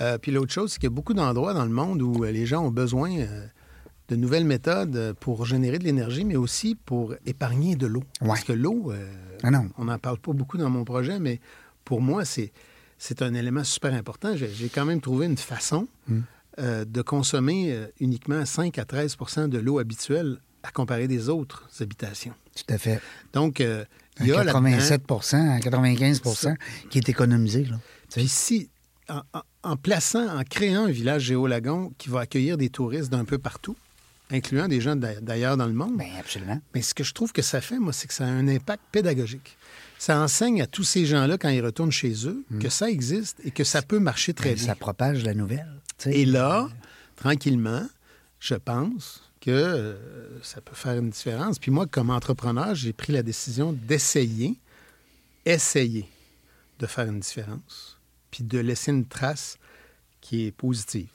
Euh, 0.00 0.18
puis 0.18 0.32
l'autre 0.32 0.52
chose, 0.52 0.72
c'est 0.72 0.78
qu'il 0.78 0.88
y 0.88 0.92
a 0.92 0.94
beaucoup 0.94 1.14
d'endroits 1.14 1.54
dans 1.54 1.64
le 1.64 1.70
monde 1.70 2.02
où 2.02 2.24
euh, 2.24 2.30
les 2.32 2.46
gens 2.46 2.64
ont 2.64 2.70
besoin 2.70 3.10
de 4.08 4.16
nouvelles 4.16 4.44
méthodes 4.44 5.14
pour 5.20 5.46
générer 5.46 5.78
de 5.78 5.84
l'énergie, 5.84 6.24
mais 6.24 6.36
aussi 6.36 6.74
pour 6.74 7.14
épargner 7.24 7.76
de 7.76 7.86
l'eau. 7.86 8.02
Ouais. 8.20 8.28
Parce 8.28 8.44
que 8.44 8.52
l'eau, 8.52 8.92
Ah 9.42 9.50
on 9.78 9.84
n'en 9.84 9.98
parle 9.98 10.18
pas 10.18 10.32
beaucoup 10.32 10.58
dans 10.58 10.70
mon 10.70 10.84
projet, 10.84 11.18
mais 11.18 11.40
pour 11.84 12.00
moi, 12.00 12.24
c'est, 12.24 12.52
c'est 12.98 13.22
un 13.22 13.32
élément 13.34 13.64
super 13.64 13.94
important. 13.94 14.34
J'ai, 14.36 14.68
quand 14.68 14.84
même 14.84 15.00
trouvé 15.00 15.26
une 15.26 15.38
façon 15.38 15.86
Hmm. 16.08 16.20
euh, 16.58 16.84
de 16.84 17.00
consommer 17.00 17.78
uniquement 18.00 18.44
5 18.44 18.76
à 18.78 18.84
13 18.84 19.16
de 19.48 19.58
l'eau 19.58 19.78
habituelle 19.78 20.38
à 20.62 20.70
comparer 20.70 21.08
des 21.08 21.28
autres 21.28 21.68
habitations. 21.80 22.34
Tout 22.56 22.74
à 22.74 22.78
fait. 22.78 23.00
Donc, 23.32 23.60
euh, 23.60 23.84
il 24.22 24.28
y 24.28 24.32
a 24.32 24.44
là-dedans- 24.44 24.62
87 24.62 25.02
un 25.34 25.60
95 25.60 26.20
qui 26.90 26.98
est 26.98 27.08
économisé. 27.08 27.64
Là. 27.64 27.78
Puis 28.14 28.28
si, 28.28 28.68
en, 29.62 29.76
plaçant, 29.76 30.26
en 30.38 30.42
créant 30.44 30.84
un 30.86 30.90
village 30.90 31.22
géolagon 31.24 31.92
qui 31.98 32.08
va 32.08 32.20
accueillir 32.20 32.56
des 32.56 32.68
touristes 32.70 33.10
d'un 33.10 33.24
peu 33.24 33.38
partout, 33.38 33.76
incluant 34.30 34.68
des 34.68 34.80
gens 34.80 34.96
d'a- 34.96 35.20
d'ailleurs 35.20 35.56
dans 35.56 35.66
le 35.66 35.72
monde, 35.74 35.98
Bien, 35.98 36.08
absolument. 36.18 36.60
mais 36.74 36.82
ce 36.82 36.94
que 36.94 37.04
je 37.04 37.12
trouve 37.12 37.32
que 37.32 37.42
ça 37.42 37.60
fait, 37.60 37.78
moi, 37.78 37.92
c'est 37.92 38.08
que 38.08 38.14
ça 38.14 38.24
a 38.24 38.28
un 38.28 38.48
impact 38.48 38.82
pédagogique. 38.90 39.56
Ça 39.98 40.18
enseigne 40.20 40.62
à 40.62 40.66
tous 40.66 40.84
ces 40.84 41.04
gens-là, 41.06 41.38
quand 41.38 41.50
ils 41.50 41.64
retournent 41.64 41.92
chez 41.92 42.26
eux, 42.26 42.44
que 42.60 42.68
ça 42.68 42.90
existe 42.90 43.38
et 43.44 43.50
que 43.50 43.62
ça 43.64 43.82
peut 43.82 43.98
marcher 44.00 44.34
très 44.34 44.50
Ben, 44.50 44.56
bien. 44.56 44.66
ça 44.66 44.74
propage 44.74 45.22
la 45.24 45.34
nouvelle. 45.34 45.68
Et 46.06 46.24
là, 46.24 46.68
tranquillement, 47.16 47.86
je 48.40 48.54
pense 48.54 49.31
que 49.42 49.50
euh, 49.50 50.42
ça 50.42 50.60
peut 50.60 50.74
faire 50.74 50.96
une 50.96 51.10
différence. 51.10 51.58
Puis 51.58 51.72
moi, 51.72 51.86
comme 51.86 52.10
entrepreneur, 52.10 52.74
j'ai 52.74 52.92
pris 52.92 53.12
la 53.12 53.22
décision 53.22 53.72
d'essayer, 53.72 54.54
essayer 55.44 56.08
de 56.78 56.86
faire 56.86 57.06
une 57.06 57.18
différence, 57.18 57.98
puis 58.30 58.44
de 58.44 58.58
laisser 58.58 58.92
une 58.92 59.04
trace 59.04 59.58
qui 60.20 60.46
est 60.46 60.52
positive. 60.52 61.08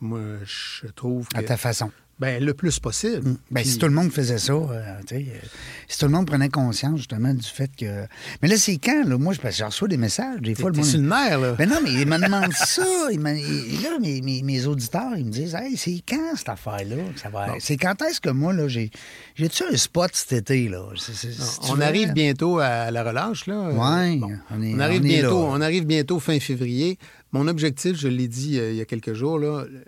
Moi, 0.00 0.20
je 0.44 0.88
trouve 0.88 1.28
que... 1.28 1.38
à 1.38 1.44
ta 1.44 1.56
façon. 1.56 1.92
Ben, 2.22 2.42
le 2.44 2.54
plus 2.54 2.78
possible. 2.78 3.34
Ben, 3.50 3.62
Puis- 3.62 3.70
si 3.72 3.78
tout 3.78 3.86
le 3.86 3.92
monde 3.92 4.12
faisait 4.12 4.38
ça, 4.38 4.52
euh, 4.52 4.80
tu 5.08 5.16
sais, 5.16 5.26
euh, 5.28 5.46
si 5.88 5.98
tout 5.98 6.06
le 6.06 6.12
monde 6.12 6.26
prenait 6.28 6.48
conscience 6.48 6.98
justement 6.98 7.34
du 7.34 7.42
fait 7.46 7.68
que. 7.76 8.06
Mais 8.40 8.48
là, 8.48 8.56
c'est 8.56 8.76
quand, 8.76 9.04
là? 9.06 9.18
Moi, 9.18 9.34
je 9.34 9.64
reçois 9.64 9.88
des 9.88 9.96
messages. 9.96 10.40
Des 10.40 10.54
fois, 10.54 10.70
le 10.70 10.76
monde. 10.76 10.84
sur 10.86 11.00
le 11.00 11.08
nerf, 11.08 11.40
là. 11.40 11.52
Ben 11.58 11.68
non, 11.68 11.80
mais 11.82 11.92
ils 11.92 12.06
me 12.06 12.16
demandent 12.24 12.52
ça. 12.52 12.86
Ils 13.10 13.18
me- 13.18 13.36
ils- 13.36 13.82
là, 13.82 13.98
mes, 14.00 14.20
mes- 14.22 14.42
mes 14.42 14.66
auditeurs, 14.66 15.16
ils 15.16 15.24
me 15.26 15.30
disent 15.32 15.54
Hey, 15.56 15.76
c'est 15.76 16.00
quand 16.08 16.36
cette 16.36 16.48
affaire-là? 16.48 16.96
que 17.12 17.20
Ça 17.20 17.28
va... 17.28 17.54
C'est 17.58 17.76
quand 17.76 18.00
est-ce 18.02 18.20
que 18.20 18.30
moi, 18.30 18.52
là, 18.52 18.68
j'ai. 18.68 18.90
J'ai-tu 19.34 19.64
un 19.64 19.76
spot 19.76 20.10
cet 20.14 20.32
été, 20.32 20.68
là? 20.68 20.84
C'est- 20.96 21.14
c'est- 21.14 21.42
On 21.70 21.80
arrive 21.80 22.12
bientôt 22.12 22.60
à 22.60 22.90
la 22.92 23.02
relâche, 23.02 23.46
là. 23.46 23.70
Bon. 23.72 23.80
on 23.80 24.78
arrive 24.78 25.00
on 25.00 25.04
bientôt, 25.04 25.42
là. 25.42 25.48
on 25.50 25.60
arrive 25.60 25.86
bientôt 25.86 26.20
fin 26.20 26.38
février. 26.38 26.98
Mon 27.32 27.48
objectif, 27.48 27.96
je 27.96 28.08
l'ai 28.08 28.28
dit 28.28 28.58
euh, 28.58 28.70
il 28.72 28.76
y 28.76 28.80
a 28.80 28.84
quelques 28.84 29.14
jours, 29.14 29.38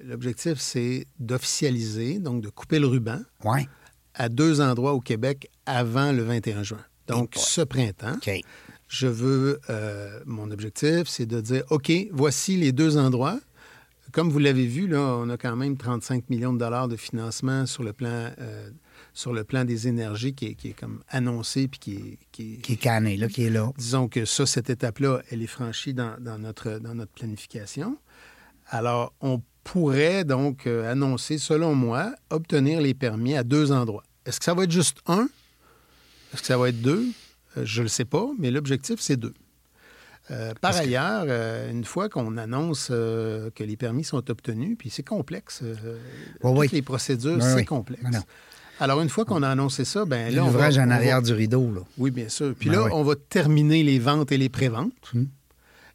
l'objectif, 0.02 0.54
c'est 0.58 1.06
d'officialiser, 1.18 2.18
donc 2.18 2.42
de 2.42 2.48
couper 2.48 2.78
le 2.78 2.86
ruban 2.86 3.20
Ouais. 3.44 3.68
à 4.14 4.28
deux 4.28 4.60
endroits 4.60 4.94
au 4.94 5.00
Québec 5.00 5.50
avant 5.66 6.12
le 6.12 6.22
21 6.22 6.62
juin. 6.62 6.80
Donc, 7.06 7.34
ce 7.36 7.60
printemps, 7.60 8.16
je 8.88 9.06
veux, 9.06 9.60
euh, 9.68 10.20
mon 10.24 10.50
objectif, 10.50 11.02
c'est 11.06 11.26
de 11.26 11.40
dire, 11.40 11.64
OK, 11.70 11.92
voici 12.12 12.56
les 12.56 12.72
deux 12.72 12.96
endroits. 12.96 13.38
Comme 14.12 14.30
vous 14.30 14.38
l'avez 14.38 14.66
vu, 14.66 14.86
là, 14.86 15.00
on 15.00 15.28
a 15.28 15.36
quand 15.36 15.56
même 15.56 15.76
35 15.76 16.30
millions 16.30 16.52
de 16.54 16.58
dollars 16.58 16.88
de 16.88 16.96
financement 16.96 17.66
sur 17.66 17.82
le 17.82 17.92
plan, 17.92 18.30
euh, 18.40 18.70
sur 19.14 19.32
le 19.32 19.44
plan 19.44 19.64
des 19.64 19.86
énergies 19.88 20.34
qui 20.34 20.46
est, 20.46 20.54
qui 20.54 20.68
est 20.70 20.72
comme 20.72 21.02
annoncé 21.08 21.68
puis 21.68 21.78
qui 21.78 21.94
est, 21.94 22.18
qui 22.32 22.54
est- 22.54 22.56
Qui 22.62 22.72
est 22.74 22.76
canné, 22.76 23.16
là, 23.16 23.28
qui 23.28 23.44
est 23.44 23.50
là. 23.50 23.70
disons 23.78 24.08
que 24.08 24.24
ça, 24.24 24.44
cette 24.44 24.68
étape-là, 24.70 25.22
elle 25.30 25.40
est 25.42 25.46
franchie 25.46 25.94
dans, 25.94 26.16
dans 26.20 26.38
notre, 26.38 26.78
dans 26.80 26.94
notre 26.94 27.12
planification. 27.12 27.96
Alors, 28.68 29.14
on 29.20 29.40
pourrait 29.62 30.24
donc 30.24 30.66
euh, 30.66 30.90
annoncer, 30.90 31.38
selon 31.38 31.74
moi, 31.74 32.14
obtenir 32.30 32.80
les 32.80 32.92
permis 32.94 33.34
à 33.36 33.44
deux 33.44 33.72
endroits. 33.72 34.02
Est-ce 34.26 34.38
que 34.40 34.44
ça 34.44 34.54
va 34.54 34.64
être 34.64 34.70
juste 34.72 34.98
un? 35.06 35.28
Est-ce 36.32 36.40
que 36.42 36.46
ça 36.48 36.58
va 36.58 36.68
être 36.70 36.82
deux? 36.82 37.04
Euh, 37.56 37.64
je 37.64 37.80
ne 37.80 37.84
le 37.84 37.88
sais 37.88 38.04
pas, 38.04 38.26
mais 38.38 38.50
l'objectif, 38.50 39.00
c'est 39.00 39.16
deux. 39.16 39.34
Euh, 40.30 40.54
par 40.60 40.74
ailleurs, 40.74 41.26
euh, 41.28 41.70
une 41.70 41.84
fois 41.84 42.08
qu'on 42.08 42.36
annonce 42.38 42.88
euh, 42.90 43.50
que 43.54 43.62
les 43.62 43.76
permis 43.76 44.04
sont 44.04 44.28
obtenus, 44.30 44.76
puis 44.78 44.88
c'est 44.90 45.02
complexe, 45.02 45.60
Oui, 45.62 45.68
toutes 46.40 46.58
oui. 46.58 46.68
les 46.72 46.82
procédures, 46.82 47.42
c'est 47.42 47.54
oui. 47.56 47.64
complexe. 47.66 48.02
Alors, 48.80 49.00
une 49.00 49.08
fois 49.08 49.24
qu'on 49.24 49.42
a 49.42 49.48
annoncé 49.48 49.84
ça, 49.84 50.04
ben 50.04 50.34
là, 50.34 50.42
L'ouvrage 50.42 50.78
en 50.78 50.86
va- 50.86 50.94
arrière 50.94 51.22
du 51.22 51.32
rideau, 51.32 51.70
là. 51.74 51.80
oui, 51.98 52.10
bien 52.10 52.28
sûr. 52.28 52.54
Puis 52.58 52.68
Ben 52.70 52.76
là, 52.76 52.84
oui. 52.84 52.90
on 52.94 53.02
va 53.04 53.14
terminer 53.16 53.82
les 53.82 53.98
ventes 53.98 54.32
et 54.32 54.36
les 54.38 54.48
préventes. 54.48 54.92
Hmm. 55.12 55.24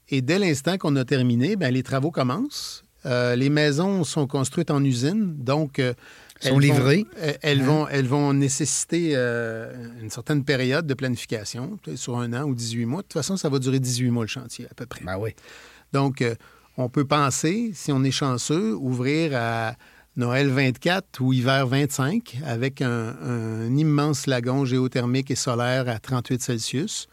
Et 0.09 0.21
dès 0.21 0.39
l'instant 0.39 0.77
qu'on 0.77 0.95
a 0.95 1.05
terminé, 1.05 1.55
ben, 1.55 1.71
les 1.73 1.83
travaux 1.83 2.11
commencent. 2.11 2.83
Euh, 3.05 3.35
les 3.35 3.49
maisons 3.49 4.03
sont 4.03 4.27
construites 4.27 4.71
en 4.71 4.83
usine, 4.83 5.35
donc 5.37 5.79
euh, 5.79 5.93
Sont 6.41 6.47
elles 6.47 6.51
vont- 6.53 6.59
livrées. 6.59 7.05
euh, 7.19 7.33
elles, 7.41 7.61
Hein? 7.61 7.65
vont, 7.65 7.87
elles 7.87 8.07
vont 8.07 8.33
nécessiter 8.33 9.11
euh, 9.13 9.73
une 10.01 10.09
certaine 10.09 10.43
période 10.43 10.85
de 10.87 10.93
planification, 10.93 11.77
sur 11.95 12.17
un 12.17 12.33
an 12.33 12.43
ou 12.43 12.55
18 12.55 12.85
mois. 12.85 12.99
De 13.01 13.03
toute 13.03 13.13
façon, 13.13 13.37
ça 13.37 13.49
va 13.49 13.59
durer 13.59 13.79
18 13.79 14.09
mois 14.09 14.23
le 14.23 14.29
chantier 14.29 14.65
à 14.69 14.73
peu 14.73 14.85
près. 14.85 15.03
Ben 15.05 15.17
oui. 15.17 15.31
Donc, 15.93 16.23
on 16.77 16.89
peut 16.89 17.05
penser, 17.05 17.71
si 17.73 17.91
on 17.91 18.03
est 18.03 18.11
chanceux, 18.11 18.73
ouvrir 18.75 19.31
à 19.35 19.75
Noël 20.19 20.49
24 20.49 21.21
ou 21.21 21.33
hiver 21.33 21.65
25 21.65 22.39
avec 22.45 22.81
un, 22.81 23.15
un 23.23 23.75
immense 23.75 24.27
lagon 24.27 24.65
géothermique 24.65 25.31
et 25.31 25.35
solaire 25.35 25.87
à 25.89 25.97
38 25.99 26.41
Celsius, 26.41 27.07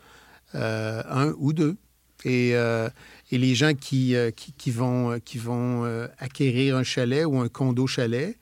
euh, 0.54 1.02
un 1.08 1.32
ou 1.38 1.52
deux. 1.52 1.76
Et, 2.24 2.50
euh, 2.54 2.88
et 3.30 3.38
les 3.38 3.54
gens 3.54 3.74
qui, 3.74 4.16
euh, 4.16 4.30
qui, 4.32 4.52
qui 4.52 4.70
vont, 4.70 5.18
qui 5.24 5.38
vont 5.38 5.84
acquérir 6.18 6.76
un 6.76 6.82
chalet 6.82 7.24
ou 7.24 7.38
un 7.38 7.48
condo 7.48 7.86
chalet 7.86 8.36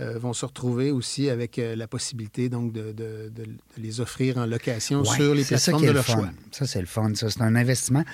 euh, 0.00 0.18
vont 0.18 0.32
se 0.32 0.44
retrouver 0.46 0.90
aussi 0.90 1.28
avec 1.30 1.58
euh, 1.58 1.74
la 1.74 1.86
possibilité 1.86 2.48
donc 2.48 2.72
de, 2.72 2.92
de- 2.92 3.30
de- 3.34 3.44
de 3.44 3.48
les 3.78 4.00
offrir 4.00 4.36
en 4.38 4.46
location 4.46 5.00
Ouais, 5.02 5.16
sur 5.16 5.34
les 5.34 5.42
c'est 5.44 5.56
ça 5.58 5.72
plateformes 5.72 5.80
qui 5.82 5.84
est 5.84 5.88
de 5.88 5.92
le 5.92 5.96
leur 5.96 6.04
fun. 6.04 6.12
choix. 6.14 6.30
Ça, 6.52 6.66
c'est 6.66 6.80
le 6.80 6.86
fun. 6.86 7.14
Ça, 7.14 7.30
c'est 7.30 7.40
un 7.42 7.54
investissement. 7.56 8.04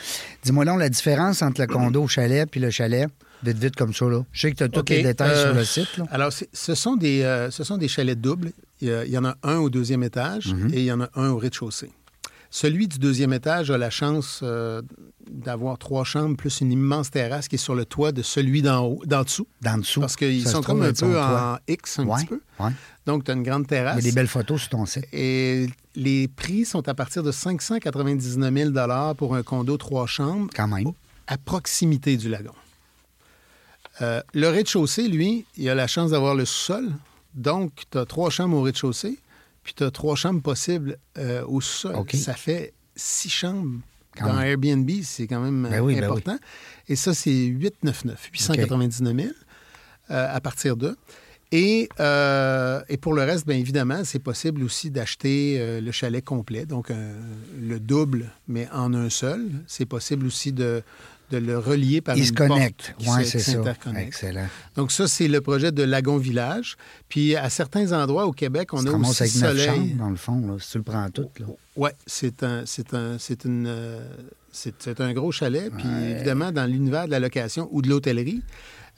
Dis-moi 0.44 0.64
donc 0.64 0.78
la 0.78 0.88
différence 0.88 1.42
entre 1.42 1.60
le 1.60 1.66
condo 1.68 2.06
chalet 2.08 2.48
puis 2.50 2.60
le 2.60 2.70
chalet. 2.70 3.08
Vite, 3.42 3.58
vite, 3.58 3.76
comme 3.76 3.92
ça, 3.92 4.06
là. 4.06 4.22
Je 4.32 4.40
sais 4.40 4.52
que 4.52 4.56
tu 4.56 4.62
as 4.62 4.68
tous 4.68 4.84
les 4.88 5.02
détails 5.02 5.30
euh, 5.30 5.44
sur 5.46 5.54
le 5.54 5.64
site, 5.64 5.96
là. 5.98 6.04
Alors, 6.10 6.30
ce 6.32 6.74
sont, 6.74 6.96
des, 6.96 7.22
euh, 7.22 7.50
ce 7.50 7.64
sont 7.64 7.76
des 7.76 7.88
chalets 7.88 8.20
doubles. 8.20 8.52
Il 8.80 8.88
y, 9.06 9.18
en 9.18 9.24
a 9.24 9.36
un 9.42 9.58
au 9.58 9.70
deuxième 9.70 10.02
étage 10.02 10.52
Mhm. 10.54 10.74
et 10.74 10.78
il 10.78 10.84
y 10.84 10.92
en 10.92 11.00
a 11.00 11.08
un 11.14 11.30
au 11.30 11.38
rez-de-chaussée. 11.38 11.90
Celui 12.50 12.86
du 12.86 12.98
deuxième 12.98 13.32
étage 13.32 13.70
a 13.70 13.78
la 13.78 13.88
chance 13.88 14.40
euh, 14.42 14.82
d'avoir 15.30 15.78
trois 15.78 16.04
chambres 16.04 16.36
plus 16.36 16.60
une 16.60 16.70
immense 16.70 17.10
terrasse 17.10 17.48
qui 17.48 17.54
est 17.54 17.58
sur 17.58 17.74
le 17.74 17.86
toit 17.86 18.12
de 18.12 18.20
celui 18.22 18.60
d'en 18.60 18.84
haut, 18.84 19.02
d'en 19.06 19.22
dessous. 19.22 19.46
Dans 19.62 19.78
dessous. 19.78 20.00
Parce 20.00 20.16
qu'ils 20.16 20.46
sont 20.46 20.60
comme 20.62 20.82
un 20.82 20.92
peu 20.92 21.12
toit. 21.12 21.58
en 21.66 21.72
X 21.72 21.98
un 22.00 22.04
Ouais, 22.06 22.16
petit 22.18 22.26
peu. 22.26 22.40
ouais. 22.60 22.70
Donc, 23.06 23.24
tu 23.24 23.30
as 23.30 23.34
une 23.34 23.42
grande 23.42 23.62
Il 23.62 23.64
y 23.64 23.68
terrasse. 23.68 23.98
a 23.98 24.00
des 24.02 24.12
belles 24.12 24.28
photos 24.28 24.60
sur 24.60 24.70
ton 24.70 24.84
site. 24.84 25.06
Et 25.14 25.66
les 25.96 26.28
prix 26.28 26.64
sont 26.66 26.86
à 26.88 26.94
partir 26.94 27.22
de 27.22 27.32
599 27.32 28.52
000 28.54 29.14
pour 29.16 29.34
un 29.34 29.42
condo 29.42 29.76
trois 29.78 30.06
chambres 30.06 30.50
Quand 30.54 30.68
même. 30.68 30.92
à 31.28 31.38
proximité 31.38 32.16
du 32.18 32.28
lagon. 32.28 32.52
Euh, 34.02 34.20
le 34.34 34.48
rez-de-chaussée, 34.48 35.08
lui, 35.08 35.44
il 35.56 35.68
a 35.68 35.74
la 35.74 35.86
chance 35.86 36.10
d'avoir 36.10 36.34
le 36.34 36.44
sous-sol. 36.44 36.90
Donc, 37.34 37.72
tu 37.90 37.98
as 37.98 38.04
trois 38.04 38.30
chambres 38.30 38.56
au 38.56 38.62
rez-de-chaussée, 38.62 39.18
puis 39.62 39.74
tu 39.74 39.84
as 39.84 39.90
trois 39.90 40.16
chambres 40.16 40.42
possibles 40.42 40.98
euh, 41.18 41.44
au 41.46 41.60
sous-sol. 41.60 42.04
Ça 42.14 42.34
fait 42.34 42.74
six 42.96 43.30
chambres. 43.30 43.80
Quand 44.18 44.26
Dans 44.26 44.34
même. 44.34 44.46
Airbnb, 44.46 44.90
c'est 45.04 45.26
quand 45.26 45.40
même 45.40 45.62
Ben 45.70 45.84
ben 45.84 46.04
important. 46.04 46.38
Et 46.86 46.96
ça, 46.96 47.14
c'est 47.14 47.44
899, 47.44 48.28
899 48.32 49.16
000 49.16 49.28
euh, 50.10 50.36
à 50.36 50.40
partir 50.40 50.76
de. 50.76 50.96
Et, 51.50 51.88
euh, 52.00 52.82
et 52.88 52.98
pour 52.98 53.14
le 53.14 53.22
reste, 53.22 53.46
bien 53.46 53.56
évidemment, 53.56 54.04
c'est 54.04 54.18
possible 54.18 54.62
aussi 54.64 54.90
d'acheter 54.90 55.80
le 55.80 55.92
chalet 55.92 56.24
complet, 56.24 56.64
donc 56.64 56.90
le 56.90 57.78
double, 57.78 58.30
mais 58.48 58.68
en 58.72 58.94
un 58.94 59.10
seul. 59.10 59.50
C'est 59.66 59.84
possible 59.84 60.26
aussi 60.26 60.52
de, 60.52 60.82
de 61.32 61.38
le 61.38 61.58
relier 61.58 62.00
par 62.00 62.16
Ils 62.16 62.20
une 62.20 62.26
se 62.26 62.32
connectent. 62.32 62.94
porte 63.04 63.22
qui 63.22 63.40
s'interconnecte. 63.40 64.08
Excellent. 64.08 64.46
Donc 64.76 64.92
ça, 64.92 65.08
c'est 65.08 65.28
le 65.28 65.40
projet 65.40 65.72
de 65.72 65.82
Lagon 65.82 66.18
Village. 66.18 66.76
Puis 67.08 67.34
à 67.36 67.48
certains 67.50 67.92
endroits 67.92 68.26
au 68.26 68.32
Québec, 68.32 68.72
on 68.74 68.86
a 68.86 68.90
aussi 68.92 69.22
avec 69.22 69.32
soleil. 69.32 69.66
chambres, 69.66 69.96
dans 69.98 70.10
le 70.10 70.16
fond, 70.16 70.46
là, 70.46 70.56
si 70.58 70.70
tu 70.72 70.78
le 70.78 70.84
prends 70.84 71.08
tout. 71.10 71.28
Oui, 71.76 71.90
c'est 72.06 72.42
un, 72.42 72.64
c'est 72.66 72.92
un, 72.94 73.16
c'est 73.18 73.44
une, 73.44 73.66
euh, 73.66 74.04
c'est, 74.50 75.00
un 75.00 75.12
gros 75.14 75.32
chalet. 75.32 75.72
Puis 75.76 75.88
évidemment, 76.10 76.52
dans 76.52 76.66
l'univers 76.70 77.06
de 77.06 77.10
la 77.10 77.20
location 77.20 77.68
ou 77.72 77.80
de 77.82 77.88
l'hôtellerie, 77.88 78.42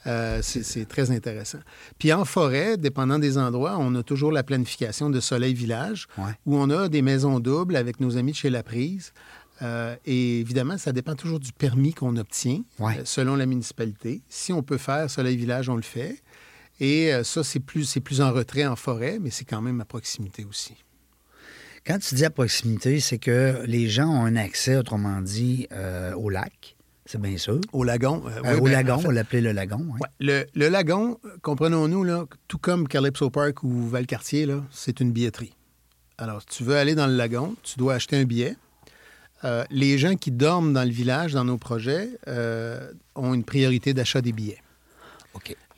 euh, 0.07 0.39
c'est, 0.43 0.61
c'est 0.63 0.85
très 0.85 1.09
intéressant. 1.09 1.59
Puis 1.97 2.13
en 2.13 2.25
forêt, 2.25 2.77
dépendant 2.77 3.17
des 3.17 3.37
endroits, 3.39 3.77
on 3.79 3.95
a 3.95 4.03
toujours 4.03 4.31
la 4.31 4.43
planification 4.43 5.09
de 5.09 5.19
Soleil 5.19 5.53
Village, 5.55 6.07
Ouais. 6.17 6.25
où 6.45 6.57
on 6.57 6.69
a 6.69 6.89
des 6.89 7.01
maisons 7.01 7.39
doubles 7.39 7.75
avec 7.75 7.99
nos 7.99 8.17
amis 8.17 8.33
de 8.33 8.37
chez 8.37 8.49
La 8.51 8.61
Prise. 8.61 9.13
Euh, 9.61 9.95
et 10.05 10.39
évidemment, 10.41 10.77
ça 10.77 10.91
dépend 10.91 11.15
toujours 11.15 11.39
du 11.39 11.53
permis 11.53 11.93
qu'on 11.93 12.17
obtient 12.17 12.61
Ouais. 12.79 12.97
euh, 12.99 13.01
selon 13.05 13.35
la 13.35 13.45
municipalité. 13.45 14.21
Si 14.27 14.51
on 14.51 14.63
peut 14.63 14.77
faire 14.77 15.09
Soleil 15.09 15.37
Village, 15.37 15.69
on 15.69 15.75
le 15.75 15.81
fait. 15.81 16.21
Et 16.81 17.13
euh, 17.13 17.23
ça, 17.23 17.43
c'est 17.43 17.61
plus, 17.61 17.85
c'est 17.85 18.01
plus 18.01 18.19
en 18.21 18.31
retrait 18.33 18.65
en 18.65 18.75
forêt, 18.75 19.17
mais 19.21 19.29
c'est 19.29 19.45
quand 19.45 19.61
même 19.61 19.79
à 19.79 19.85
proximité 19.85 20.43
aussi. 20.45 20.73
Quand 21.87 21.99
tu 21.99 22.15
dis 22.15 22.25
à 22.25 22.29
proximité, 22.31 22.99
c'est 22.99 23.19
que 23.19 23.63
les 23.65 23.87
gens 23.87 24.09
ont 24.09 24.25
un 24.25 24.35
accès, 24.35 24.75
autrement 24.75 25.21
dit, 25.21 25.67
au 26.17 26.29
lac. 26.29 26.75
C'est 27.07 27.21
bien 27.21 27.37
sûr. 27.37 27.61
Au 27.71 27.83
lagon. 27.83 28.23
euh, 28.25 28.41
Euh, 28.43 28.57
au 28.59 28.63
ben, 28.63 28.71
lagon, 28.71 28.93
en 28.95 28.99
fait, 28.99 29.07
on 29.07 29.11
l'appelait 29.11 29.41
le 29.41 29.51
lagon. 29.51 29.77
hein. 29.93 29.97
Ouais. 30.01 30.07
Le, 30.19 30.45
le 30.55 30.69
lagon, 30.69 31.19
comprenons-nous, 31.43 32.03
là, 32.03 32.25
tout 32.47 32.57
comme 32.57 32.87
Calypso 32.87 33.29
Park 33.29 33.61
ou 33.63 33.87
Valcartier, 33.87 34.47
c'est 34.71 34.99
une 34.99 35.11
billetterie. 35.11 35.53
Alors, 36.17 36.41
si 36.41 36.47
tu 36.57 36.63
veux 36.63 36.75
aller 36.75 36.95
dans 36.95 37.05
le 37.05 37.15
lagon, 37.15 37.55
tu 37.61 37.77
dois 37.77 37.93
acheter 37.93 38.17
un 38.17 38.23
billet. 38.23 38.55
Euh, 39.45 39.63
les 39.69 39.97
gens 39.97 40.15
qui 40.15 40.31
dorment 40.31 40.73
dans 40.73 40.83
le 40.83 40.89
village, 40.89 41.33
dans 41.33 41.45
nos 41.45 41.57
projets, 41.57 42.09
euh, 42.27 42.91
ont 43.15 43.33
une 43.33 43.43
priorité 43.43 43.93
d'achat 43.93 44.21
des 44.21 44.31
billets. 44.31 44.61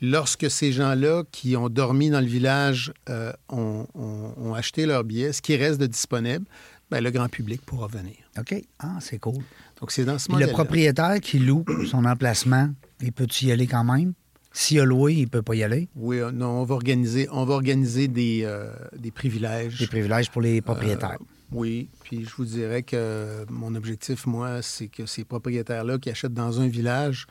Lorsque 0.00 0.48
ces 0.48 0.70
gens-là 0.70 1.24
qui 1.32 1.56
ont 1.56 1.68
dormi 1.68 2.08
dans 2.08 2.20
le 2.20 2.26
village 2.26 2.92
euh, 3.10 3.32
ont, 3.48 3.84
ont- 3.96 4.32
ont 4.36 4.54
acheté 4.54 4.86
leur 4.86 5.02
billet, 5.02 5.32
ce 5.32 5.42
qui 5.42 5.56
reste 5.56 5.80
de 5.80 5.86
disponible, 5.86 6.44
ben, 6.88 7.02
le 7.02 7.10
grand 7.10 7.28
public 7.28 7.60
pourra 7.66 7.88
venir. 7.88 8.14
OK. 8.38 8.54
Ah, 8.78 8.98
c'est 9.00 9.18
cool. 9.18 9.42
Donc, 9.80 9.90
c'est 9.90 10.04
dans 10.04 10.18
ce 10.18 10.30
le 10.30 10.46
propriétaire 10.52 11.18
qui 11.20 11.40
loue 11.40 11.64
son 11.90 12.04
emplacement, 12.04 12.70
il 13.02 13.12
peut-tu 13.12 13.46
y 13.46 13.52
aller 13.52 13.66
quand 13.66 13.82
même? 13.82 14.12
S'il 14.52 14.78
a 14.80 14.84
loué, 14.84 15.14
il 15.14 15.28
peut 15.28 15.42
pas 15.42 15.56
y 15.56 15.64
aller? 15.64 15.88
Oui, 15.96 16.18
non, 16.32 16.60
on 16.60 16.64
va 16.64 16.76
organiser, 16.76 17.28
on 17.32 17.44
va 17.44 17.54
organiser 17.54 18.06
des, 18.06 18.42
euh, 18.44 18.70
des 18.96 19.10
privilèges. 19.10 19.78
Des 19.80 19.88
privilèges 19.88 20.30
pour 20.30 20.42
les 20.42 20.60
propriétaires. 20.62 21.18
Euh, 21.20 21.24
oui, 21.52 21.88
puis 22.04 22.24
je 22.24 22.30
vous 22.36 22.44
dirais 22.44 22.82
que 22.82 23.44
mon 23.50 23.74
objectif, 23.74 24.26
moi, 24.26 24.60
c'est 24.62 24.88
que 24.88 25.06
ces 25.06 25.24
propriétaires-là 25.24 25.98
qui 25.98 26.10
achètent 26.10 26.34
dans 26.34 26.60
un 26.60 26.68
village, 26.68 27.26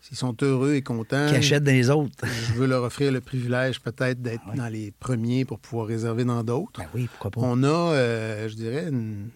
s'ils 0.00 0.16
sont 0.16 0.36
heureux 0.42 0.74
et 0.74 0.82
contents, 0.82 1.28
qui 1.28 1.36
achètent 1.36 1.62
des 1.64 1.88
autres. 1.90 2.12
je 2.48 2.54
veux 2.54 2.66
leur 2.66 2.82
offrir 2.82 3.12
le 3.12 3.20
privilège 3.20 3.80
peut-être 3.80 4.20
d'être 4.20 4.42
dans 4.56 4.66
les 4.68 4.90
premiers 4.90 5.44
pour 5.44 5.58
pouvoir 5.60 5.86
réserver 5.86 6.24
dans 6.24 6.42
d'autres. 6.42 6.80
Ben 6.80 6.88
oui, 6.94 7.06
pourquoi 7.08 7.30
pas. 7.30 7.40
On 7.42 7.62
a, 7.62 7.68
euh, 7.68 8.48
je 8.48 8.54
dirais, 8.56 8.88
une- 8.88 9.28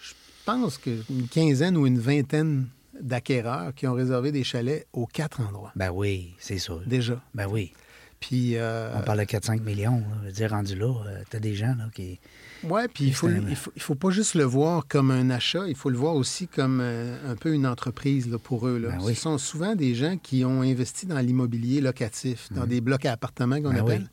je 0.00 0.12
pense 0.44 0.78
que 0.78 0.90
une 1.10 1.28
quinzaine 1.28 1.76
ou 1.76 1.86
une 1.86 1.98
vingtaine 1.98 2.66
d'acquéreurs 3.00 3.74
qui 3.74 3.86
ont 3.86 3.94
réservé 3.94 4.32
des 4.32 4.44
chalets 4.44 4.86
aux 4.92 5.06
quatre 5.06 5.40
endroits, 5.40 5.72
Ben 5.76 5.90
oui, 5.90 6.34
c'est 6.38 6.58
sûr. 6.58 6.82
déjà. 6.86 7.20
Ben 7.34 7.46
oui. 7.46 7.72
Puis, 8.20 8.56
euh, 8.56 8.90
On 8.96 9.02
parle 9.02 9.20
de 9.20 9.24
4-5 9.24 9.60
millions. 9.62 9.98
Là. 10.00 10.06
Je 10.22 10.26
veux 10.26 10.32
dire, 10.32 10.50
rendu 10.50 10.74
là, 10.74 10.92
euh, 11.06 11.22
t'as 11.30 11.38
des 11.38 11.54
gens 11.54 11.74
là, 11.78 11.88
qui. 11.94 12.18
Oui, 12.64 12.82
puis 12.92 13.04
il 13.04 13.14
faut, 13.14 13.28
il 13.28 13.56
faut, 13.56 13.72
il 13.76 13.82
faut 13.82 13.94
pas 13.94 14.10
juste 14.10 14.34
le 14.34 14.44
voir 14.44 14.86
comme 14.88 15.10
un 15.10 15.30
achat, 15.30 15.66
il 15.68 15.74
faut 15.76 15.90
le 15.90 15.96
voir 15.96 16.14
aussi 16.14 16.48
comme 16.48 16.80
euh, 16.80 17.30
un 17.30 17.36
peu 17.36 17.52
une 17.52 17.66
entreprise 17.66 18.28
là, 18.28 18.38
pour 18.38 18.66
eux. 18.66 18.78
Là. 18.78 18.90
Ben 18.90 18.98
oui. 19.02 19.14
Ce 19.14 19.22
sont 19.22 19.38
souvent 19.38 19.74
des 19.74 19.94
gens 19.94 20.16
qui 20.16 20.44
ont 20.44 20.62
investi 20.62 21.06
dans 21.06 21.18
l'immobilier 21.18 21.80
locatif, 21.80 22.48
dans 22.52 22.66
des 22.66 22.80
blocs 22.80 23.04
à 23.06 23.12
appartements 23.12 23.60
qu'on 23.60 23.72
Ben 23.72 23.80
appelle, 23.80 24.08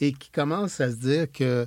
oui. 0.00 0.08
et 0.08 0.12
qui 0.12 0.30
commencent 0.30 0.80
à 0.80 0.90
se 0.90 0.96
dire 0.96 1.30
que 1.30 1.66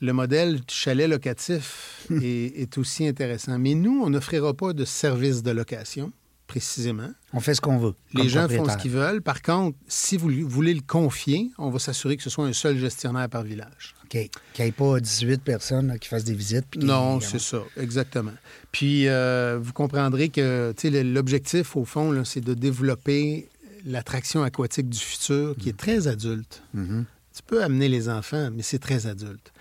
le 0.00 0.12
modèle 0.12 0.56
du 0.60 0.74
chalet 0.74 1.08
locatif 1.08 2.06
est, 2.22 2.60
est 2.60 2.78
aussi 2.78 3.06
intéressant. 3.06 3.58
Mais 3.58 3.74
nous, 3.74 4.02
on 4.02 4.10
n'offrira 4.10 4.54
pas 4.54 4.72
de 4.72 4.84
service 4.84 5.42
de 5.42 5.50
location, 5.50 6.12
précisément. 6.46 7.10
On 7.32 7.40
fait 7.40 7.54
ce 7.54 7.60
qu'on 7.60 7.78
veut. 7.78 7.94
Les 8.14 8.28
gens 8.28 8.48
font 8.48 8.68
ce 8.68 8.76
qu'ils 8.78 8.92
veulent. 8.92 9.22
Par 9.22 9.42
contre, 9.42 9.76
si 9.86 10.16
vous 10.16 10.30
voulez 10.48 10.74
le 10.74 10.80
confier, 10.80 11.50
on 11.58 11.70
va 11.70 11.78
s'assurer 11.78 12.16
que 12.16 12.22
ce 12.22 12.30
soit 12.30 12.46
un 12.46 12.52
seul 12.52 12.78
gestionnaire 12.78 13.28
par 13.28 13.42
village. 13.42 13.94
Qu'il 14.08 14.28
n'y 14.58 14.66
ait 14.66 14.72
pas 14.72 15.00
18 15.00 15.42
personnes 15.42 15.88
là, 15.88 15.98
qui 15.98 16.08
fassent 16.08 16.24
des 16.24 16.34
visites. 16.34 16.66
puis 16.70 16.80
Non, 16.80 17.20
c'est 17.20 17.40
ça, 17.40 17.62
exactement. 17.76 18.32
Puis, 18.72 19.08
euh, 19.08 19.58
vous 19.60 19.72
comprendrez 19.72 20.28
que 20.28 20.72
l'objectif, 21.02 21.76
au 21.76 21.84
fond, 21.84 22.24
c'est 22.24 22.40
de 22.40 22.54
développer 22.54 23.48
l'attraction 23.84 24.42
aquatique 24.42 24.88
du 24.88 24.98
futur, 24.98 25.54
qui 25.56 25.68
est 25.68 25.76
très 25.76 26.08
adulte. 26.08 26.62
Mhm. 26.74 27.04
Tu 27.34 27.42
peux 27.46 27.62
amener 27.62 27.88
les 27.88 28.08
enfants, 28.08 28.50
mais 28.52 28.62
c'est 28.62 28.80
très 28.80 29.06
adulte. 29.06 29.52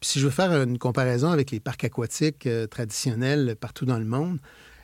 Puis, 0.00 0.10
si 0.10 0.20
je 0.20 0.24
veux 0.24 0.30
faire 0.30 0.52
une 0.62 0.78
comparaison 0.78 1.30
avec 1.30 1.50
les 1.50 1.60
parcs 1.60 1.84
aquatiques 1.84 2.46
euh, 2.46 2.66
traditionnels 2.66 3.56
partout 3.58 3.86
dans 3.86 3.98
le 3.98 4.04
monde, 4.04 4.38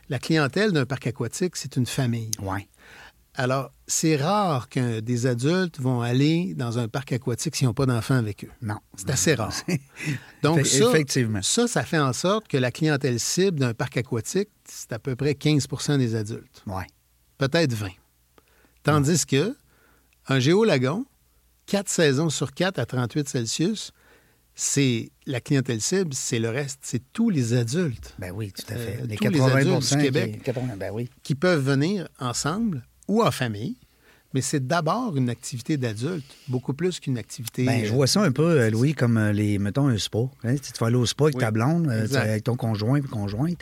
la 0.08 0.18
clientèle 0.18 0.72
d'un 0.72 0.86
parc 0.86 1.06
aquatique, 1.06 1.56
c'est 1.56 1.76
une 1.76 1.86
famille. 1.86 2.30
Ouais. 2.40 2.66
Alors, 3.40 3.72
c'est 3.86 4.16
rare 4.16 4.68
que 4.68 4.98
des 4.98 5.26
adultes 5.26 5.78
vont 5.80 6.00
aller 6.02 6.54
dans 6.54 6.78
un 6.80 6.88
parc 6.88 7.12
aquatique 7.12 7.54
s'ils 7.54 7.68
n'ont 7.68 7.72
pas 7.72 7.86
d'enfants 7.86 8.16
avec 8.16 8.44
eux. 8.44 8.50
Non. 8.62 8.78
C'est 8.96 9.08
assez 9.10 9.34
rare. 9.34 9.54
Donc, 10.42 10.66
ça, 10.66 10.88
effectivement. 10.90 11.40
ça, 11.42 11.68
ça 11.68 11.84
fait 11.84 11.98
en 12.00 12.12
sorte 12.12 12.48
que 12.48 12.56
la 12.56 12.72
clientèle 12.72 13.20
cible 13.20 13.60
d'un 13.60 13.74
parc 13.74 13.96
aquatique, 13.96 14.48
c'est 14.64 14.92
à 14.92 14.98
peu 14.98 15.14
près 15.14 15.32
15% 15.32 15.98
des 15.98 16.16
adultes, 16.16 16.62
Ouais. 16.66 16.86
peut-être 17.38 17.72
20. 17.74 17.90
Tandis 18.82 19.24
que 19.24 19.56
un 20.26 20.40
géolagon, 20.40 21.06
4 21.66 21.88
saisons 21.88 22.30
sur 22.30 22.52
4 22.52 22.78
à 22.80 22.86
38 22.86 23.28
Celsius, 23.28 23.92
c'est 24.54 25.12
la 25.26 25.40
clientèle 25.40 25.80
cible, 25.80 26.12
c'est 26.12 26.40
le 26.40 26.50
reste, 26.50 26.80
c'est 26.82 27.02
tous 27.12 27.30
les 27.30 27.54
adultes 27.54 28.14
Ben 28.18 28.32
oui, 28.32 28.50
tout 28.52 28.64
à 28.72 28.76
fait. 28.76 28.98
Euh, 29.02 29.06
les 29.06 29.16
tous 29.16 29.24
les 29.28 29.38
80 29.38 29.54
adultes 29.54 29.80
du 29.92 29.96
qui- 29.96 30.02
Québec. 30.02 30.42
80, 30.42 30.76
ben 30.76 30.90
oui. 30.92 31.08
qui 31.22 31.36
peuvent 31.36 31.64
venir 31.64 32.08
ensemble 32.18 32.84
ou 33.08 33.22
en 33.22 33.30
famille, 33.30 33.76
mais 34.34 34.42
c'est 34.42 34.66
d'abord 34.66 35.16
une 35.16 35.30
activité 35.30 35.76
d'adulte, 35.78 36.26
beaucoup 36.48 36.74
plus 36.74 37.00
qu'une 37.00 37.16
activité... 37.18 37.64
Ben, 37.64 37.84
je 37.84 37.92
vois 37.92 38.06
ça 38.06 38.22
un 38.22 38.30
peu, 38.30 38.42
euh, 38.60 38.70
Louis, 38.70 38.92
comme 38.94 39.16
euh, 39.16 39.32
les, 39.32 39.58
mettons, 39.58 39.88
un 39.88 39.96
spa. 39.98 40.18
Hein, 40.44 40.56
Tu 40.56 40.70
vas 40.78 40.88
aller 40.88 40.96
au 40.96 41.06
spa 41.06 41.24
avec 41.24 41.36
Oui, 41.36 41.40
ta 41.40 41.50
blonde, 41.50 41.88
euh, 41.88 42.06
avec 42.14 42.44
ton 42.44 42.54
conjoint 42.56 42.98
et 42.98 43.02
conjointe, 43.02 43.60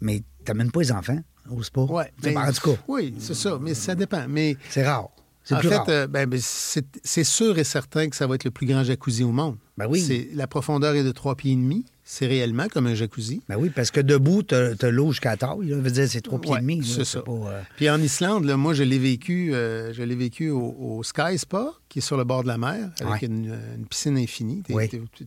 mais 0.00 0.18
tu 0.18 0.24
n'amènes 0.48 0.72
pas 0.72 0.80
les 0.80 0.92
enfants. 0.92 1.20
au 1.50 1.62
spa. 1.62 1.82
Mais- 2.24 2.36
en 2.36 2.52
tout 2.52 2.72
cas, 2.72 2.80
Oui, 2.88 3.14
c'est 3.18 3.34
ça, 3.34 3.58
mais 3.60 3.74
ça 3.74 3.94
dépend. 3.94 4.26
Mais 4.28 4.56
c'est 4.68 4.84
rare. 4.86 5.08
C'est 5.44 5.54
en 5.54 5.60
plus 5.60 5.68
fait, 5.70 5.88
euh, 5.88 6.06
ben, 6.06 6.28
ben, 6.28 6.38
c'est 6.42 7.24
sûr 7.24 7.56
et 7.58 7.64
certain 7.64 8.10
que 8.10 8.16
ça 8.16 8.26
va 8.26 8.34
être 8.34 8.44
le 8.44 8.50
plus 8.50 8.66
grand 8.66 8.84
jacuzzi 8.84 9.24
au 9.24 9.32
monde. 9.32 9.56
Ben 9.78 9.86
oui. 9.88 10.28
La 10.34 10.46
profondeur 10.46 10.94
est 10.94 11.04
de 11.04 11.10
3 11.12 11.36
pieds 11.36 11.52
et 11.52 11.56
demi. 11.56 11.86
C'est 12.10 12.26
réellement 12.26 12.68
comme 12.68 12.86
un 12.86 12.94
jacuzzi. 12.94 13.42
Ben 13.50 13.56
oui, 13.58 13.68
parce 13.68 13.90
que 13.90 14.00
debout, 14.00 14.42
t'as 14.42 14.70
as, 14.80 14.90
l'eau 14.90 15.10
jusqu'à 15.12 15.36
taille. 15.36 15.68
là. 15.68 15.76
Dire 15.90 16.08
c'est 16.08 16.22
trois 16.22 16.40
pieds 16.40 16.52
Ouais, 16.52 16.58
et 16.58 16.62
demi. 16.62 16.82
c'est 16.82 17.04
ça. 17.04 17.20
pas, 17.20 17.32
euh, 17.32 17.62
Puis 17.76 17.90
en 17.90 18.00
Islande, 18.00 18.44
là, 18.46 18.56
moi, 18.56 18.72
je 18.72 18.82
l'ai 18.82 18.98
vécu, 18.98 19.52
euh, 19.54 19.92
je 19.92 20.02
l'ai 20.02 20.14
vécu 20.16 20.48
au, 20.48 20.74
au 20.78 21.02
Sky 21.02 21.36
Spa, 21.36 21.70
qui 21.90 21.98
est 21.98 22.02
sur 22.02 22.16
le 22.16 22.24
bord 22.24 22.44
de 22.44 22.48
la 22.48 22.56
mer, 22.56 22.90
avec 23.00 23.20
Ouais. 23.20 23.28
une, 23.28 23.54
une 23.76 23.84
piscine 23.86 24.16
infinie. 24.16 24.62
Tu 24.66 24.72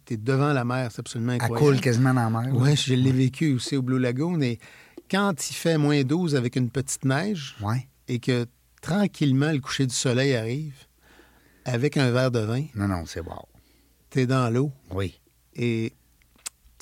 es, 0.10 0.18
devant 0.18 0.54
la 0.54 0.66
mer, 0.66 0.90
c'est 0.92 1.02
absolument 1.02 1.34
Elle 1.34 1.42
incroyable. 1.44 1.68
coule 1.74 1.82
quasiment 1.82 2.16
dans 2.16 2.30
la 2.32 2.42
mer. 2.42 2.50
Oui, 2.56 2.76
je 2.76 2.96
l'ai 2.96 3.12
vécu 3.12 3.54
aussi 3.54 3.78
au 3.78 3.84
Blue 3.84 4.00
Lagoon. 4.00 4.42
Et 4.42 4.58
quand 5.12 5.52
il 5.52 5.54
fait 5.54 5.78
moins 5.78 6.02
12 6.02 6.36
avec 6.36 6.56
une 6.56 6.72
petite 6.72 7.06
neige 7.06 7.58
et 8.08 8.18
que 8.18 8.48
tranquillement 8.82 9.52
le 9.52 9.60
coucher 9.60 9.86
du 9.86 9.94
soleil 9.94 10.34
arrive, 10.36 10.74
avec 11.64 11.96
un 11.98 12.10
verre 12.10 12.32
de 12.32 12.40
vin, 12.40 12.64
Non, 12.74 12.88
non, 12.88 13.04
c'est 13.06 13.20
wow. 13.20 13.46
tu 14.10 14.22
es 14.22 14.26
dans 14.26 14.50
l'eau 14.50 14.72
Oui. 14.92 15.20
et 15.56 15.94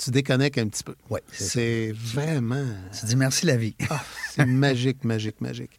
tu 0.01 0.11
déconnectes 0.11 0.57
un 0.57 0.67
petit 0.67 0.83
peu. 0.83 0.95
Oui, 1.09 1.19
c'est 1.31 1.91
vraiment... 1.93 2.65
Tu 2.97 3.05
dis 3.05 3.15
merci 3.15 3.45
la 3.45 3.57
vie. 3.57 3.75
Ah, 3.89 4.01
c'est 4.31 4.45
magique, 4.45 5.03
magique, 5.03 5.41
magique. 5.41 5.77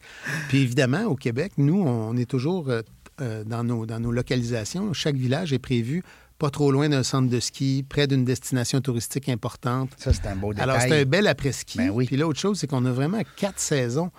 Puis 0.48 0.58
évidemment, 0.60 1.04
au 1.04 1.16
Québec, 1.16 1.52
nous, 1.56 1.80
on 1.82 2.16
est 2.16 2.28
toujours 2.28 2.68
euh, 2.68 2.82
euh, 3.20 3.44
dans, 3.44 3.64
nos, 3.64 3.86
dans 3.86 3.98
nos 3.98 4.12
localisations. 4.12 4.92
Chaque 4.92 5.16
village 5.16 5.52
est 5.52 5.58
prévu 5.58 6.02
pas 6.38 6.50
trop 6.50 6.72
loin 6.72 6.88
d'un 6.88 7.02
centre 7.02 7.28
de 7.28 7.38
ski, 7.40 7.84
près 7.86 8.06
d'une 8.06 8.24
destination 8.24 8.80
touristique 8.80 9.28
importante. 9.28 9.90
Ça, 9.98 10.12
c'est 10.12 10.26
un 10.26 10.36
beau 10.36 10.54
détail. 10.54 10.70
Alors, 10.70 10.80
c'est 10.80 11.02
un 11.02 11.04
bel 11.04 11.26
après-ski. 11.26 11.78
Ben 11.78 11.90
oui. 11.90 12.06
Puis 12.06 12.16
l'autre 12.16 12.40
chose, 12.40 12.58
c'est 12.58 12.66
qu'on 12.66 12.84
a 12.86 12.92
vraiment 12.92 13.20
quatre 13.36 13.60
saisons 13.60 14.10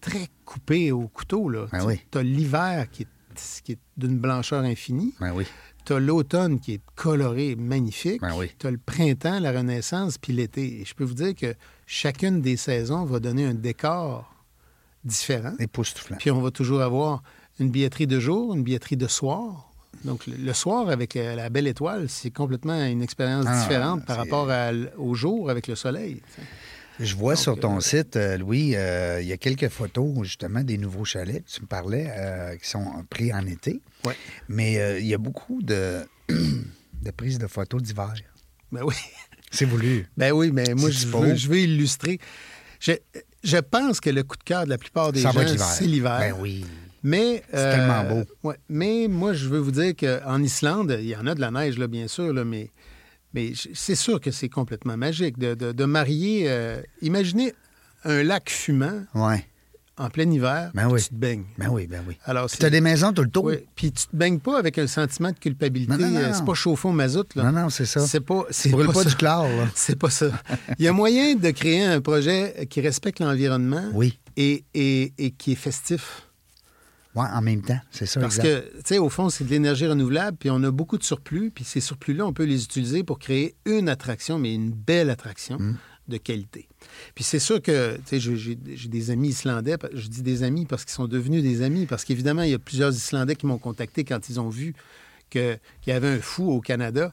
très 0.00 0.28
coupées 0.44 0.92
au 0.92 1.08
couteau. 1.08 1.48
Là. 1.48 1.66
Ben 1.72 1.80
Tu 1.80 1.86
oui. 1.86 2.00
as 2.14 2.22
l'hiver 2.22 2.86
qui 2.92 3.02
est, 3.02 3.08
qui 3.64 3.72
est 3.72 3.78
d'une 3.96 4.16
blancheur 4.16 4.62
infinie. 4.62 5.14
Ben 5.20 5.32
oui. 5.32 5.44
Tu 5.86 5.94
as 5.94 5.98
l'automne 5.98 6.60
qui 6.60 6.74
est 6.74 6.80
coloré, 6.94 7.56
magnifique. 7.56 8.20
Ben 8.20 8.34
oui. 8.36 8.50
Tu 8.58 8.66
as 8.66 8.70
le 8.70 8.78
printemps, 8.78 9.38
la 9.40 9.52
renaissance, 9.52 10.18
puis 10.18 10.32
l'été. 10.32 10.80
Et 10.80 10.84
je 10.84 10.94
peux 10.94 11.04
vous 11.04 11.14
dire 11.14 11.34
que 11.34 11.54
chacune 11.86 12.42
des 12.42 12.56
saisons 12.56 13.04
va 13.04 13.20
donner 13.20 13.46
un 13.46 13.54
décor 13.54 14.34
différent. 15.04 15.52
Époustouflant. 15.58 16.16
Puis 16.18 16.30
on 16.30 16.42
va 16.42 16.50
toujours 16.50 16.82
avoir 16.82 17.22
une 17.60 17.70
billetterie 17.70 18.06
de 18.06 18.20
jour, 18.20 18.54
une 18.54 18.62
billetterie 18.62 18.96
de 18.96 19.06
soir. 19.06 19.70
Donc, 20.04 20.26
le, 20.26 20.52
soir, 20.52 20.90
avec 20.90 21.16
euh, 21.16 21.34
la 21.34 21.48
belle 21.48 21.66
étoile, 21.66 22.08
c'est 22.08 22.30
complètement 22.30 22.84
une 22.84 23.02
expérience 23.02 23.46
Ah, 23.48 23.62
différente 23.62 24.04
par 24.04 24.18
rapport 24.18 24.50
à 24.50 24.70
au 24.98 25.14
jour 25.14 25.48
avec 25.48 25.68
le 25.68 25.74
soleil. 25.74 26.20
Je 27.00 27.14
vois 27.14 27.34
Donc, 27.34 27.42
sur 27.42 27.58
ton 27.60 27.76
euh, 27.76 27.80
site, 27.80 28.16
euh, 28.16 28.38
Louis, 28.38 28.74
euh, 28.74 29.20
il 29.20 29.26
y 29.28 29.32
a 29.32 29.36
quelques 29.36 29.68
photos, 29.68 30.24
justement, 30.24 30.62
des 30.62 30.78
nouveaux 30.78 31.04
chalets 31.04 31.44
tu 31.44 31.62
me 31.62 31.66
parlais, 31.66 32.06
euh, 32.16 32.56
qui 32.56 32.68
sont 32.68 32.84
pris 33.10 33.32
en 33.32 33.46
été. 33.46 33.80
Ouais. 34.04 34.16
Mais 34.48 35.00
il 35.00 35.06
y 35.06 35.14
a 35.14 35.18
beaucoup 35.18 35.62
de, 35.62 36.06
de 36.28 37.10
prises 37.16 37.38
de 37.38 37.46
photos 37.46 37.82
d'hiver. 37.82 38.14
Ben 38.72 38.82
oui. 38.82 38.94
C'est 39.50 39.64
voulu. 39.64 40.06
Ben 40.16 40.32
oui, 40.32 40.50
mais 40.52 40.74
moi, 40.74 40.90
je 40.90 41.06
veux, 41.06 41.34
je 41.34 41.48
veux 41.48 41.58
illustrer. 41.60 42.18
Je, 42.80 42.92
je 43.44 43.56
pense 43.58 44.00
que 44.00 44.10
le 44.10 44.22
coup 44.22 44.36
de 44.36 44.42
cœur 44.42 44.64
de 44.64 44.70
la 44.70 44.78
plupart 44.78 45.12
des 45.12 45.22
Ça 45.22 45.30
gens, 45.30 45.46
c'est 45.56 45.86
l'hiver. 45.86 46.18
Ben 46.18 46.34
oui. 46.38 46.66
Mais 47.02 47.42
C'est 47.52 47.70
tellement 47.70 48.04
beau. 48.04 48.24
ouais, 48.42 48.56
mais 48.68 49.06
moi, 49.08 49.32
je 49.32 49.48
veux 49.48 49.60
vous 49.60 49.70
dire 49.70 49.94
qu'en 49.94 50.42
Islande, 50.42 50.96
il 50.98 51.06
y 51.06 51.14
en 51.14 51.26
a 51.28 51.34
de 51.36 51.40
la 51.40 51.52
neige, 51.52 51.78
là, 51.78 51.86
bien 51.86 52.08
sûr, 52.08 52.32
là, 52.32 52.44
mais, 52.44 52.70
mais 53.36 53.52
c'est 53.74 53.94
sûr 53.94 54.20
que 54.20 54.30
c'est 54.32 54.48
complètement 54.48 54.96
magique 54.96 55.38
de, 55.38 55.54
de- 55.54 55.70
de 55.72 55.84
marier. 55.84 56.46
euh, 56.48 56.80
imaginez 57.02 57.52
un 58.04 58.22
lac 58.24 58.50
fumant 58.50 59.04
Ouais. 59.14 59.46
en 59.98 60.10
plein 60.10 60.30
hiver, 60.30 60.70
Ben 60.74 60.88
oui. 60.90 61.00
tu 61.02 61.08
te 61.10 61.14
baignes. 61.14 61.44
Ben 61.58 61.68
oui, 61.70 61.86
ben 61.86 62.02
oui. 62.08 62.16
Alors, 62.24 62.46
Puis 62.46 62.58
t'as 62.58 62.70
des 62.70 62.80
maisons 62.80 63.12
tout 63.12 63.22
le 63.22 63.30
tour. 63.30 63.44
Oui, 63.44 63.58
Puis 63.74 63.92
tu 63.92 64.06
te 64.06 64.14
baignes 64.16 64.38
pas 64.40 64.58
avec 64.58 64.76
un 64.78 64.86
sentiment 64.86 65.30
de 65.30 65.38
culpabilité. 65.38 65.94
Euh, 66.02 66.32
C'est 66.34 66.44
pas 66.44 66.54
chauffé 66.54 66.88
au 66.88 66.92
mazout. 66.92 67.26
Là. 67.34 67.44
Non, 67.50 67.62
non, 67.62 67.70
c'est 67.70 67.86
ça. 67.86 68.00
C'est 68.06 68.20
pas. 68.20 68.44
C'est 68.50 68.68
brûles 68.70 68.92
pas 68.92 69.04
du 69.04 69.14
chlore, 69.14 69.48
là. 69.48 69.68
C'est 69.74 69.98
pas 69.98 70.10
ça. 70.10 70.30
Il 70.78 70.84
y 70.84 70.88
a 70.88 70.92
moyen 70.92 71.34
de 71.34 71.50
créer 71.50 71.82
un 71.84 72.00
projet 72.00 72.66
qui 72.70 72.80
respecte 72.80 73.20
l'environnement 73.20 73.90
Oui. 73.94 74.18
et, 74.36 74.64
et- 74.74 75.12
et 75.18 75.30
qui 75.30 75.52
est 75.52 75.56
festif. 75.56 76.22
Ouais, 77.16 77.26
en 77.32 77.40
même 77.40 77.62
temps, 77.62 77.80
c'est 77.90 78.06
ça. 78.06 78.20
Parce 78.20 78.36
exact. 78.38 78.48
que, 78.72 78.76
tu 78.76 78.82
sais, 78.84 78.98
au 78.98 79.08
fond, 79.08 79.30
c'est 79.30 79.44
de 79.44 79.50
l'énergie 79.50 79.86
renouvelable, 79.86 80.36
puis 80.36 80.50
on 80.50 80.62
a 80.62 80.70
beaucoup 80.70 80.98
de 80.98 81.02
surplus, 81.02 81.50
puis 81.50 81.64
ces 81.64 81.80
surplus-là, 81.80 82.26
on 82.26 82.32
peut 82.32 82.44
les 82.44 82.62
utiliser 82.64 83.02
pour 83.04 83.18
créer 83.18 83.54
une 83.64 83.88
attraction, 83.88 84.38
mais 84.38 84.54
une 84.54 84.70
belle 84.70 85.08
attraction 85.10 85.58
Mm. 85.58 85.76
de 86.08 86.16
qualité. 86.18 86.68
Puis 87.14 87.24
c'est 87.24 87.38
sûr 87.40 87.60
que, 87.62 87.96
tu 87.96 88.20
sais, 88.20 88.20
j'ai- 88.20 88.54
des 88.54 89.10
amis 89.10 89.30
islandais, 89.30 89.76
je 89.94 90.08
dis 90.08 90.22
des 90.22 90.42
amis 90.44 90.66
parce 90.66 90.84
qu'ils 90.84 90.92
sont 90.94 91.08
devenus 91.08 91.42
des 91.42 91.62
amis, 91.62 91.86
parce 91.86 92.04
qu'évidemment, 92.04 92.42
il 92.42 92.50
y 92.50 92.54
a 92.54 92.58
plusieurs 92.60 92.92
Islandais 92.92 93.34
qui 93.34 93.46
m'ont 93.46 93.58
contacté 93.58 94.04
quand 94.04 94.28
ils 94.28 94.38
ont 94.38 94.48
vu 94.50 94.74
qu'il 95.30 95.58
y 95.88 95.90
avait 95.90 96.08
un 96.08 96.20
fou 96.20 96.52
au 96.52 96.60
Canada 96.60 97.12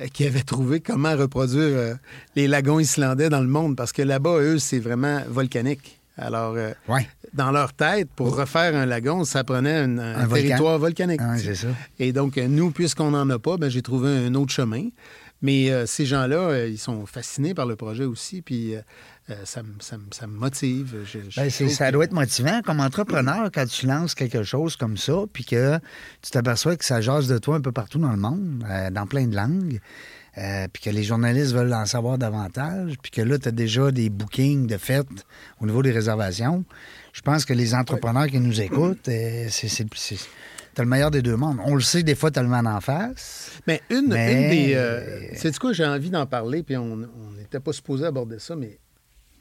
euh, 0.00 0.06
qui 0.08 0.24
avait 0.26 0.42
trouvé 0.42 0.80
comment 0.80 1.14
reproduire 1.16 1.62
euh, 1.76 1.94
les 2.34 2.48
lagons 2.48 2.80
islandais 2.80 3.28
dans 3.28 3.40
le 3.40 3.46
monde, 3.46 3.76
parce 3.76 3.92
que 3.92 4.02
là-bas, 4.02 4.38
eux, 4.40 4.58
c'est 4.58 4.80
vraiment 4.80 5.22
volcanique. 5.28 6.00
Alors, 6.16 6.54
euh, 6.56 6.72
Ouais. 6.88 7.08
dans 7.32 7.50
leur 7.50 7.72
tête, 7.72 8.08
pour 8.14 8.36
refaire 8.36 8.76
un 8.76 8.86
lagon, 8.86 9.24
ça 9.24 9.42
prenait 9.42 9.78
un, 9.78 9.98
un 9.98 10.14
Un 10.22 10.26
volcan. 10.26 10.46
territoire 10.48 10.78
volcanique. 10.78 11.20
Ah, 11.22 11.36
ça. 11.38 11.68
Et 11.98 12.12
donc, 12.12 12.38
euh, 12.38 12.46
nous, 12.46 12.70
puisqu'on 12.70 13.10
n'en 13.10 13.28
a 13.30 13.38
pas, 13.38 13.56
ben, 13.56 13.68
j'ai 13.68 13.82
trouvé 13.82 14.08
un 14.26 14.34
autre 14.34 14.52
chemin. 14.52 14.88
Mais 15.42 15.70
euh, 15.70 15.84
ces 15.84 16.06
gens-là, 16.06 16.36
euh, 16.36 16.68
ils 16.68 16.78
sont 16.78 17.04
fascinés 17.04 17.52
par 17.52 17.66
le 17.66 17.76
projet 17.76 18.04
aussi, 18.04 18.40
puis 18.40 18.76
euh, 18.76 18.80
ça, 19.44 19.62
me- 19.62 19.74
ça 19.80 19.96
ça 20.12 20.26
motive. 20.26 20.94
Je- 21.04 21.18
je 21.28 21.40
Ben, 21.40 21.50
ça 21.50 21.90
doit 21.92 22.04
être 22.04 22.12
motivant 22.12 22.62
comme 22.64 22.80
entrepreneur 22.80 23.50
quand 23.52 23.66
tu 23.66 23.86
lances 23.86 24.14
quelque 24.14 24.42
chose 24.44 24.76
comme 24.76 24.96
ça, 24.96 25.14
puis 25.32 25.44
que 25.44 25.78
tu 26.22 26.30
t'aperçois 26.30 26.76
que 26.76 26.84
ça 26.84 27.00
jase 27.02 27.26
de 27.28 27.36
toi 27.38 27.56
un 27.56 27.60
peu 27.60 27.72
partout 27.72 27.98
dans 27.98 28.12
le 28.12 28.16
monde, 28.16 28.64
dans 28.92 29.06
plein 29.06 29.26
de 29.26 29.34
langues, 29.36 29.80
euh, 30.38 30.66
puis 30.72 30.82
que 30.82 30.90
les 30.90 31.02
journalistes 31.04 31.52
veulent 31.52 31.72
en 31.72 31.86
savoir 31.86 32.18
davantage, 32.18 32.94
puis 33.02 33.10
que 33.10 33.20
là, 33.22 33.38
tu 33.38 33.48
as 33.48 33.52
déjà 33.52 33.90
des 33.92 34.10
bookings 34.10 34.66
de 34.66 34.76
fêtes 34.76 35.24
au 35.60 35.66
niveau 35.66 35.82
des 35.82 35.92
réservations. 35.92 36.64
Je 37.12 37.20
pense 37.20 37.44
que 37.44 37.52
les 37.52 37.74
entrepreneurs 37.74 38.26
qui 38.26 38.40
nous 38.40 38.60
écoutent, 38.60 39.08
euh, 39.08 39.46
c'est, 39.50 39.86
t'as 40.74 40.82
le 40.82 40.88
meilleur 40.88 41.12
des 41.12 41.22
deux 41.22 41.36
mondes. 41.36 41.58
On 41.64 41.74
le 41.76 41.80
sait, 41.80 42.02
des 42.02 42.16
fois, 42.16 42.30
t'as 42.32 42.42
le 42.42 42.48
vent 42.48 42.64
en 42.66 42.80
face. 42.80 43.52
Mais 43.68 43.80
une, 43.90 44.08
Mais- 44.08 44.32
une 44.32 44.50
des. 44.50 44.74
Euh, 44.74 45.28
c'est 45.36 45.56
quoi, 45.58 45.72
j'ai 45.72 45.84
envie 45.86 46.10
d'en 46.10 46.26
parler, 46.26 46.62
puis 46.64 46.76
on 46.76 46.96
n'était 47.36 47.60
pas 47.60 47.72
supposé 47.72 48.04
aborder 48.06 48.38
ça, 48.40 48.56
mais 48.56 48.78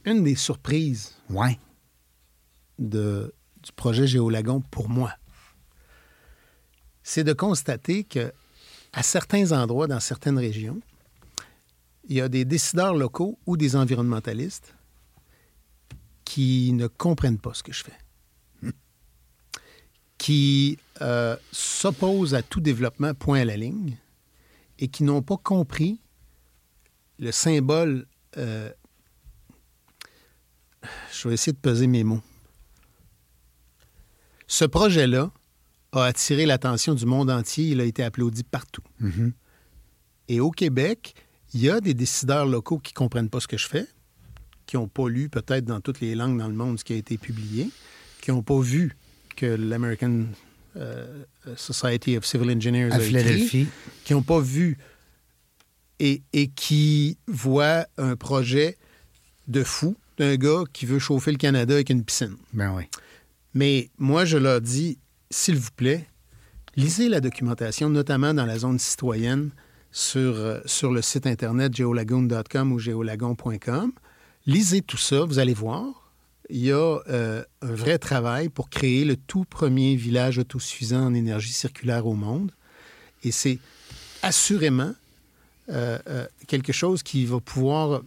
une 0.06 0.24
des 0.24 0.36
surprises 0.36 1.14
Ouais. 1.30 1.58
de, 2.78 3.34
du 3.64 3.72
projet 3.72 4.06
Géolagon 4.06 4.62
pour 4.70 4.90
moi, 4.90 5.12
c'est 7.02 7.24
de 7.24 7.34
constater 7.34 8.04
que 8.04 8.32
à 8.94 9.02
certains 9.02 9.52
endroits, 9.52 9.88
dans 9.88 10.00
certaines 10.00 10.38
régions, 10.38 10.80
il 12.06 12.16
y 12.16 12.22
a 12.22 12.30
des 12.30 12.46
décideurs 12.46 12.94
locaux 12.94 13.40
ou 13.46 13.58
des 13.58 13.76
environnementalistes 13.76 14.76
qui 16.26 16.72
ne 16.74 16.88
comprennent 16.88 17.40
pas 17.40 17.54
ce 17.54 17.64
que 17.64 17.74
je 17.74 17.84
fais, 17.84 17.98
qui 20.18 20.78
euh, 21.02 21.36
s'opposent 21.52 22.36
à 22.36 22.44
tout 22.44 22.62
développement 22.62 23.14
point 23.14 23.42
à 23.42 23.46
la 23.46 23.58
ligne 23.58 23.98
et 24.80 24.88
qui 24.88 25.04
n'ont 25.04 25.22
pas 25.22 25.38
compris 25.38 26.00
le 27.20 27.32
symbole. 27.32 28.06
euh, 28.38 28.72
je 31.14 31.28
vais 31.28 31.36
essayer 31.36 31.54
de 31.54 31.58
peser 31.58 31.88
mes 31.88 32.04
mots. 32.04 32.22
Ce 34.48 34.66
projet-là 34.66 35.32
a 35.94 36.06
attiré 36.06 36.46
l'attention 36.46 36.94
du 36.96 37.06
monde 37.06 37.30
entier. 37.30 37.70
Il 37.70 37.80
a 37.80 37.86
été 37.86 38.04
applaudi 38.04 38.44
partout. 38.44 38.84
Mhm. 39.00 39.34
Et 40.28 40.40
au 40.40 40.52
Québec, 40.52 41.16
il 41.54 41.62
y 41.62 41.70
a 41.70 41.80
des 41.80 41.94
décideurs 41.94 42.46
locaux 42.46 42.80
qui 42.80 42.94
ne 42.94 42.98
comprennent 42.98 43.30
pas 43.30 43.40
ce 43.40 43.48
que 43.48 43.58
je 43.58 43.68
fais, 43.68 43.86
qui 44.66 44.76
n'ont 44.76 44.88
pas 44.88 45.08
lu 45.08 45.30
peut-être 45.30 45.66
dans 45.66 45.82
toutes 45.82 46.02
les 46.02 46.16
langues 46.16 46.38
dans 46.38 46.48
le 46.48 46.54
monde 46.54 46.80
ce 46.80 46.84
qui 46.84 46.94
a 46.94 46.96
été 46.96 47.18
publié, 47.18 47.70
qui 48.22 48.32
n'ont 48.32 48.44
pas 48.44 48.60
vu 48.60 48.96
que 49.36 49.46
l'American 49.46 50.26
euh, 50.76 51.24
Society 51.56 52.18
of 52.18 52.26
Civil 52.26 52.50
Engineers 52.50 52.92
À 52.92 52.96
a 52.96 53.04
écrit, 53.04 53.68
qui 54.04 54.14
n'ont 54.14 54.24
pas 54.24 54.40
vu 54.40 54.78
et, 56.00 56.24
et 56.34 56.48
qui 56.48 57.18
voient 57.28 57.86
un 57.98 58.16
projet 58.16 58.78
de 59.48 59.64
fou 59.64 59.96
d'un 60.18 60.36
gars 60.36 60.64
qui 60.72 60.86
veut 60.86 61.00
chauffer 61.00 61.32
le 61.32 61.38
Canada 61.38 61.74
avec 61.74 61.90
une 61.90 62.04
piscine. 62.04 62.36
Ben 62.54 62.74
oui. 62.76 62.84
Mais 63.54 63.92
moi, 63.98 64.26
je 64.26 64.38
leur 64.38 64.62
dis, 64.62 64.98
s'il 65.34 65.58
vous 65.58 65.72
plaît, 65.76 66.08
lisez 66.76 67.10
la 67.10 67.20
documentation, 67.20 67.90
notamment 67.90 68.34
dans 68.34 68.46
la 68.46 68.60
zone 68.60 68.80
citoyenne 68.80 69.50
sur, 69.92 70.36
euh, 70.36 70.60
le 70.84 71.02
site 71.02 71.28
internet 71.28 71.76
geolagoon.com 71.76 72.72
ou 72.72 72.80
geolagon.com. 72.80 73.92
Lisez 74.46 74.82
tout 74.82 74.98
ça, 74.98 75.26
vous 75.26 75.40
allez 75.40 75.54
voir. 75.54 76.12
Il 76.50 76.60
y 76.60 76.72
a 76.72 77.00
euh, 77.10 77.44
un 77.62 77.74
vrai 77.74 77.98
travail 77.98 78.50
pour 78.50 78.70
créer 78.70 79.06
le 79.06 79.16
tout 79.16 79.46
premier 79.46 79.96
village 79.96 80.38
autosuffisant 80.38 81.06
en 81.06 81.14
énergie 81.14 81.54
circulaire 81.54 82.06
au 82.06 82.14
monde. 82.14 82.52
Et 83.24 83.32
c'est 83.32 83.60
assurément 84.22 84.94
euh, 85.70 86.28
quelque 86.48 86.74
chose 86.74 87.02
qui 87.02 87.26
va 87.26 87.40
pouvoir 87.40 88.04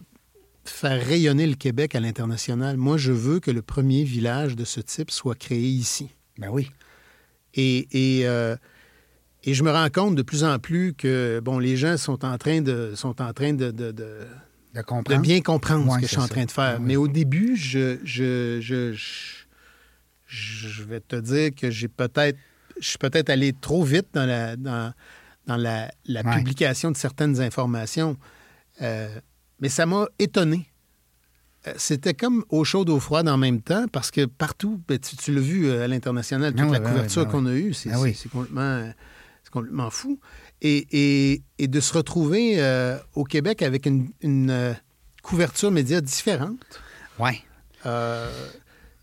faire 0.63 1.03
rayonner 1.03 1.47
le 1.47 1.55
Québec 1.55 1.95
à 1.95 1.99
l'international. 1.99 2.77
Moi, 2.77 2.97
je 2.97 3.11
veux 3.11 3.39
que 3.39 3.51
le 3.51 3.61
premier 3.61 4.03
village 4.03 4.55
de 4.55 4.65
ce 4.65 4.79
type 4.79 5.11
soit 5.11 5.35
créé 5.35 5.67
ici. 5.67 6.09
Ben 6.37 6.49
oui. 6.49 6.69
Et, 7.57 7.87
et, 8.19 8.27
euh, 8.27 8.55
et 9.43 9.53
je 9.53 9.63
me 9.63 9.71
rends 9.71 9.89
compte 9.89 10.15
de 10.15 10.21
plus 10.21 10.43
en 10.43 10.57
plus 10.59 10.93
que 10.93 11.39
bon, 11.43 11.59
les 11.59 11.75
gens 11.75 11.97
sont 11.97 12.23
en 12.23 12.37
train 12.37 12.61
de, 12.61 12.93
sont 12.95 13.19
en 13.21 13.33
train 13.33 13.53
de, 13.53 13.71
de, 13.71 13.91
de, 13.91 13.91
De 13.91 14.27
de 14.75 14.81
comprendre. 14.83 15.21
bien 15.21 15.41
comprendre 15.41 15.87
Ouais, 15.87 15.95
ce 15.95 16.01
que 16.01 16.05
je 16.07 16.11
suis 16.11 16.21
en 16.21 16.27
train 16.27 16.45
de 16.45 16.51
faire. 16.51 16.77
Oui. 16.79 16.85
Mais 16.85 16.95
au 16.95 17.07
début, 17.07 17.55
je, 17.57 17.97
je, 18.03 18.59
je, 18.61 18.93
je, 18.93 20.67
je 20.69 20.83
vais 20.83 20.99
te 20.99 21.15
dire 21.15 21.51
que 21.55 21.69
j'ai 21.71 21.87
peut-être 21.87 22.37
je 22.79 22.89
suis 22.89 22.97
peut-être 22.99 23.29
allé 23.31 23.53
trop 23.53 23.83
vite 23.83 24.05
dans 24.13 24.25
la, 24.27 24.55
dans, 24.55 24.93
dans 25.47 25.57
la, 25.57 25.91
la 26.05 26.21
Ouais. 26.21 26.35
publication 26.37 26.91
de 26.91 26.97
certaines 26.97 27.41
informations. 27.41 28.17
Euh, 28.83 29.07
mais 29.59 29.69
ça 29.69 29.87
m'a 29.87 30.05
étonné. 30.19 30.67
Euh, 31.67 31.73
C'était 31.77 32.13
comme 32.13 32.43
au 32.49 32.63
chaud, 32.63 32.85
au 32.89 32.99
froid 32.99 33.23
en 33.23 33.37
même 33.37 33.61
temps, 33.61 33.85
parce 33.91 34.11
que 34.11 34.25
partout, 34.25 34.81
ben, 34.87 34.97
tu, 34.99 35.15
tu 35.15 35.33
l'as 35.33 35.41
vu 35.41 35.65
euh, 35.67 35.83
à 35.83 35.87
l'international, 35.87 36.53
toute 36.53 36.61
Ah 36.61 36.65
oui, 36.67 36.71
la 36.73 36.79
oui, 36.79 36.85
couverture 36.87 37.27
qu'on 37.27 37.45
a 37.45 37.53
eue, 37.53 37.73
c'est 37.73 37.89
Ah 37.91 37.99
oui. 37.99 38.17
complètement, 38.29 38.91
complètement 39.51 39.89
fou. 39.89 40.19
Et, 40.61 40.87
et- 40.91 41.43
et 41.59 41.67
de 41.67 41.79
se 41.79 41.93
retrouver 41.93 42.55
euh, 42.61 42.97
au 43.15 43.23
Québec 43.23 43.61
avec 43.61 43.85
une, 43.85 44.09
une, 44.21 44.75
couverture 45.23 45.71
média 45.71 45.99
différente, 46.01 46.81
euh, 47.85 48.29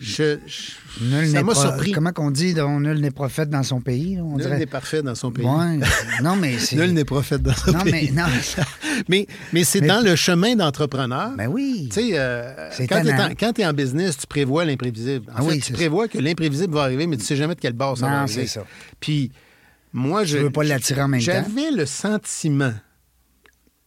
je, 0.00 0.38
je- 0.46 1.04
Nul 1.04 1.26
ça 1.26 1.32
n'est 1.32 1.42
m'a 1.44 1.54
surpris. 1.54 1.92
Comment 1.92 2.12
qu'on 2.12 2.30
dit, 2.30 2.52
donc, 2.52 2.82
nul 2.82 3.00
n'est 3.00 3.10
prophète 3.12 3.48
dans 3.48 3.62
son 3.62 3.80
pays, 3.80 4.18
on 4.20 4.32
Nul 4.36 4.42
dirait. 4.46 4.58
n'est 4.58 4.66
parfait 4.66 5.02
dans 5.02 5.14
son 5.14 5.30
pays. 5.30 5.46
Ouais. 5.46 5.78
Non, 6.22 6.36
mais 6.36 6.58
c'est. 6.58 6.76
Nul 6.76 6.92
n'est 6.92 7.04
prophète 7.04 7.42
dans 7.42 7.54
son 7.54 7.72
Non, 7.72 7.80
mais 7.84 7.90
pays. 7.92 8.12
non. 8.12 8.24
Mais, 9.08 9.26
mais 9.52 9.64
c'est 9.64 9.80
Mais- 9.80 9.88
dans 9.88 10.00
le 10.00 10.14
chemin 10.14 10.54
d'entrepreneur. 10.54 11.32
Ben 11.36 11.48
oui. 11.48 11.88
Tu 11.92 12.00
sais, 12.00 12.10
euh, 12.18 12.70
C'est 12.70 12.86
quand 12.86 13.02
tu 13.52 13.60
es, 13.60 13.66
en 13.66 13.72
business, 13.72 14.16
tu 14.16 14.26
prévois 14.28 14.64
l'imprévisible. 14.64 15.28
En 15.30 15.34
Ah 15.36 15.42
fait, 15.42 15.48
oui, 15.48 15.60
tu 15.60 15.72
prévois 15.72 16.06
que 16.06 16.16
l'imprévisible 16.18 16.72
va 16.74 16.82
arriver, 16.84 17.06
mais 17.08 17.16
tu 17.16 17.24
sais 17.24 17.34
jamais 17.34 17.56
de 17.56 17.60
quelle 17.60 17.72
base 17.72 17.98
ça 17.98 18.06
va 18.06 18.20
arriver. 18.20 18.42
c'est 18.46 18.60
ça. 18.60 18.64
Puis, 19.00 19.32
moi, 19.92 20.24
je. 20.24 20.38
veux 20.38 20.50
pas 20.50 20.62
l'attirer 20.62 21.02
en 21.02 21.08
même 21.08 21.20
temps. 21.20 21.26
J'avais 21.26 21.72
le 21.72 21.86
sentiment, 21.86 22.72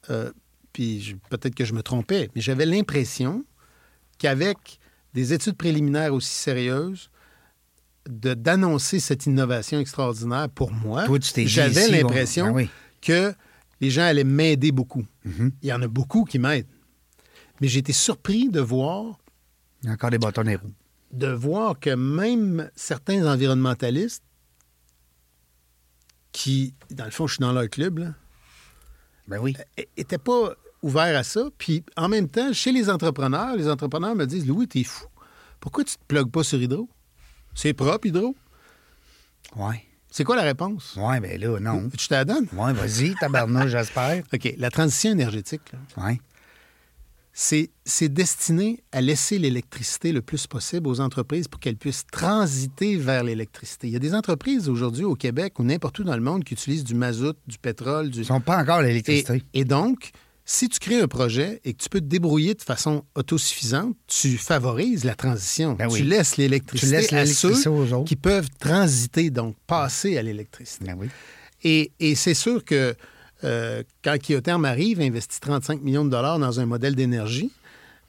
euh, 0.10 0.30
puis 0.74 1.16
peut-être 1.30 1.55
que 1.55 1.64
je 1.66 1.74
me 1.74 1.82
trompais, 1.84 2.30
mais 2.36 2.41
j'avais 2.41 2.66
l'impression 2.66 3.45
qu'avec 4.20 4.58
des 5.18 5.34
études 5.34 5.55
préliminaires 5.57 6.13
aussi 6.13 6.30
sérieuses, 6.30 7.09
de- 8.07 8.36
d'annoncer 8.36 8.99
cette 8.99 9.26
innovation 9.26 9.80
extraordinaire 9.80 10.47
pour 10.47 10.72
moi, 10.72 11.05
j'avais 11.45 11.88
l'impression 11.89 12.45
ben 12.47 12.53
oui. 12.53 12.70
que 13.01 13.34
les 13.82 13.89
gens 13.89 14.03
allaient 14.03 14.24
m'aider 14.24 14.72
beaucoup. 14.72 15.05
Mhm. 15.26 15.51
Il 15.63 15.70
y 15.70 15.74
en 15.74 15.82
a 15.82 15.88
beaucoup 15.88 16.24
qui 16.24 16.38
m'aident. 16.38 16.68
Mais 17.59 17.68
j'ai 17.68 17.80
été 17.80 17.93
surpris 17.93 18.49
de 18.49 18.59
voir, 18.61 19.18
Il 19.82 19.88
y 19.88 19.89
a 19.89 19.93
encore 19.93 20.11
des 20.11 20.20
bâtons 20.20 20.43
roues. 20.43 20.74
de 21.11 21.28
voir 21.30 21.80
que 21.80 21.89
même 21.95 22.70
certains 22.76 23.26
environnementalistes 23.26 24.24
qui, 26.32 26.76
dans 26.91 27.05
le 27.05 27.11
fond, 27.11 27.26
je 27.26 27.34
suis 27.34 27.41
dans 27.41 27.53
leur 27.53 27.68
club, 27.70 27.97
là, 27.97 28.13
Ben 29.28 29.39
oui. 29.39 29.55
n'étaient 29.97 30.20
pas 30.20 30.53
ouverts 30.82 31.17
à 31.17 31.23
ça. 31.23 31.45
Puis 31.57 31.84
en 31.95 32.07
même 32.09 32.28
temps, 32.30 32.53
chez 32.53 32.71
les 32.71 32.89
entrepreneurs, 32.89 33.55
les 33.55 33.67
entrepreneurs 33.69 34.15
me 34.15 34.25
disent 34.25 34.47
Louis, 34.47 34.67
t'es 34.67 34.84
fou. 34.84 35.05
Pourquoi 35.59 35.84
tu 35.84 35.95
te 35.95 36.03
plugues 36.07 36.32
pas 36.32 36.43
sur 36.43 36.61
Hydro? 36.61 36.88
C'est 37.55 37.73
propre, 37.73 38.05
Hydro? 38.07 38.36
Ouais. 39.55 39.84
C'est 40.11 40.23
quoi 40.23 40.36
la 40.36 40.43
réponse? 40.43 40.95
Ouais, 40.97 41.19
ben 41.19 41.39
là, 41.39 41.59
non. 41.59 41.89
Tu 41.97 42.07
te 42.07 42.13
la 42.13 42.25
donnes? 42.25 42.47
Ouais, 42.53 42.73
vas-y, 42.73 43.13
tabarnouche, 43.15 43.69
j'espère. 43.71 44.23
OK. 44.34 44.53
La 44.57 44.69
transition 44.71 45.11
énergétique, 45.11 45.61
là, 45.73 46.03
Ouais. 46.05 46.19
c'est 47.34 48.09
destiné 48.09 48.84
à 48.91 49.01
laisser 49.01 49.38
l'électricité 49.38 50.11
le 50.11 50.21
plus 50.21 50.47
possible 50.47 50.88
aux 50.88 50.99
entreprises 51.01 51.47
pour 51.47 51.59
qu'elles 51.59 51.75
puissent 51.78 52.05
transiter 52.11 52.95
vers 52.97 53.23
l'électricité. 53.23 53.88
Il 53.88 53.93
y 53.93 53.95
a 53.95 53.99
des 53.99 54.15
entreprises 54.15 54.69
aujourd'hui 54.69 55.03
au 55.03 55.15
Québec 55.15 55.59
ou 55.59 55.63
n'importe 55.63 55.99
où 55.99 56.03
dans 56.03 56.15
le 56.15 56.21
monde 56.23 56.43
qui 56.43 56.53
utilisent 56.53 56.84
du 56.84 56.95
mazout, 56.95 57.36
du 57.45 57.57
pétrole, 57.59 58.09
du... 58.09 58.19
Ils 58.21 58.25
sont 58.25 58.41
pas 58.41 58.57
encore 58.61 58.82
Et, 58.82 58.88
l'électricité. 58.88 59.43
et 59.53 59.65
donc, 59.65 60.11
si 60.50 60.70
tu 60.70 60.80
crées 60.80 61.02
un 61.02 61.10
projet 61.10 61.60
et 61.66 61.74
que 61.74 61.84
tu 61.84 61.89
peux 61.89 62.00
te 62.00 62.06
débrouiller 62.06 62.54
de 62.56 62.62
façon 62.62 63.04
autosuffisante, 63.16 63.98
tu 64.08 64.38
favorises 64.38 65.04
la 65.04 65.14
transition. 65.14 65.74
Ben 65.74 65.89
oui. 65.91 66.00
Tu 66.00 66.06
laisses 66.06 66.38
l'électricité 66.38 67.14
à 67.16 67.26
ceux 67.26 67.70
aux 67.70 68.04
qui 68.06 68.16
peuvent 68.16 68.48
transiter, 68.58 69.30
donc 69.30 69.58
passer 69.68 70.18
à 70.18 70.22
l'électricité. 70.24 70.86
Ben 70.86 70.95
oui. 70.98 71.10
Et, 71.66 71.91
et 72.00 72.16
c'est 72.16 72.34
sûr 72.34 72.64
que 72.64 72.95
euh, 73.43 73.84
quand 74.02 74.18
Kyotherm 74.18 74.64
arrive, 74.64 75.02
investit 75.02 75.41
35 75.41 75.82
millions 75.82 76.06
de 76.06 76.12
dollars 76.12 76.39
dans 76.39 76.62
un 76.62 76.66
modèle 76.66 76.95
d'énergie, 76.95 77.52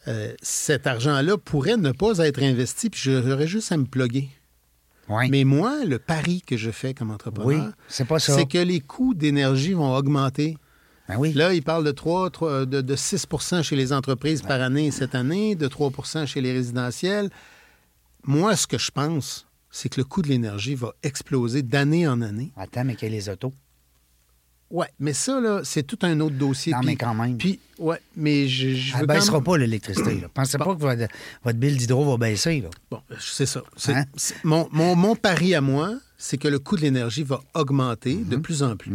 euh, 0.06 0.32
cet 0.40 0.86
argent-là 0.86 1.38
pourrait 1.38 1.76
ne 1.76 1.90
pas 1.90 2.18
être 2.18 2.40
investi, 2.40 2.88
puis 2.88 3.00
j'aurais 3.02 3.48
juste 3.48 3.72
à 3.72 3.76
me 3.76 3.84
plugger. 3.84 4.28
Ouais. 5.08 5.28
Mais 5.28 5.42
moi, 5.42 5.84
le 5.84 5.98
pari 5.98 6.42
que 6.42 6.56
je 6.56 6.70
fais 6.70 6.94
comme 6.94 7.10
entrepreneur, 7.10 7.72
oui, 7.88 8.06
c'est 8.20 8.48
que 8.48 8.58
les 8.58 8.78
coûts 8.78 9.14
d'énergie 9.14 9.72
vont 9.72 9.92
augmenter. 9.92 10.56
Ben 11.08 11.16
oui. 11.16 11.32
Là, 11.32 11.54
il 11.54 11.62
parle 11.62 11.84
de 11.84 11.90
3, 11.90 12.30
3 12.30 12.66
de, 12.66 12.80
de 12.82 12.96
6% 12.96 13.62
chez 13.62 13.76
les 13.76 13.92
entreprises 13.92 14.42
par 14.42 14.60
année 14.60 14.90
cette 14.90 15.14
année, 15.14 15.54
de 15.54 15.66
3% 15.66 16.26
chez 16.26 16.40
les 16.40 16.52
résidentiels. 16.52 17.30
Moi, 18.24 18.56
ce 18.56 18.66
que 18.66 18.76
je 18.78 18.90
pense, 18.90 19.46
c'est 19.70 19.88
que 19.88 19.98
le 20.00 20.04
coût 20.04 20.22
de 20.22 20.28
l'énergie 20.28 20.74
va 20.74 20.92
exploser 21.02 21.62
d'année 21.62 22.06
en 22.06 22.20
année. 22.20 22.52
Attends, 22.56 22.84
mais 22.84 22.94
qu'il 22.94 23.08
y 23.08 23.12
a 23.12 23.14
les 23.14 23.28
autos? 23.28 23.52
Ouais, 24.70 24.88
mais 25.00 25.14
ça, 25.14 25.40
là, 25.40 25.62
c'est 25.64 25.82
tout 25.82 25.98
un 26.02 26.20
autre 26.20 26.36
dossier. 26.36 26.72
Non, 26.74 26.80
Puis- 26.80 26.86
mais 26.88 26.96
quand 26.96 27.14
même. 27.14 27.38
Puis, 27.38 27.58
ouais, 27.78 27.98
mais 28.16 28.46
je, 28.48 28.74
je 28.74 28.92
Elle 28.92 28.96
veux 28.96 29.06
ne 29.06 29.06
baissera 29.06 29.38
même- 29.38 29.44
pas 29.44 29.56
l'électricité. 29.56 30.22
Pensez 30.34 30.58
pas 30.58 30.74
que 30.74 30.80
votre, 30.80 31.04
votre 31.42 31.58
bill 31.58 31.78
d'hydro 31.78 32.04
va 32.04 32.18
baisser. 32.18 32.60
Là. 32.60 32.68
Bon, 32.90 33.00
c'est 33.18 33.46
ça. 33.46 33.62
Hein? 33.88 34.04
mon, 34.44 34.68
mon- 34.70 34.94
mon 34.94 35.16
pari 35.16 35.54
à 35.54 35.62
moi, 35.62 35.94
c'est 36.18 36.36
que 36.36 36.48
le 36.48 36.58
coût 36.58 36.76
de 36.76 36.82
l'énergie 36.82 37.22
va 37.22 37.40
augmenter 37.54 38.16
Mhm. 38.16 38.24
de 38.28 38.36
plus 38.36 38.62
en 38.62 38.76
plus. 38.76 38.92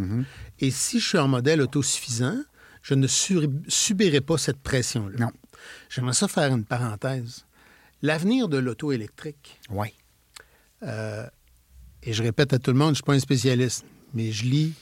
Et 0.60 0.72
si 0.72 1.00
je 1.00 1.08
suis 1.10 1.18
en 1.18 1.28
modèle 1.28 1.62
autosuffisant, 1.62 2.38
je 2.82 2.94
ne 2.94 3.08
sur- 3.08 3.48
subirai 3.68 4.22
pas 4.22 4.38
cette 4.38 4.60
pression-là. 4.60 5.18
Non. 5.20 5.32
J'aimerais 5.90 6.14
ça 6.14 6.28
faire 6.28 6.54
une 6.54 6.66
parenthèse. 6.66 7.46
L'avenir 8.02 8.50
de 8.50 8.58
l'auto 8.58 8.92
électrique, 8.92 9.60
Oui. 9.70 9.88
et 10.82 12.12
je 12.14 12.22
répète 12.24 12.52
à 12.54 12.60
tout 12.60 12.72
le 12.72 12.78
monde, 12.78 12.88
je 12.88 12.92
ne 12.92 12.96
suis 12.96 13.04
pas 13.04 13.14
un 13.14 13.20
spécialiste, 13.20 13.86
mais 14.14 14.32
je 14.32 14.44
lis 14.44 14.74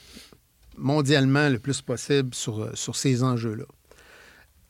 mondialement 0.76 1.48
le 1.48 1.58
plus 1.60 1.80
possible 1.82 2.34
sur, 2.34 2.60
euh, 2.60 2.70
sur 2.74 2.96
ces 2.96 3.22
enjeux-là. 3.22 3.64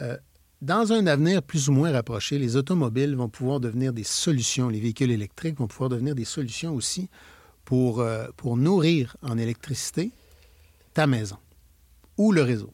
Euh, 0.03 0.17
dans 0.61 0.93
un 0.93 1.07
avenir 1.07 1.43
plus 1.43 1.69
ou 1.69 1.73
moins 1.73 1.91
rapproché, 1.93 2.39
les 2.39 2.57
automobiles 2.57 3.15
vont 3.17 3.29
pouvoir 3.29 3.61
devenir 3.61 3.93
des 3.93 4.05
solutions, 4.05 4.69
les 4.69 4.81
véhicules 4.81 5.11
électriques 5.11 5.59
vont 5.59 5.67
pouvoir 5.69 5.89
devenir 5.89 6.15
des 6.15 6.25
solutions 6.25 6.75
aussi 6.75 7.09
pour, 7.65 8.01
euh, 8.01 8.27
pour 8.37 8.57
nourrir 8.57 9.17
en 9.23 9.39
électricité 9.39 10.11
ta 10.95 11.07
maison 11.07 11.39
ou 12.19 12.33
le 12.33 12.43
réseau. 12.43 12.73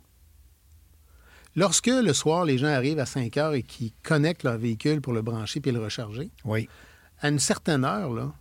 Lorsque 1.56 1.86
le 1.88 2.12
soir, 2.12 2.44
les 2.44 2.58
gens 2.58 2.68
arrivent 2.68 2.98
à 3.00 3.06
5 3.06 3.36
heures 3.36 3.54
et 3.54 3.62
qu'ils 3.62 3.92
connectent 4.02 4.44
leur 4.44 4.58
véhicule 4.58 5.00
pour 5.00 5.12
le 5.12 5.22
brancher 5.22 5.60
puis 5.60 5.72
le 5.72 5.80
recharger, 5.82 6.30
Oui. 6.44 6.68
à 7.20 7.28
une 7.28 7.38
certaine 7.38 7.84
heure, 7.84 8.12
là, 8.12 8.32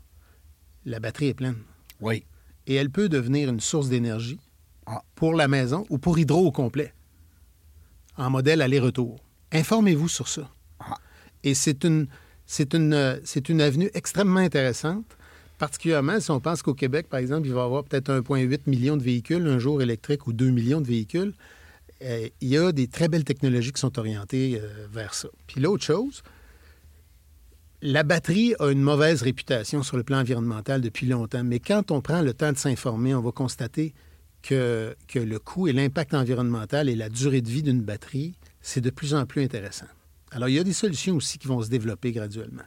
la 0.85 0.99
batterie 0.99 1.27
est 1.29 1.33
pleine 1.33 1.57
Oui. 1.99 2.23
et 2.67 2.75
elle 2.75 2.89
peut 2.91 3.09
devenir 3.09 3.49
une 3.49 3.59
source 3.59 3.89
d'énergie 3.89 4.39
Ah. 4.85 5.01
pour 5.15 5.33
la 5.33 5.47
maison 5.47 5.85
ou 5.89 5.97
pour 5.97 6.17
Hydro 6.19 6.45
au 6.45 6.51
complet, 6.51 6.93
en 8.17 8.29
modèle 8.29 8.61
aller-retour. 8.61 9.19
Informez-vous 9.51 10.07
sur 10.09 10.27
ça. 10.27 10.49
Ah. 10.79 10.95
Et 11.43 11.53
c'est 11.55 11.83
une, 11.83 12.07
c'est 12.45 12.73
une, 12.73 13.19
c'est 13.23 13.49
une 13.49 13.61
avenue 13.61 13.89
extrêmement 13.93 14.39
intéressante, 14.39 15.16
particulièrement 15.57 16.19
si 16.19 16.31
on 16.31 16.39
pense 16.39 16.61
qu'au 16.61 16.73
Québec, 16.73 17.07
par 17.09 17.19
exemple, 17.19 17.47
il 17.47 17.53
va 17.53 17.61
y 17.61 17.65
avoir 17.65 17.83
peut-être 17.83 18.11
1,8 18.11 18.61
million 18.67 18.97
de 18.97 19.03
véhicules 19.03 19.45
un 19.47 19.59
jour 19.59 19.81
électriques 19.81 20.27
ou 20.27 20.33
2 20.33 20.49
millions 20.49 20.81
de 20.81 20.87
véhicules. 20.87 21.33
Euh, 22.03 22.27
il 22.41 22.47
y 22.47 22.57
a 22.57 22.71
des 22.71 22.87
très 22.87 23.07
belles 23.07 23.23
technologies 23.23 23.71
qui 23.71 23.81
sont 23.81 23.97
orientées 23.97 24.59
euh, 24.61 24.87
vers 24.91 25.13
ça. 25.13 25.29
Puis 25.47 25.61
l'autre 25.61 25.83
chose, 25.83 26.21
la 27.81 28.03
batterie 28.03 28.53
a 28.59 28.69
une 28.69 28.81
mauvaise 28.81 29.21
réputation 29.21 29.83
sur 29.83 29.97
le 29.97 30.03
plan 30.03 30.19
environnemental 30.19 30.81
depuis 30.81 31.07
longtemps, 31.07 31.43
mais 31.43 31.59
quand 31.59 31.91
on 31.91 32.01
prend 32.01 32.21
le 32.21 32.33
temps 32.33 32.51
de 32.51 32.57
s'informer, 32.57 33.15
on 33.15 33.21
va 33.21 33.31
constater 33.31 33.93
que, 34.41 34.95
que 35.07 35.19
le 35.19 35.39
coût 35.39 35.67
et 35.67 35.73
l'impact 35.73 36.13
environnemental 36.13 36.89
et 36.89 36.95
la 36.95 37.09
durée 37.09 37.41
de 37.41 37.49
vie 37.49 37.63
d'une 37.63 37.81
batterie, 37.81 38.35
c'est 38.61 38.81
de 38.81 38.89
plus 38.89 39.13
en 39.13 39.25
plus 39.25 39.43
intéressant. 39.43 39.87
Alors, 40.31 40.49
il 40.49 40.55
y 40.55 40.59
a 40.59 40.63
des 40.63 40.73
solutions 40.73 41.15
aussi 41.15 41.37
qui 41.37 41.47
vont 41.47 41.61
se 41.61 41.69
développer 41.69 42.11
graduellement. 42.11 42.63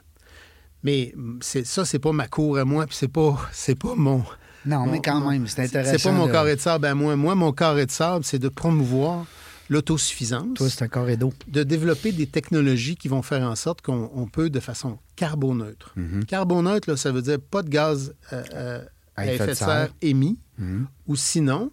Mais 0.83 1.14
c'est, 1.41 1.66
ça, 1.66 1.85
c'est 1.85 1.99
pas 1.99 2.12
ma 2.12 2.26
cour 2.28 2.59
à 2.59 2.64
moi, 2.64 2.87
puis 2.87 2.97
c'est 2.97 3.09
pas, 3.09 3.39
c'est 3.53 3.78
pas 3.78 3.95
mon... 3.95 4.24
Non, 4.66 4.81
mon- 4.81 4.93
mais 4.93 5.01
quand 5.01 5.28
même, 5.31 5.47
c'est 5.47 5.62
intéressant. 5.64 5.93
C'est 5.97 6.03
pas 6.03 6.12
mon 6.14 6.26
de- 6.26 6.33
carré 6.33 6.57
de 6.57 6.61
sable 6.61 6.87
à 6.87 6.95
moi. 6.95 7.16
Moi, 7.16 7.35
mon 7.35 7.53
carré 7.53 7.87
de 7.87 7.91
sable, 7.91 8.24
c'est 8.24 8.39
de 8.39 8.49
promouvoir 8.49 9.24
l'autosuffisance 9.70 10.55
Toi, 10.55 10.68
c'est 10.68 10.83
un 10.85 10.89
carré 10.89 11.16
d'eau. 11.16 11.33
de 11.49 11.62
développer 11.62 12.12
des 12.12 12.26
technologies 12.26 12.97
qui 12.97 13.09
vont 13.09 13.22
faire 13.22 13.43
en 13.43 13.55
sorte 13.57 13.81
qu'on 13.83 14.11
on 14.14 14.26
peut, 14.26 14.51
de 14.51 14.61
façon 14.61 14.99
carboneutre. 15.16 15.93
Mhm. 15.97 16.24
Carboneutre, 16.24 16.91
là, 16.91 16.97
ça 16.97 17.12
veut 17.12 17.22
dire 17.22 17.39
pas 17.41 17.62
de 17.62 17.68
gaz 17.70 18.14
euh, 18.33 18.43
euh, 18.55 18.85
à, 19.16 19.26
effet 19.33 19.47
de 19.49 19.55
serre 19.55 19.89
émis, 20.03 20.39
Mhm. 20.59 20.87
ou 21.07 21.16
sinon, 21.16 21.72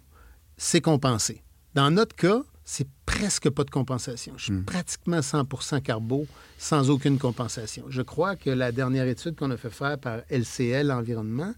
c'est 0.56 0.80
compensé. 0.80 1.42
Dans 1.74 1.90
notre 1.90 2.16
cas, 2.16 2.40
c'est 2.70 2.86
presque 3.06 3.48
pas 3.48 3.64
de 3.64 3.70
compensation. 3.70 4.34
Je 4.36 4.44
suis 4.44 4.60
pratiquement 4.60 5.20
100% 5.20 5.80
carbo 5.80 6.26
sans 6.58 6.90
aucune 6.90 7.16
compensation. 7.16 7.86
Je 7.88 8.02
crois 8.02 8.36
que 8.36 8.50
la 8.50 8.72
dernière 8.72 9.08
étude 9.08 9.36
qu'on 9.36 9.50
a 9.50 9.56
fait 9.56 9.70
faire 9.70 9.98
par 9.98 10.18
LCL 10.28 10.92
Environnement 10.92 11.54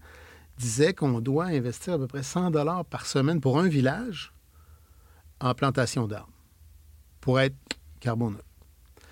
disait 0.57 0.93
qu'on 0.93 1.19
doit 1.19 1.47
investir 1.47 1.95
à 1.95 1.97
peu 1.97 2.07
près 2.07 2.23
100 2.23 2.51
dollars 2.51 2.85
par 2.85 3.05
semaine 3.05 3.41
pour 3.41 3.59
un 3.59 3.67
village 3.67 4.31
en 5.41 5.53
plantation 5.53 6.07
d'arbres 6.07 6.31
pour 7.19 7.41
être 7.41 7.57
carboneutre. 7.99 8.45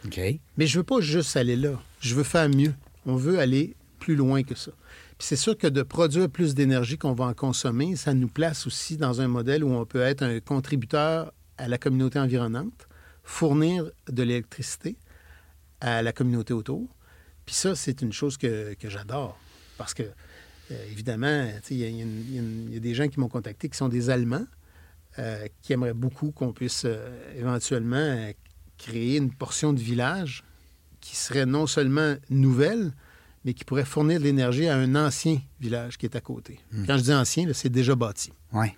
OK. 0.05 0.21
Mais 0.55 0.67
je 0.67 0.77
veux 0.79 0.85
pas 0.85 1.01
juste 1.01 1.35
aller 1.35 1.57
là. 1.57 1.81
Je 1.99 2.15
veux 2.15 2.23
faire 2.23 2.47
mieux. 2.47 2.73
On 3.05 3.17
veut 3.17 3.39
aller 3.39 3.75
plus 3.99 4.15
loin 4.15 4.43
que 4.43 4.55
ça. 4.55 4.71
Puis 5.17 5.27
c'est 5.27 5.35
sûr 5.35 5.57
que 5.57 5.67
de 5.67 5.81
produire 5.81 6.29
plus 6.29 6.55
d'énergie 6.55 6.97
qu'on 6.97 7.11
va 7.11 7.25
en 7.25 7.33
consommer, 7.33 7.97
ça 7.97 8.13
nous 8.13 8.29
place 8.29 8.67
aussi 8.67 8.95
dans 8.95 9.19
un 9.19 9.27
modèle 9.27 9.65
où 9.65 9.71
on 9.73 9.85
peut 9.85 9.99
être 9.99 10.23
un 10.23 10.39
contributeur 10.39 11.33
à 11.59 11.67
la 11.67 11.77
communauté 11.77 12.17
environnante, 12.19 12.87
fournir 13.23 13.91
de 14.07 14.23
l'électricité 14.23 14.97
à 15.81 16.01
la 16.01 16.11
communauté 16.11 16.53
autour. 16.53 16.87
Puis 17.45 17.55
ça, 17.55 17.75
c'est 17.75 18.01
une 18.01 18.13
chose 18.13 18.37
que, 18.37 18.73
que 18.73 18.89
j'adore. 18.89 19.37
Parce 19.77 19.93
que, 19.93 20.03
euh, 20.03 20.91
évidemment, 20.91 21.47
il 21.69 21.77
y, 21.77 21.83
y 21.83 22.73
y 22.73 22.77
a 22.77 22.79
des 22.79 22.93
gens 22.93 23.07
qui 23.07 23.19
m'ont 23.19 23.29
contacté 23.29 23.69
qui 23.69 23.77
sont 23.77 23.89
des 23.89 24.09
Allemands, 24.09 24.45
euh, 25.19 25.47
qui 25.61 25.73
aimeraient 25.73 25.93
beaucoup 25.93 26.31
qu'on 26.31 26.53
puisse 26.53 26.83
euh, 26.85 27.09
éventuellement 27.35 28.31
créer 28.77 29.17
une 29.17 29.33
portion 29.33 29.73
de 29.73 29.79
village 29.79 30.43
qui 31.01 31.15
serait 31.15 31.45
non 31.45 31.67
seulement 31.67 32.15
nouvelle, 32.29 32.91
mais 33.45 33.53
qui 33.53 33.63
pourrait 33.63 33.85
fournir 33.85 34.19
de 34.19 34.25
l'énergie 34.25 34.67
à 34.67 34.75
un 34.75 34.95
ancien 34.95 35.39
village 35.59 35.97
qui 35.97 36.05
est 36.05 36.15
à 36.15 36.21
côté. 36.21 36.59
Quand 36.85 36.97
je 36.97 37.03
dis 37.03 37.13
ancien, 37.13 37.51
c'est 37.53 37.69
déjà 37.69 37.95
bâti. 37.95 38.31
Ouais. 38.51 38.75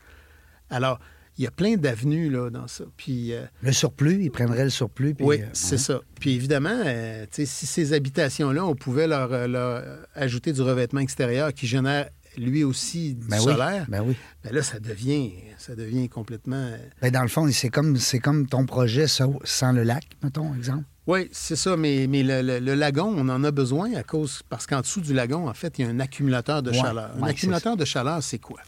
Alors, 0.69 0.99
il 1.41 1.45
y 1.45 1.47
a 1.47 1.51
plein 1.51 1.75
d'avenues 1.75 2.29
là, 2.29 2.49
dans 2.51 2.67
ça. 2.67 2.83
Puis, 2.97 3.33
euh, 3.33 3.43
Le 3.63 3.71
surplus, 3.71 4.23
ils 4.23 4.29
prendraient 4.31 4.63
le 4.63 4.69
surplus. 4.69 5.15
puis, 5.15 5.25
oui, 5.25 5.41
euh, 5.41 5.45
c'est 5.53 5.71
ouais. 5.71 5.77
ça. 5.79 6.01
Puis 6.19 6.35
évidemment, 6.35 6.69
euh, 6.85 7.25
si 7.31 7.45
ces 7.47 7.93
habitations-là, 7.93 8.63
on 8.63 8.75
pouvait 8.75 9.07
leur, 9.07 9.47
leur, 9.47 9.83
ajouter 10.13 10.53
du 10.53 10.61
revêtement 10.61 10.99
extérieur 10.99 11.51
qui 11.53 11.65
génère 11.65 12.09
lui 12.37 12.63
aussi 12.63 13.15
du 13.15 13.27
Ben 13.27 13.37
oui, 13.39 13.43
solaire, 13.43 13.85
ben 13.89 14.03
oui. 14.05 14.15
ben 14.43 14.53
là, 14.53 14.61
ça 14.61 14.79
devient, 14.79 15.31
ça 15.57 15.75
devient 15.75 16.07
complètement... 16.09 16.71
Ben, 17.01 17.11
dans 17.11 17.23
le 17.23 17.27
fond, 17.27 17.49
c'est 17.51 17.69
comme, 17.69 17.97
c'est 17.97 18.19
comme 18.19 18.45
ton 18.47 18.65
projet 18.65 19.07
sans, 19.07 19.33
le 19.73 19.83
lac, 19.83 20.03
mettons, 20.23 20.53
exemple. 20.53 20.83
Oui, 21.07 21.27
c'est 21.31 21.55
ça, 21.57 21.75
mais, 21.75 22.05
mais 22.07 22.21
le, 22.23 22.41
le- 22.41 22.59
le 22.59 22.73
lagon, 22.75 23.11
on 23.17 23.27
en 23.29 23.43
a 23.43 23.51
besoin 23.51 23.93
à 23.95 24.03
cause 24.03 24.43
parce 24.47 24.67
qu'en 24.67 24.81
dessous 24.81 25.01
du 25.01 25.13
lagon, 25.13 25.49
en 25.49 25.53
fait, 25.53 25.79
il 25.79 25.85
y 25.85 25.87
a 25.87 25.91
un 25.91 25.99
accumulateur 25.99 26.61
de 26.61 26.69
Ouais, 26.71 26.77
chaleur. 26.77 27.11
Un 27.19 27.23
accumulateur 27.23 27.75
de 27.75 27.83
chaleur, 27.85 28.21
c'est 28.21 28.37
quoi? 28.39 28.61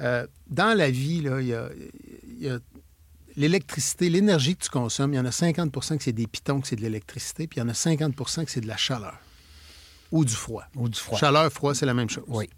Euh, 0.00 0.26
dans 0.48 0.76
la 0.76 0.90
vie, 0.90 1.20
là, 1.20 1.40
il 1.40 1.48
y 1.48 1.54
a, 1.54 1.68
il 2.24 2.42
y 2.42 2.48
a 2.48 2.58
l'électricité, 3.36 4.10
l'énergie 4.10 4.56
que 4.56 4.64
tu 4.64 4.70
consommes, 4.70 5.12
il 5.12 5.16
y 5.16 5.20
en 5.20 5.26
a 5.26 5.30
50% 5.30 5.98
que 5.98 6.04
c'est 6.04 6.12
des 6.12 6.26
pitons, 6.26 6.60
que 6.60 6.68
c'est 6.68 6.76
de 6.76 6.82
l'électricité, 6.82 7.46
puis 7.46 7.58
il 7.58 7.62
y 7.62 7.66
en 7.66 7.68
a 7.68 7.72
50% 7.72 8.44
que 8.44 8.50
c'est 8.50 8.60
de 8.60 8.68
la 8.68 8.76
chaleur 8.76 9.18
ou 10.12 10.24
du 10.24 10.34
froid. 10.34 10.64
Ou 10.76 10.88
du 10.88 10.98
froid. 10.98 11.18
Chaleur, 11.18 11.52
froid, 11.52 11.74
c'est 11.74 11.86
la 11.86 11.94
même 11.94 12.10
chose. 12.10 12.24
Oui. 12.28 12.48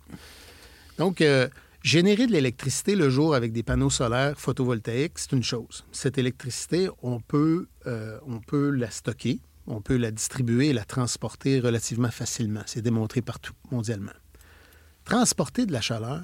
Donc, 0.98 1.20
euh, 1.20 1.48
générer 1.82 2.26
de 2.26 2.32
l'électricité 2.32 2.94
le 2.94 3.10
jour 3.10 3.34
avec 3.34 3.52
des 3.52 3.62
panneaux 3.62 3.90
solaires 3.90 4.38
photovoltaïques, 4.38 5.18
c'est 5.18 5.32
une 5.32 5.42
chose. 5.42 5.84
Cette 5.92 6.18
électricité, 6.18 6.88
on 7.02 7.20
peut, 7.20 7.68
euh, 7.86 8.18
on 8.26 8.40
peut 8.40 8.70
la 8.70 8.90
stocker, 8.90 9.40
on 9.66 9.80
peut 9.80 9.96
la 9.96 10.10
distribuer 10.10 10.68
et 10.68 10.72
la 10.72 10.84
transporter 10.84 11.60
relativement 11.60 12.10
facilement. 12.10 12.62
C'est 12.66 12.82
démontré 12.82 13.22
partout, 13.22 13.54
mondialement. 13.70 14.12
Transporter 15.04 15.66
de 15.66 15.72
la 15.72 15.80
chaleur, 15.80 16.22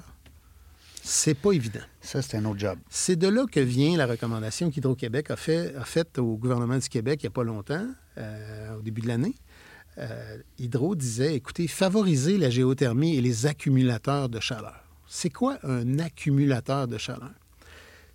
c'est 1.01 1.33
pas 1.33 1.51
évident. 1.51 1.79
Ça, 2.01 2.21
c'est 2.21 2.37
un 2.37 2.45
autre 2.45 2.59
job. 2.59 2.77
C'est 2.89 3.15
de 3.15 3.27
là 3.27 3.45
que 3.51 3.59
vient 3.59 3.97
la 3.97 4.05
recommandation 4.05 4.69
qu'Hydro-Québec 4.69 5.31
a, 5.31 5.35
fait, 5.35 5.75
a 5.75 5.83
faite 5.83 6.19
au 6.19 6.37
gouvernement 6.37 6.77
du 6.77 6.89
Québec 6.89 7.21
il 7.23 7.25
n'y 7.25 7.27
a 7.27 7.31
pas 7.31 7.43
longtemps, 7.43 7.87
euh, 8.17 8.77
au 8.77 8.81
début 8.81 9.01
de 9.01 9.07
l'année. 9.07 9.35
Euh, 9.97 10.37
Hydro 10.57 10.95
disait, 10.95 11.35
écoutez, 11.35 11.67
favorisez 11.67 12.37
la 12.37 12.49
géothermie 12.49 13.15
et 13.15 13.21
les 13.21 13.45
accumulateurs 13.45 14.29
de 14.29 14.39
chaleur. 14.39 14.83
C'est 15.07 15.29
quoi 15.29 15.57
un 15.63 15.99
accumulateur 15.99 16.87
de 16.87 16.97
chaleur? 16.97 17.33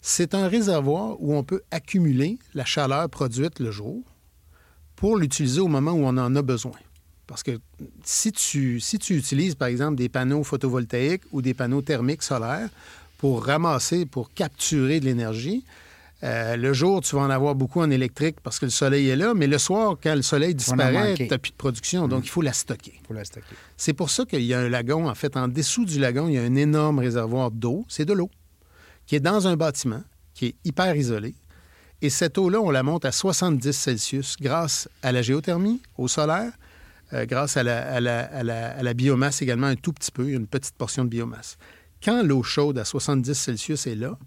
C'est 0.01 0.35
un 0.35 0.49
réservoir 0.49 1.17
où 1.21 1.35
on 1.35 1.43
peut 1.43 1.63
accumuler 1.71 2.39
la 2.55 2.65
chaleur 2.65 3.09
produite 3.09 3.59
le 3.59 3.71
jour 3.71 4.03
pour 4.97 5.17
l'utiliser 5.17 5.61
au 5.61 5.69
moment 5.69 5.93
où 5.93 6.05
on 6.05 6.17
en 6.17 6.37
a 6.37 6.43
besoin. 6.43 6.79
Parce 7.35 7.43
que 7.43 7.59
si 8.05 8.31
tu, 8.31 8.79
si 8.79 8.97
tu 9.01 9.17
utilises, 9.17 9.57
par 9.57 9.67
exemple, 9.67 9.97
des 9.97 10.09
panneaux 10.09 10.45
photovoltaïques 10.45 11.25
ou 11.33 11.43
des 11.43 11.53
panneaux 11.53 11.83
thermiques 11.83 12.23
solaires 12.23 12.69
pour 13.19 13.45
ramasser, 13.45 14.07
pour 14.07 14.33
capturer 14.33 15.01
de 15.01 15.07
l'énergie, 15.07 15.65
euh, 16.23 16.55
le 16.55 16.73
jour, 16.73 17.01
tu 17.01 17.17
vas 17.17 17.23
en 17.23 17.31
avoir 17.31 17.57
beaucoup 17.57 17.81
en 17.81 17.91
électrique 17.91 18.37
parce 18.41 18.61
que 18.61 18.67
le 18.67 18.71
soleil 18.71 19.09
est 19.09 19.17
là, 19.17 19.35
mais 19.35 19.49
le 19.49 19.59
soir, 19.59 19.97
quand 20.01 20.15
le 20.15 20.23
soleil 20.23 20.55
disparaît, 20.55 21.15
tu 21.15 21.27
n'as 21.27 21.39
plus 21.39 21.51
de 21.51 21.57
production. 21.57 22.07
Donc, 22.07 22.25
il 22.25 22.31
faut 22.31 22.41
la 22.41 22.53
stocker. 22.53 23.01
Pour 23.03 23.17
la 23.17 23.25
stocker. 23.25 23.57
C'est 23.77 23.95
pour 23.95 24.11
ça 24.11 24.25
qu'il 24.27 24.43
y 24.43 24.55
a 24.55 24.61
un 24.61 24.69
lagon. 24.69 25.09
En 25.09 25.15
fait, 25.17 25.37
en 25.37 25.49
dessous 25.49 25.85
du 25.85 25.99
lagon, 25.99 26.29
il 26.29 26.35
y 26.35 26.39
a 26.39 26.43
un 26.43 26.55
énorme 26.55 27.01
réservoir 27.01 27.51
d'eau. 27.51 27.85
C'est 27.89 28.05
de 28.05 28.13
l'eau 28.13 28.31
qui 29.09 29.17
est 29.17 29.21
dans 29.21 29.49
un 29.49 29.57
bâtiment, 29.57 30.05
qui 30.35 30.47
est 30.47 30.55
hyper 30.65 30.95
isolé. 30.95 31.35
Et 32.01 32.11
cette 32.11 32.39
eau-là, 32.39 32.61
on 32.61 32.71
la 32.71 32.85
monte 32.85 33.05
à 33.05 33.11
70 33.11 33.73
Celsius 33.73 34.37
grâce 34.41 34.89
à 35.03 35.11
la 35.11 35.21
géothermie, 35.21 35.83
au 35.99 36.07
solaire, 36.07 36.53
euh, 37.13 37.27
grâce 37.27 37.57
à 37.57 37.63
la, 37.63 37.87
à 37.93 38.01
la- 38.01 38.25
à 38.25 38.43
la- 38.43 38.71
à 38.77 38.83
la 38.83 38.95
biomasse 38.95 39.43
également, 39.43 39.67
un 39.67 39.77
tout 39.77 39.93
petit 39.93 40.11
peu, 40.11 40.29
une 40.31 40.47
petite 40.47 40.75
portion 40.77 41.05
de 41.05 41.11
biomasse. 41.11 41.57
Quand 42.03 42.23
l'eau 42.23 42.43
chaude 42.43 42.79
à 42.79 42.85
70 42.85 43.35
Celsius 43.35 43.87
est 43.87 43.95
là, 43.95 44.19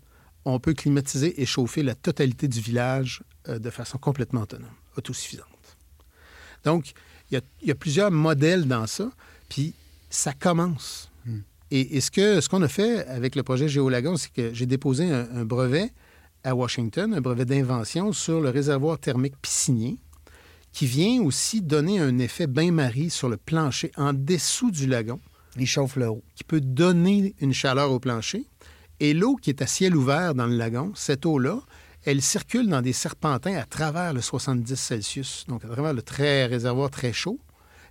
on 0.46 0.60
peut 0.60 0.74
climatiser 0.74 1.42
et 1.42 1.46
chauffer 1.46 1.84
la 1.84 1.96
totalité 1.96 2.48
du 2.48 2.60
village 2.62 3.22
euh, 3.50 3.60
de 3.60 3.70
façon 3.70 3.98
complètement 3.98 4.42
autonome, 4.42 4.70
autosuffisante. 4.98 5.46
Donc, 6.64 6.94
il 7.30 7.36
y 7.36 7.38
a, 7.38 7.42
il 7.62 7.68
y 7.68 7.72
a 7.72 7.76
plusieurs 7.76 8.12
modèles 8.12 8.68
dans 8.68 8.88
ça, 8.88 9.10
puis 9.50 9.74
ça 10.10 10.34
commence. 10.34 11.10
Et, 11.70 11.98
et 11.98 12.02
ce 12.02 12.10
que 12.12 12.40
ce 12.40 12.48
qu'on 12.48 12.62
a 12.62 12.70
fait 12.70 13.06
avec 13.08 13.36
le 13.36 13.44
projet 13.44 13.68
Géolagon, 13.68 14.16
c'est 14.16 14.32
que 14.32 14.54
j'ai 14.54 14.66
déposé 14.66 15.12
un, 15.12 15.28
un 15.36 15.44
brevet 15.44 15.92
à 16.46 16.56
Washington, 16.56 17.14
un 17.14 17.20
brevet 17.20 17.44
d'invention 17.44 18.14
sur 18.14 18.40
le 18.40 18.50
réservoir 18.50 18.98
thermique 19.00 19.36
piscinier, 19.42 19.98
qui 20.78 20.86
vient 20.86 21.24
aussi 21.24 21.64
donner 21.64 21.98
un 21.98 22.20
effet 22.20 22.46
bain-marie 22.46 23.10
sur 23.10 23.30
le 23.30 23.38
plancher 23.38 23.92
en 23.98 24.14
dessous 24.14 24.70
du 24.70 24.86
lagon, 24.86 25.20
Il 25.58 25.66
chauffe 25.66 25.96
le 25.96 26.08
haut. 26.08 26.22
qui 26.36 26.44
peut 26.44 26.62
donner 26.62 27.34
une 27.42 27.52
chaleur 27.52 27.92
au 27.92 28.00
plancher. 28.00 28.46
Et 29.00 29.16
l'eau 29.16 29.38
qui 29.38 29.50
est 29.50 29.64
à 29.64 29.66
ciel 29.66 29.96
ouvert 29.96 30.36
dans 30.36 30.46
le 30.46 30.56
lagon, 30.56 30.92
cette 30.94 31.26
eau-là, 31.26 31.62
elle 32.06 32.22
circule 32.22 32.70
dans 32.70 32.84
des 32.84 32.94
serpentins 32.94 33.56
à 33.56 33.64
travers 33.64 34.14
le 34.14 34.22
70 34.22 34.76
Celsius, 34.76 35.46
donc 35.48 35.66
à 35.66 35.68
travers 35.68 35.96
le 35.96 36.04
très 36.04 36.46
réservoir 36.46 36.92
très 36.92 37.12
chaud, 37.12 37.40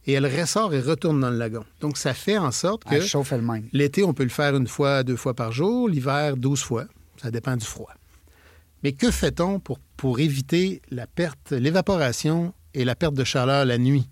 et 0.07 0.13
elle 0.13 0.27
ressort 0.27 0.73
et 0.73 0.81
retourne 0.81 1.19
dans 1.19 1.31
le 1.31 1.39
lagon. 1.39 1.65
Donc 1.81 1.97
ça 1.97 2.15
fait 2.15 2.39
en 2.39 2.53
sorte 2.53 2.85
que 2.85 2.95
Elle 2.95 3.03
chauffe 3.05 3.33
elle-même. 3.33 3.67
l'été, 3.73 4.05
on 4.05 4.15
peut 4.15 4.23
le 4.23 4.29
faire 4.29 4.55
une 4.55 4.69
fois, 4.69 5.03
deux 5.03 5.17
fois 5.17 5.35
par 5.35 5.51
jour, 5.51 5.89
l'hiver, 5.89 6.37
12 6.37 6.63
fois. 6.63 6.85
Ça 7.21 7.33
dépend 7.33 7.57
du 7.57 7.67
froid. 7.67 7.95
Mais 8.85 8.93
que 8.93 9.11
fait-on 9.11 9.59
pour, 9.59 9.81
pour 9.97 10.21
éviter 10.21 10.83
la 10.89 11.09
perte, 11.09 11.51
l'évaporation 11.51 12.55
et 12.77 12.85
la 12.85 12.95
perte 12.95 13.15
de 13.15 13.25
chaleur 13.25 13.65
la 13.65 13.79
nuit? 13.79 14.09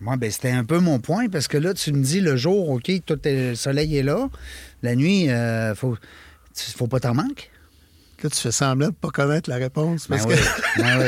Moi, 0.00 0.16
ben, 0.16 0.30
c'était 0.30 0.50
un 0.50 0.64
peu 0.64 0.78
mon 0.78 0.98
point, 0.98 1.28
parce 1.28 1.46
que 1.46 1.58
là, 1.58 1.74
tu 1.74 1.92
me 1.92 2.02
dis 2.02 2.20
le 2.20 2.36
jour, 2.36 2.70
OK, 2.70 2.90
tout 3.04 3.18
le 3.24 3.54
soleil 3.54 3.98
est 3.98 4.02
là. 4.02 4.30
La 4.82 4.94
nuit, 4.96 5.24
il 5.24 5.72
faut, 5.76 5.98
tu- 6.54 6.70
faut 6.70 6.86
pas 6.86 7.00
t'en 7.00 7.14
manquer. 7.14 7.50
Là, 8.22 8.28
tu 8.30 8.36
fais 8.38 8.50
semblant 8.52 8.86
de 8.88 8.90
ne 8.92 8.96
pas 8.96 9.08
connaître 9.08 9.48
la 9.48 9.56
réponse. 9.56 10.06
Parce 10.06 10.26
Ben 10.26 10.34
que 10.34 10.40
oui, 10.40 10.82
ben 10.82 10.98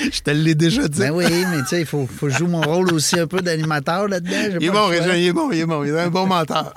oui. 0.00 0.08
je 0.12 0.20
te 0.20 0.30
l'ai 0.30 0.54
déjà 0.54 0.88
dit. 0.88 0.98
Ben 1.00 1.10
oui, 1.10 1.24
mais 1.28 1.58
tu 1.62 1.66
sais, 1.68 1.80
il 1.80 1.86
faut, 1.86 2.06
faut 2.06 2.28
jouer 2.30 2.48
mon 2.48 2.62
rôle 2.62 2.92
aussi 2.92 3.18
un 3.18 3.26
peu 3.26 3.40
d'animateur 3.40 4.08
là-dedans. 4.08 4.56
Il 4.60 4.66
est 4.66 4.70
bon. 4.70 4.86
Régent, 4.86 5.12
il 5.14 5.26
est 5.26 5.32
bon, 5.32 5.50
il 5.52 5.58
est 5.60 5.66
bon. 5.66 5.84
Il 5.84 5.90
est 5.90 5.98
un 6.00 6.08
bon 6.10 6.26
menteur. 6.26 6.72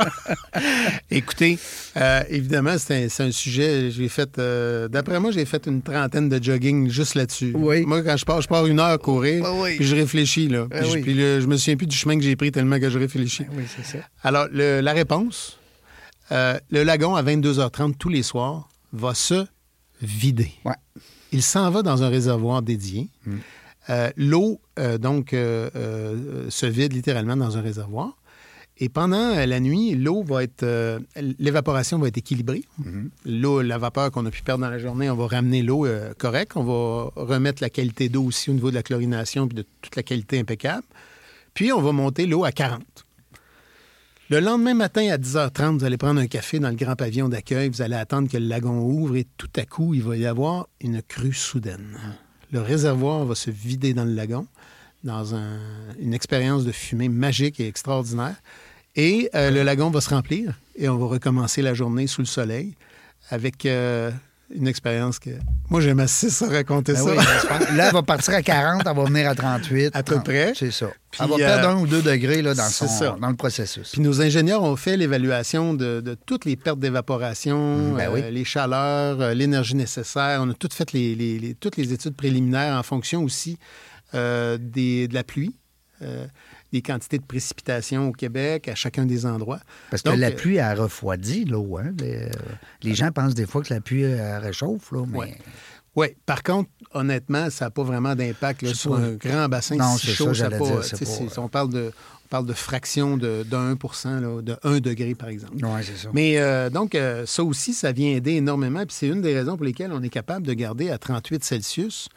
Écoutez, 1.12 1.58
euh, 1.98 2.24
évidemment, 2.30 2.76
c'est 2.78 3.06
un, 3.06 3.10
c'est 3.10 3.24
un 3.24 3.32
sujet, 3.32 3.92
j'ai 3.92 4.10
fait, 4.10 4.38
euh, 4.38 4.88
d'après 4.88 5.20
moi, 5.20 5.32
j'ai 5.32 5.46
fait 5.46 5.66
une 5.68 5.82
trentaine 5.82 6.30
de 6.30 6.44
jogging 6.44 6.90
juste 6.90 7.16
là-dessus. 7.16 7.52
Oui. 7.56 7.86
Moi, 7.86 8.02
quand 8.04 8.18
je 8.18 8.26
pars, 8.26 8.42
je 8.42 8.48
pars 8.48 8.66
une 8.66 8.80
heure 8.80 9.00
courir, 9.00 9.46
oui. 9.62 9.76
puis 9.78 9.86
je 9.86 9.96
réfléchis, 9.96 10.48
là. 10.48 10.68
Puis, 10.70 10.90
je, 10.90 10.98
puis 11.00 11.16
je 11.16 11.46
me 11.48 11.58
souviens 11.58 11.78
plus 11.78 11.88
du 11.88 11.96
chemin 11.96 12.18
que 12.18 12.24
j'ai 12.24 12.36
pris 12.36 12.52
tellement 12.52 12.80
que 12.80 12.90
je 12.90 13.00
réfléchis. 13.00 13.44
Ben 13.44 13.54
oui, 13.58 13.64
c'est 13.76 13.86
ça. 13.98 14.04
Alors, 14.24 14.48
le- 14.52 14.82
la 14.82 14.94
réponse, 14.94 15.58
euh, 16.32 16.58
le 16.72 16.84
lagon, 16.84 17.16
à 17.16 17.24
22h30 17.24 17.96
tous 17.98 18.10
les 18.10 18.24
soirs, 18.24 18.68
va 18.94 19.14
se 19.14 19.46
Ouais. 20.66 20.76
Il 21.32 21.42
s'en 21.42 21.70
va 21.70 21.82
dans 21.82 22.04
un 22.04 22.10
réservoir 22.10 22.62
dédié. 22.62 23.10
Euh, 23.90 24.10
L'eau, 24.18 24.60
euh, 24.80 24.98
donc, 24.98 25.34
euh, 25.34 26.50
se 26.50 26.66
vide 26.66 26.94
littéralement 26.94 27.36
dans 27.36 27.58
un 27.58 27.62
réservoir. 27.62 28.18
Et 28.78 28.90
pendant 28.90 29.34
la 29.46 29.60
nuit, 29.62 29.96
l'eau 29.96 30.22
va 30.24 30.44
être. 30.44 30.66
L'évaporation 31.40 31.98
va 31.98 32.10
être 32.10 32.18
équilibrée. 32.18 32.64
L'eau, 33.26 33.62
la 33.62 33.78
vapeur 33.78 34.12
qu'on 34.12 34.26
a 34.26 34.32
pu 34.32 34.42
perdre 34.44 34.66
dans 34.66 34.70
la 34.70 34.80
journée, 34.80 35.10
on 35.10 35.16
va 35.16 35.28
ramener 35.28 35.62
l'eau 35.62 35.88
correcte. 36.18 36.58
On 36.58 36.64
va 36.64 37.10
remettre 37.16 37.64
la 37.64 37.70
qualité 37.70 38.10
d'eau 38.10 38.24
aussi 38.24 38.50
au 38.50 38.54
niveau 38.54 38.72
de 38.72 38.76
la 38.76 38.84
chlorination 38.84 39.48
puis 39.48 39.56
de 39.56 39.66
toute 39.82 39.96
la 39.96 40.04
qualité 40.04 40.40
impeccable. 40.40 40.84
Puis, 41.54 41.72
on 41.72 41.82
va 41.82 41.94
monter 41.94 42.26
l'eau 42.26 42.44
à 42.44 42.52
40. 42.52 43.05
Le 44.32 44.40
lendemain 44.40 44.74
matin, 44.74 45.08
à 45.12 45.20
10h30, 45.20 45.78
vous 45.78 45.84
allez 45.84 45.98
prendre 45.98 46.20
un 46.20 46.26
café 46.26 46.58
dans 46.58 46.70
le 46.70 46.76
grand 46.76 46.96
pavillon 46.96 47.30
d'accueil. 47.30 47.70
Vous 47.70 47.84
allez 47.84 47.96
attendre 47.96 48.28
que 48.28 48.38
le 48.38 48.48
lagon 48.48 48.80
ouvre 48.80 49.18
et 49.18 49.28
tout 49.38 49.52
à 49.56 49.66
coup, 49.66 49.94
il 49.94 50.02
va 50.02 50.18
y 50.18 50.26
avoir 50.26 50.68
une 50.82 51.04
crue 51.04 51.32
soudaine. 51.32 52.00
Le 52.52 52.60
réservoir 52.60 53.24
va 53.26 53.36
se 53.36 53.52
vider 53.52 53.94
dans 53.94 54.04
le 54.04 54.16
lagon 54.16 54.48
dans 55.04 55.36
une 56.00 56.16
expérience 56.16 56.66
de 56.66 56.72
fumée 56.72 57.08
magique 57.08 57.60
et 57.60 57.68
extraordinaire. 57.68 58.36
Et 58.96 59.30
euh, 59.36 59.52
le 59.52 59.62
lagon 59.62 59.92
va 59.92 60.02
se 60.02 60.10
remplir 60.10 60.60
et 60.76 60.90
on 60.90 60.98
va 60.98 61.06
recommencer 61.06 61.62
la 61.62 61.76
journée 61.76 62.08
sous 62.08 62.22
le 62.22 62.28
soleil 62.28 62.74
avec 63.30 63.68
euh, 63.68 64.10
une 64.54 64.68
expérience 64.68 65.18
que. 65.20 65.32
Moi, 65.70 65.82
j'aime 65.82 66.00
assez 66.00 66.30
ça 66.30 66.48
raconter 66.48 66.94
Ben 66.94 67.00
ça. 67.04 67.10
oui, 67.12 67.76
là, 67.76 67.88
elle 67.88 67.94
va 67.94 68.04
partir 68.04 68.34
à 68.36 68.42
40, 68.42 68.84
elle 68.86 68.96
va 68.96 69.04
venir 69.06 69.28
à 69.30 69.36
38. 69.36 69.96
À 69.96 70.04
peu 70.04 70.14
30. 70.16 70.24
près. 70.26 70.54
C'est 70.56 70.72
ça. 70.72 70.88
Puis, 71.12 71.22
elle 71.24 71.30
va 71.30 71.36
perdre 71.38 71.68
euh, 71.70 71.72
un 71.72 71.78
ou 71.82 71.88
deux 71.88 72.02
degrés 72.02 72.42
là, 72.42 72.54
dans, 72.54 72.70
son, 72.70 72.88
ça. 72.88 73.16
dans 73.20 73.30
le 73.30 73.36
processus. 73.36 73.92
Puis 73.92 74.02
nos 74.02 74.22
ingénieurs 74.22 74.62
ont 74.64 74.76
fait 74.76 74.98
l'évaluation 74.98 75.74
de, 75.74 76.02
de 76.02 76.16
toutes 76.26 76.46
les 76.46 76.56
pertes 76.56 76.80
d'évaporation, 76.80 77.94
ben 77.94 78.10
euh, 78.10 78.14
oui. 78.14 78.22
les 78.32 78.44
chaleurs, 78.44 79.20
euh, 79.22 79.34
l'énergie 79.34 79.76
nécessaire. 79.76 80.40
On 80.42 80.50
a 80.50 80.54
toutes 80.54 80.74
fait 80.74 80.92
les, 80.92 81.16
les- 81.16 81.40
les- 81.40 81.54
toutes 81.56 81.78
les 81.78 81.92
études 81.94 82.16
préliminaires 82.16 82.78
en 82.78 82.84
fonction 82.84 83.24
aussi 83.24 83.58
des- 84.14 85.08
de 85.08 85.14
la 85.14 85.24
pluie, 85.24 85.56
euh, 86.80 86.82
quantités 86.82 87.18
de 87.18 87.24
précipitations 87.24 88.10
au 88.10 88.12
Québec, 88.12 88.68
à 88.68 88.76
chacun 88.76 89.06
des 89.06 89.26
endroits. 89.26 89.60
Parce 89.90 90.02
que 90.02 90.10
Donc, 90.10 90.20
la 90.20 90.28
euh, 90.28 90.36
pluie, 90.36 90.58
elle 90.58 90.80
refroidit 90.80 91.46
l'eau. 91.46 91.78
Hein? 91.78 91.94
Les, 92.00 92.16
euh, 92.16 92.30
les 92.84 92.94
gens 92.96 93.12
pensent 93.12 93.36
des 93.36 93.46
fois 93.46 93.62
que 93.62 93.74
la 93.74 93.82
pluie 93.82 94.04
elle 94.04 94.38
réchauffe, 94.42 94.92
là, 94.92 95.06
mais 95.08 95.18
Ouais. 95.18 95.38
Oui, 95.96 96.08
par 96.26 96.44
contre, 96.44 96.70
honnêtement, 96.92 97.50
ça 97.50 97.66
n'a 97.66 97.72
pas 97.72 97.84
vraiment 97.84 98.16
d'impact 98.16 98.66
sur 98.74 98.92
pas- 98.92 98.98
un 98.98 99.12
grand 99.14 99.48
bassin 99.48 99.78
Non, 99.78 99.96
si 99.98 100.08
c'est 100.08 100.14
chaud. 100.14 100.34
ça, 100.34 100.48
a 100.48 100.50
pas, 100.50 100.58
dire, 100.58 100.68
pas, 100.68 101.42
on, 101.42 101.48
parle 101.48 101.70
de, 101.70 101.94
on 102.26 102.28
parle 102.28 102.46
de 102.46 102.52
fraction 102.54 103.16
de, 103.16 103.44
de 103.50 103.56
1 103.56 104.20
là, 104.20 104.42
de 104.42 104.58
1 104.64 104.80
degré, 104.82 105.16
par 105.16 105.30
exemple. 105.30 105.54
Oui, 105.56 105.70
c'est 105.84 105.96
ça. 105.96 106.10
Mais 106.14 106.38
euh, 106.38 106.70
donc, 106.70 106.96
euh, 106.96 107.26
ça 107.26 107.46
aussi, 107.46 107.74
ça 107.74 107.94
vient 107.94 108.10
aider 108.10 108.34
énormément. 108.34 108.80
Puis 108.86 108.94
c'est 109.00 109.08
une 109.08 109.22
des 109.22 109.34
raisons 109.34 109.56
pour 109.56 109.66
lesquelles 109.66 109.94
on 109.94 110.04
est 110.04 110.10
capable 110.10 110.46
de 110.46 110.52
garder 110.52 110.90
à 110.90 110.98
38 110.98 111.46
Celsius. 111.46 112.10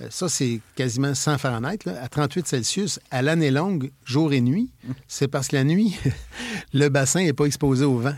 Euh, 0.00 0.08
ça, 0.10 0.28
c'est 0.28 0.60
quasiment 0.74 1.14
100 1.14 1.38
Fahrenheit. 1.38 1.78
là, 1.86 2.02
à 2.02 2.08
38 2.08 2.46
Celsius, 2.46 3.00
à 3.10 3.22
l'année 3.22 3.50
longue, 3.50 3.90
jour 4.04 4.32
et 4.32 4.40
nuit, 4.40 4.70
c'est 5.08 5.28
parce 5.28 5.48
que 5.48 5.56
la 5.56 5.64
nuit, 5.64 5.96
le 6.74 6.88
bassin 6.88 7.22
n'est 7.22 7.32
pas 7.32 7.44
exposé 7.46 7.84
au 7.84 7.98
vent. 7.98 8.16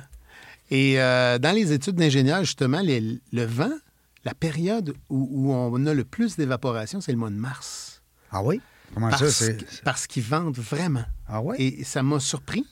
Et 0.71 1.01
euh, 1.01 1.39
dans 1.39 1.53
les 1.55 1.73
études 1.73 1.95
d'ingénieurs, 1.97 2.41
justement, 2.45 2.81
les- 2.81 3.21
le 3.33 3.45
vent, 3.45 3.71
la 4.25 4.35
période 4.35 4.95
où, 5.09 5.29
où 5.31 5.53
on 5.53 5.87
a 5.87 5.95
le 5.95 6.05
plus 6.05 6.37
d'évaporation, 6.37 7.01
c'est 7.01 7.13
le 7.13 7.19
mois 7.19 7.31
de 7.31 7.37
mars. 7.37 8.03
Ah 8.31 8.43
oui? 8.43 8.61
Comment 8.95 9.11
ça? 9.11 9.19
Parce, 9.19 9.31
C'est... 9.35 9.57
que- 9.57 9.83
parce 9.85 10.07
qu'ils 10.07 10.23
vendent 10.25 10.57
vraiment. 10.59 11.05
Ah 11.27 11.41
oui? 11.43 11.57
Et 11.59 11.85
ça 11.85 12.03
m'a 12.03 12.21
surpris. 12.21 12.67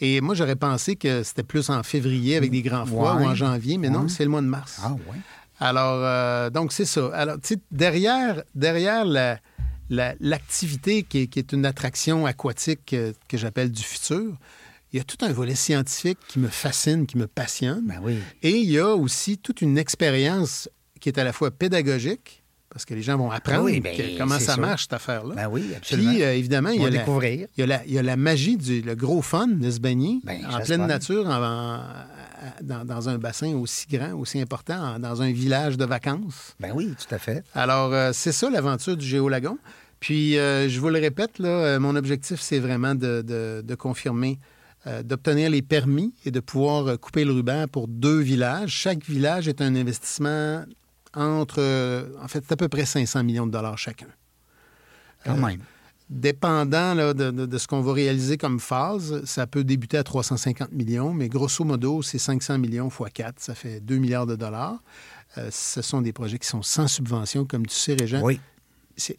Et 0.00 0.20
moi, 0.20 0.34
j'aurais 0.36 0.54
pensé 0.56 0.94
que 0.96 1.22
c'était 1.24 1.42
plus 1.42 1.70
en 1.70 1.82
février 1.82 2.36
avec 2.36 2.50
des 2.52 2.62
grands 2.62 2.86
froids 2.86 3.16
Ouais. 3.16 3.24
ou 3.24 3.26
en 3.28 3.34
janvier, 3.34 3.78
mais 3.78 3.90
non, 3.90 4.06
c'est 4.08 4.22
le 4.24 4.30
mois 4.30 4.40
de 4.40 4.46
mars. 4.46 4.80
Ah 4.82 4.94
oui? 5.10 5.16
Alors, 5.60 6.00
euh, 6.04 6.50
donc, 6.50 6.72
c'est 6.72 6.84
ça. 6.84 7.10
Alors, 7.14 7.36
tu 7.40 7.54
sais, 7.54 7.60
derrière, 7.70 8.42
derrière 8.54 9.04
la- 9.04 9.38
la- 9.90 10.14
l'activité 10.20 11.02
qui, 11.02 11.20
est- 11.22 11.26
qui 11.26 11.38
est 11.38 11.52
une 11.52 11.66
attraction 11.66 12.26
aquatique 12.26 12.80
que, 12.86 13.12
que 13.28 13.36
j'appelle 13.36 13.70
du 13.72 13.82
futur, 13.82 14.36
il 14.92 14.98
y 14.98 15.00
a 15.00 15.04
tout 15.04 15.18
un 15.22 15.32
volet 15.32 15.54
scientifique 15.54 16.18
qui 16.28 16.38
me 16.38 16.48
fascine, 16.48 17.06
qui 17.06 17.18
me 17.18 17.26
passionne. 17.26 17.82
Ben 17.86 18.00
oui. 18.02 18.18
Et 18.42 18.52
il 18.58 18.70
y 18.70 18.78
a 18.78 18.94
aussi 18.94 19.36
toute 19.38 19.60
une 19.60 19.76
expérience 19.78 20.68
qui 21.00 21.08
est 21.08 21.18
à 21.18 21.24
la 21.24 21.32
fois 21.32 21.50
pédagogique, 21.50 22.42
parce 22.70 22.84
que 22.84 22.94
les 22.94 23.02
gens 23.02 23.16
vont 23.16 23.30
apprendre 23.30 23.64
oui, 23.64 23.80
ben, 23.80 23.96
que- 23.96 24.16
comment 24.18 24.38
ça 24.38 24.54
sûr. 24.54 24.62
marche, 24.62 24.82
cette 24.82 24.92
affaire-là. 24.92 25.34
Ben 25.34 25.48
oui, 25.48 25.64
absolument. 25.76 26.10
Puis, 26.12 26.22
euh, 26.22 26.34
évidemment, 26.36 26.68
il 26.70 26.82
y, 26.82 26.84
a 26.86 26.90
la, 26.90 26.98
découvrir. 26.98 27.48
il, 27.56 27.60
y 27.60 27.62
a 27.64 27.66
la, 27.66 27.84
il 27.86 27.92
y 27.92 27.98
a 27.98 28.02
la 28.02 28.16
magie 28.16 28.56
du 28.56 28.80
le 28.82 28.94
gros 28.94 29.22
fun 29.22 29.46
de 29.48 29.70
se 29.70 29.80
baigner 29.80 30.20
Ben, 30.24 30.40
en 30.50 30.60
pleine 30.60 30.86
nature, 30.86 31.26
en- 31.26 31.42
en- 31.42 31.82
dans, 32.62 32.84
dans 32.84 33.08
un 33.08 33.18
bassin 33.18 33.54
aussi 33.54 33.86
grand, 33.88 34.12
aussi 34.14 34.40
important, 34.40 34.98
dans 34.98 35.22
un 35.22 35.32
village 35.32 35.76
de 35.76 35.84
vacances. 35.84 36.54
Ben 36.60 36.72
oui, 36.74 36.94
tout 36.98 37.14
à 37.14 37.18
fait. 37.18 37.44
Alors, 37.54 37.92
euh, 37.92 38.10
c'est 38.12 38.32
ça 38.32 38.48
l'aventure 38.50 38.96
du 38.96 39.06
Géolagon. 39.06 39.58
Puis, 40.00 40.38
euh, 40.38 40.68
je 40.68 40.78
vous 40.80 40.88
le 40.90 40.98
répète, 41.00 41.38
là, 41.40 41.48
euh, 41.48 41.80
mon 41.80 41.96
objectif, 41.96 42.40
c'est 42.40 42.60
vraiment 42.60 42.94
de, 42.94 43.22
de- 43.22 43.62
de 43.66 43.74
confirmer, 43.74 44.38
euh, 44.86 45.02
d'obtenir 45.02 45.50
les 45.50 45.62
permis 45.62 46.14
et 46.24 46.30
de 46.30 46.38
pouvoir 46.40 46.98
couper 47.00 47.24
le 47.24 47.32
ruban 47.32 47.66
pour 47.66 47.88
deux 47.88 48.20
villages. 48.20 48.70
Chaque 48.70 49.04
village 49.04 49.48
est 49.48 49.60
un 49.60 49.74
investissement 49.74 50.64
entre, 51.14 51.60
en 52.22 52.28
fait, 52.28 52.44
c'est 52.46 52.52
à 52.52 52.56
peu 52.56 52.68
près 52.68 52.84
500 52.84 53.24
millions 53.24 53.46
de 53.46 53.52
dollars 53.52 53.76
chacun. 53.78 54.06
Quand 55.24 55.36
même. 55.36 55.60
Dépendant 56.10 56.94
là, 56.94 57.12
de, 57.12 57.30
de- 57.30 57.44
de 57.46 57.58
ce 57.58 57.66
qu'on 57.66 57.82
va 57.82 57.92
réaliser 57.92 58.38
comme 58.38 58.60
phase, 58.60 59.22
ça 59.26 59.46
peut 59.46 59.62
débuter 59.62 59.98
à 59.98 60.02
350 60.04 60.72
millions, 60.72 61.12
mais 61.12 61.28
grosso 61.28 61.64
modo, 61.64 62.00
c'est 62.02 62.18
500 62.18 62.58
millions 62.58 62.88
x 62.88 62.98
4, 63.12 63.34
ça 63.38 63.54
fait 63.54 63.80
2 63.80 63.96
milliards 63.98 64.26
de 64.26 64.34
dollars. 64.34 64.78
Euh, 65.36 65.50
ce 65.52 65.82
sont 65.82 66.00
des 66.00 66.14
projets 66.14 66.38
qui 66.38 66.48
sont 66.48 66.62
sans 66.62 66.88
subvention, 66.88 67.44
comme 67.44 67.66
tu 67.66 67.74
sais, 67.74 67.94
Régent. 67.94 68.22
Oui. 68.22 68.40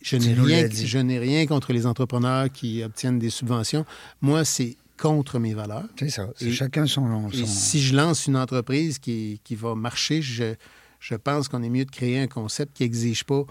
Je 0.01 0.17
n'ai 0.17 0.33
rien, 0.33 0.63
l'as 0.63 0.67
dit. 0.67 0.87
je 0.87 0.97
n'ai 0.97 1.19
rien 1.19 1.45
contre 1.45 1.71
les 1.71 1.85
entrepreneurs 1.85 2.51
qui 2.51 2.83
obtiennent 2.83 3.19
des 3.19 3.29
subventions. 3.29 3.85
Moi, 4.21 4.43
c'est 4.43 4.75
contre 4.99 5.39
mes 5.39 5.53
valeurs. 5.53 5.85
C'est 5.97 6.09
ça. 6.09 6.27
C'est 6.35 6.47
Et- 6.47 6.51
chacun 6.51 6.85
son. 6.87 7.29
Et 7.29 7.45
si 7.45 7.81
je 7.81 7.95
lance 7.95 8.25
une 8.27 8.35
entreprise 8.35 8.97
qui, 8.99 9.39
qui 9.45 9.55
va 9.55 9.75
marcher, 9.75 10.21
je, 10.21 10.55
je 10.99 11.15
pense 11.15 11.47
qu'on 11.47 11.61
est 11.63 11.69
mieux 11.69 11.85
de 11.85 11.91
créer 11.91 12.19
un 12.19 12.27
concept 12.27 12.75
qui 12.75 12.83
n'exige 12.83 13.23
pas 13.23 13.43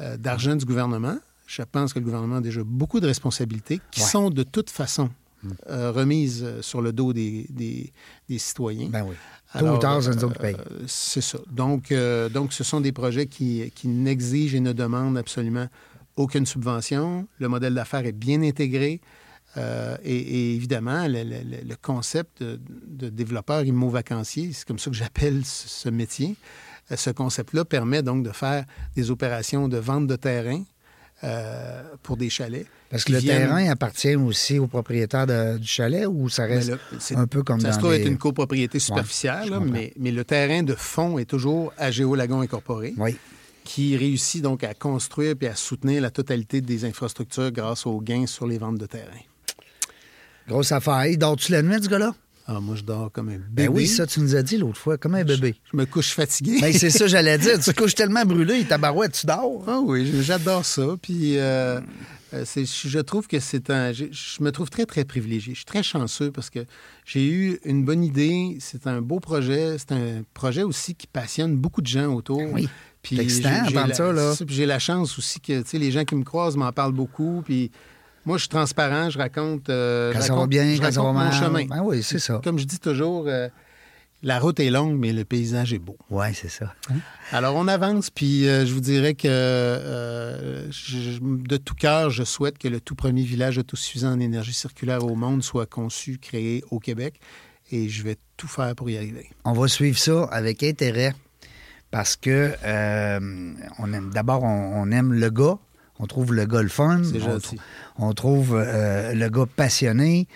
euh, 0.00 0.16
d'argent 0.16 0.54
du 0.56 0.64
gouvernement. 0.64 1.18
Je 1.48 1.62
pense 1.62 1.92
que 1.94 1.98
le 1.98 2.04
gouvernement 2.04 2.36
a 2.36 2.40
déjà 2.42 2.62
beaucoup 2.62 3.00
de 3.00 3.06
responsabilités 3.06 3.80
qui 3.90 4.02
Ouais. 4.02 4.06
Sont 4.06 4.28
de 4.30 4.42
toute 4.42 4.68
façon 4.70 5.08
euh, 5.70 5.92
remises 5.92 6.42
euh, 6.44 6.60
sur 6.62 6.82
le 6.82 6.92
dos 6.92 7.12
des, 7.12 7.46
des- 7.48 7.92
des 8.28 8.38
citoyens. 8.38 8.88
Ben 8.90 9.04
oui. 9.08 9.14
Tôt 9.58 9.66
ou 9.66 9.78
tard, 9.78 10.02
c'est 10.02 10.14
nous 10.14 10.24
autres 10.24 10.38
qui 10.40 10.46
euh, 10.46 10.84
c'est 10.86 11.22
ça. 11.22 11.38
Donc, 11.50 11.90
euh, 11.90 12.28
donc, 12.28 12.52
ce 12.52 12.64
sont 12.64 12.80
des 12.82 12.92
projets 12.92 13.26
qui, 13.26 13.72
qui 13.74 13.88
n'exigent 13.88 14.54
et 14.56 14.60
ne 14.60 14.72
demandent 14.74 15.16
absolument 15.16 15.66
aucune 16.16 16.44
subvention. 16.44 17.26
Le 17.38 17.48
modèle 17.48 17.72
d'affaires 17.74 18.04
est 18.04 18.12
bien 18.12 18.42
intégré. 18.42 19.00
Euh, 19.56 19.96
et, 20.04 20.16
et 20.16 20.54
évidemment, 20.54 21.06
le, 21.08 21.22
le- 21.24 21.42
le- 21.50 21.64
le 21.66 21.76
concept 21.80 22.42
de, 22.42 22.60
de 22.86 23.08
développeur 23.08 23.64
immo-vacancier, 23.64 24.52
c'est 24.52 24.66
comme 24.68 24.78
ça 24.78 24.90
que 24.90 24.96
j'appelle 24.96 25.44
ce, 25.46 25.66
ce 25.68 25.88
métier. 25.88 26.36
Euh, 26.92 26.96
Ce 26.96 27.08
concept-là 27.10 27.64
permet 27.64 28.02
donc 28.02 28.22
de 28.24 28.32
faire 28.32 28.66
des 28.96 29.10
opérations 29.10 29.68
de 29.68 29.78
vente 29.78 30.06
de 30.06 30.16
terrain 30.16 30.62
euh, 31.24 31.82
pour 32.02 32.16
des 32.16 32.30
chalets. 32.30 32.66
Parce 32.90 33.04
que 33.04 33.12
le 33.12 33.18
viennent- 33.18 33.48
terrain 33.48 33.68
appartient 33.70 34.16
aussi 34.16 34.58
au 34.58 34.66
propriétaire 34.66 35.26
du 35.58 35.66
chalet 35.66 36.06
ou 36.06 36.28
ça 36.28 36.44
reste 36.44 36.70
là, 36.70 36.76
c'est- 36.98 37.16
un 37.16 37.26
peu 37.26 37.42
comme 37.42 37.60
ça 37.60 37.68
dans 37.68 37.74
se 37.74 37.78
trouve 37.78 37.92
les... 37.92 38.00
être 38.00 38.06
une 38.08 38.18
copropriété 38.18 38.78
superficielle, 38.78 39.50
là, 39.50 39.60
mais, 39.60 39.92
mais 39.98 40.10
le 40.10 40.24
terrain 40.24 40.62
de 40.62 40.74
fond 40.74 41.18
est 41.18 41.24
toujours 41.26 41.72
à 41.76 41.90
Géolagon 41.90 42.40
Incorporé. 42.40 42.94
Oui. 42.96 43.16
qui 43.64 43.96
réussit 43.98 44.40
donc 44.42 44.64
à 44.64 44.72
construire 44.72 45.36
puis 45.36 45.46
à 45.46 45.54
soutenir 45.54 46.00
la 46.00 46.10
totalité 46.10 46.62
des 46.62 46.86
infrastructures 46.86 47.50
grâce 47.52 47.84
aux 47.86 48.00
gains 48.00 48.26
sur 48.26 48.46
les 48.46 48.56
ventes 48.56 48.78
de 48.78 48.86
terrain. 48.86 49.20
Grosse 50.48 50.72
affaire. 50.72 51.00
Hey, 51.00 51.18
Dors-tu 51.18 51.52
la 51.52 51.60
nuit, 51.60 51.76
ce 51.82 51.88
gars-là? 51.90 52.14
Ah, 52.50 52.60
moi, 52.60 52.76
je 52.76 52.82
dors 52.82 53.12
comme 53.12 53.28
un 53.28 53.32
bébé. 53.36 53.44
Ben 53.50 53.68
oui, 53.68 53.86
ça, 53.86 54.06
tu 54.06 54.20
nous 54.20 54.34
as 54.34 54.42
dit 54.42 54.56
l'autre 54.56 54.78
fois, 54.78 54.96
comme 54.96 55.14
un 55.14 55.22
bébé. 55.22 55.54
Je 55.70 55.76
me 55.76 55.84
couche 55.84 56.12
fatigué. 56.14 56.58
Ben, 56.62 56.72
c'est 56.72 56.88
ça, 56.88 57.06
j'allais 57.06 57.36
dire. 57.36 57.58
Tu 57.60 57.72
te 57.74 57.78
couches 57.78 57.94
tellement 57.94 58.24
brûlé, 58.24 58.64
ta 58.64 58.78
barouette, 58.78 59.12
tu 59.12 59.26
dors. 59.26 59.62
Ah 59.66 59.80
oui, 59.84 60.10
j'adore 60.22 60.64
ça. 60.64 60.96
Puis 61.02 61.36
euh, 61.36 61.78
euh, 62.32 62.44
je 62.56 62.98
trouve 63.00 63.26
que 63.26 63.38
c'est 63.38 63.68
un. 63.68 63.92
Je, 63.92 64.06
je 64.10 64.42
me 64.42 64.50
trouve 64.50 64.70
très, 64.70 64.86
très 64.86 65.04
privilégié. 65.04 65.52
Je 65.52 65.58
suis 65.58 65.66
très 65.66 65.82
chanceux 65.82 66.30
parce 66.30 66.48
que 66.48 66.60
j'ai 67.04 67.28
eu 67.28 67.60
une 67.66 67.84
bonne 67.84 68.02
idée. 68.02 68.56
C'est 68.60 68.86
un 68.86 69.02
beau 69.02 69.20
projet. 69.20 69.76
C'est 69.76 69.92
un 69.92 70.22
projet 70.32 70.62
aussi 70.62 70.94
qui 70.94 71.06
passionne 71.06 71.54
beaucoup 71.54 71.82
de 71.82 71.86
gens 71.86 72.14
autour. 72.14 72.40
Oui. 72.50 72.66
Puis 73.02 73.16
j'ai- 73.68 73.74
la- 73.76 73.86
la 74.66 74.78
chance 74.78 75.18
aussi 75.18 75.38
que 75.40 75.60
tu 75.60 75.68
sais, 75.68 75.78
les 75.78 75.90
gens 75.90 76.04
qui 76.04 76.14
me 76.14 76.24
croisent 76.24 76.56
m'en 76.56 76.72
parlent 76.72 76.92
beaucoup. 76.94 77.42
Puis 77.44 77.70
moi, 78.26 78.36
je 78.36 78.42
suis 78.42 78.48
transparent. 78.48 79.10
Je 79.10 79.18
raconte. 79.18 79.68
euh, 79.70 80.12
Quand 80.12 80.18
je 80.20 80.22
ça 80.24 80.28
va 80.28 80.34
raconte- 80.36 80.50
bien, 80.50 80.74
je 80.74 80.80
quand 80.80 80.92
ça 80.92 81.00
va 81.00 81.06
raconte 81.08 81.14
mon 81.22 81.30
mal. 81.30 81.32
chemin. 81.32 81.64
Ben 81.66 81.82
oui, 81.82 82.02
c'est 82.02 82.18
ça. 82.18 82.40
Comme 82.44 82.58
je 82.58 82.64
dis 82.64 82.78
toujours, 82.78 83.24
euh, 83.26 83.48
la 84.22 84.38
route 84.40 84.58
est 84.60 84.70
longue, 84.70 84.98
mais 84.98 85.12
le 85.12 85.24
paysage 85.24 85.72
est 85.72 85.78
beau. 85.78 85.96
Oui, 86.10 86.26
c'est 86.34 86.50
ça. 86.50 86.74
Alors, 87.32 87.54
on 87.56 87.68
avance, 87.68 88.10
puis 88.10 88.48
euh, 88.48 88.66
je 88.66 88.74
vous 88.74 88.80
dirais 88.80 89.14
que 89.14 89.28
euh, 89.28 90.70
je- 90.70 91.18
de 91.20 91.56
tout 91.56 91.74
cœur, 91.74 92.10
je 92.10 92.24
souhaite 92.24 92.58
que 92.58 92.68
le 92.68 92.80
tout 92.80 92.94
premier 92.94 93.22
village 93.22 93.58
autosuffisant 93.58 94.12
en 94.12 94.20
énergie 94.20 94.52
circulaire 94.54 95.04
au 95.04 95.14
monde 95.14 95.42
soit 95.42 95.66
conçu, 95.66 96.18
créé 96.18 96.64
au 96.70 96.78
Québec, 96.80 97.20
et 97.70 97.88
je 97.88 98.02
vais 98.02 98.16
tout 98.36 98.48
faire 98.48 98.74
pour 98.74 98.88
y 98.90 98.96
arriver. 98.96 99.30
On 99.44 99.52
va 99.52 99.68
suivre 99.68 99.98
ça 99.98 100.24
avec 100.32 100.62
intérêt 100.62 101.14
parce 101.90 102.16
que 102.16 102.52
euh, 102.64 103.20
on 103.78 103.92
aime 103.92 104.10
d'abord 104.12 104.42
on, 104.42 104.82
on 104.82 104.90
aime 104.90 105.12
le 105.12 105.30
gars, 105.30 105.58
on 105.98 106.06
trouve 106.06 106.34
le 106.34 106.46
gars 106.46 106.62
le 106.62 106.68
fun, 106.68 107.02
on, 107.98 108.12
trouve 108.12 108.54
euh, 108.54 109.14
le 109.14 109.28
gars 109.28 109.46
passionné. 109.56 110.28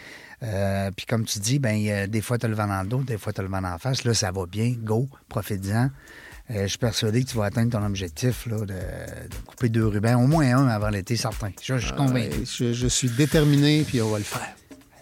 Euh, 0.43 0.91
Puis 0.97 1.07
comme 1.07 1.25
tu 1.25 1.39
dis, 1.39 1.59
ben 1.59 2.07
des 2.09 2.21
fois 2.21 2.39
tu 2.39 2.47
as 2.47 2.49
le 2.49 2.55
vent 2.55 2.67
dans 2.67 2.83
le 2.83 2.89
dos, 2.89 3.03
des 3.03 3.17
fois 3.17 3.33
tu 3.33 3.41
as 3.41 3.45
le 3.45 3.49
vent 3.49 3.63
en 3.63 3.79
face. 3.79 4.05
Là, 4.05 4.13
ça 4.15 4.33
va 4.33 4.47
bien, 4.47 4.75
go, 4.77 5.09
profite-en. 5.29 5.91
Euh, 6.51 6.63
je 6.65 6.67
suis 6.67 6.79
persuadé 6.79 7.23
que 7.23 7.31
tu 7.31 7.37
vas 7.37 7.45
atteindre 7.45 7.71
ton 7.71 7.85
objectif 7.87 8.47
là, 8.47 8.59
de, 8.61 8.67
de 8.67 9.37
couper 9.47 9.69
deux 9.69 9.87
rubans, 9.87 10.17
au 10.17 10.27
moins 10.27 10.57
un 10.57 10.67
avant 10.69 10.89
l'été, 10.89 11.17
certain. 11.17 11.51
Je, 11.63 11.79
je 11.79 11.87
suis 11.87 11.95
convaincu. 11.95 12.45
Je 12.45 12.87
suis 12.89 13.09
déterminé, 13.11 13.85
puis 13.87 14.03
on 14.03 14.11
va 14.11 14.19
le 14.19 14.25
faire. 14.25 14.55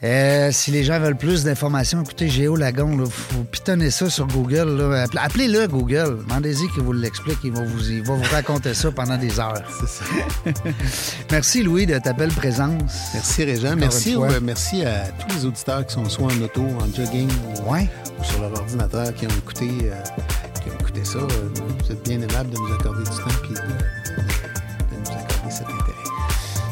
Euh, 0.03 0.49
si 0.51 0.71
les 0.71 0.83
gens 0.83 0.99
veulent 0.99 1.17
plus 1.17 1.45
d'informations, 1.45 2.01
écoutez, 2.03 2.29
Géo 2.31 2.57
Lagon, 2.57 2.99
il 3.05 3.11
faut 3.11 3.43
pitonner 3.45 3.91
ça 3.91 4.09
sur 4.09 4.27
Google. 4.27 4.79
là. 4.79 5.03
Appelez- 5.05 5.21
Appelez-le 5.23 5.67
Google. 5.69 6.19
Demandez-y 6.27 6.69
qu'il 6.73 6.83
vous 6.83 6.95
l'explique. 6.95 7.37
Il 7.45 7.53
va 7.53 7.63
vous, 7.65 7.91
il 7.91 8.03
va 8.03 8.15
vous 8.15 8.23
raconter 8.33 8.73
ça 8.73 8.91
pendant 8.93 9.19
des 9.19 9.39
heures. 9.39 9.63
C'est 9.81 9.89
ça. 9.89 10.05
Merci, 11.31 11.63
Louis, 11.63 11.85
de 11.85 11.99
ta 11.99 12.15
belle 12.15 12.33
présence. 12.33 12.81
Merci, 13.13 13.45
Régent. 13.45 13.67
Encore 13.69 13.79
Merci, 13.79 14.17
euh, 14.17 14.41
merci 14.43 14.85
à 14.87 15.05
tous 15.29 15.37
les 15.37 15.45
auditeurs 15.45 15.87
qui 15.87 15.93
sont 15.95 16.09
soit 16.09 16.29
en 16.33 16.43
auto, 16.43 16.63
en 16.63 16.87
jogging 16.97 17.29
ou, 17.67 17.71
Ouais. 17.73 17.87
ou 18.19 18.25
sur 18.25 18.41
leur 18.41 18.53
ordinateur 18.55 19.15
qui 19.15 19.27
ont 19.27 19.31
écouté, 19.39 19.69
euh, 19.83 20.03
qui 20.63 20.71
ont 20.71 20.79
écouté 20.81 21.05
ça. 21.05 21.19
Vous 21.19 21.93
êtes 21.93 22.03
bien 22.09 22.17
aimable 22.23 22.49
de 22.51 22.57
nous 22.57 22.73
accorder 22.75 23.03
du 23.03 23.11
temps 23.11 23.61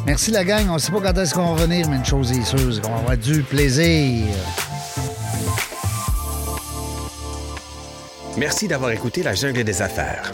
Merci, 0.09 0.31
la 0.31 0.43
gang. 0.43 0.67
On 0.71 0.79
sait 0.79 0.91
pas 0.91 1.03
quand 1.03 1.19
est-ce 1.19 1.35
qu'on 1.35 1.55
va 1.55 1.63
revenir, 1.63 1.87
mais 1.91 1.97
une 1.97 2.05
chose 2.05 2.33
est 2.33 2.43
sûre, 2.43 2.73
c'est 2.73 2.81
qu'on 2.81 2.93
va 2.93 2.97
avoir 3.01 3.17
du 3.19 3.43
plaisir. 3.43 4.25
Merci 8.39 8.69
d'avoir 8.69 8.91
écouté 8.93 9.23
La 9.23 9.35
Jungle 9.35 9.65
des 9.65 9.83
Affaires. 9.83 10.31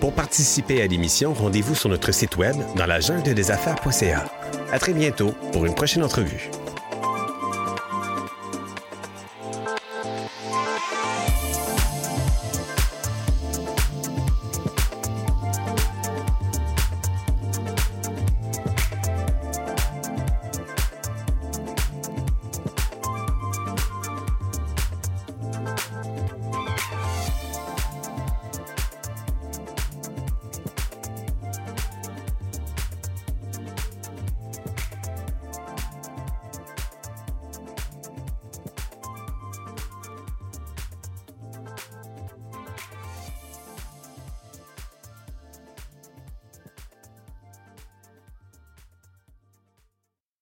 Pour 0.00 0.14
participer 0.14 0.80
à 0.80 0.86
l'émission, 0.86 1.34
rendez-vous 1.34 1.74
sur 1.74 1.90
notre 1.90 2.10
site 2.10 2.38
web 2.38 2.56
dans 2.74 2.86
la 2.86 3.00
jungle 3.00 3.34
des 3.34 3.50
affaires.ca. 3.50 4.24
À 4.72 4.78
très 4.78 4.94
bientôt 4.94 5.34
pour 5.52 5.66
une 5.66 5.74
prochaine 5.74 6.04
entrevue. 6.04 6.48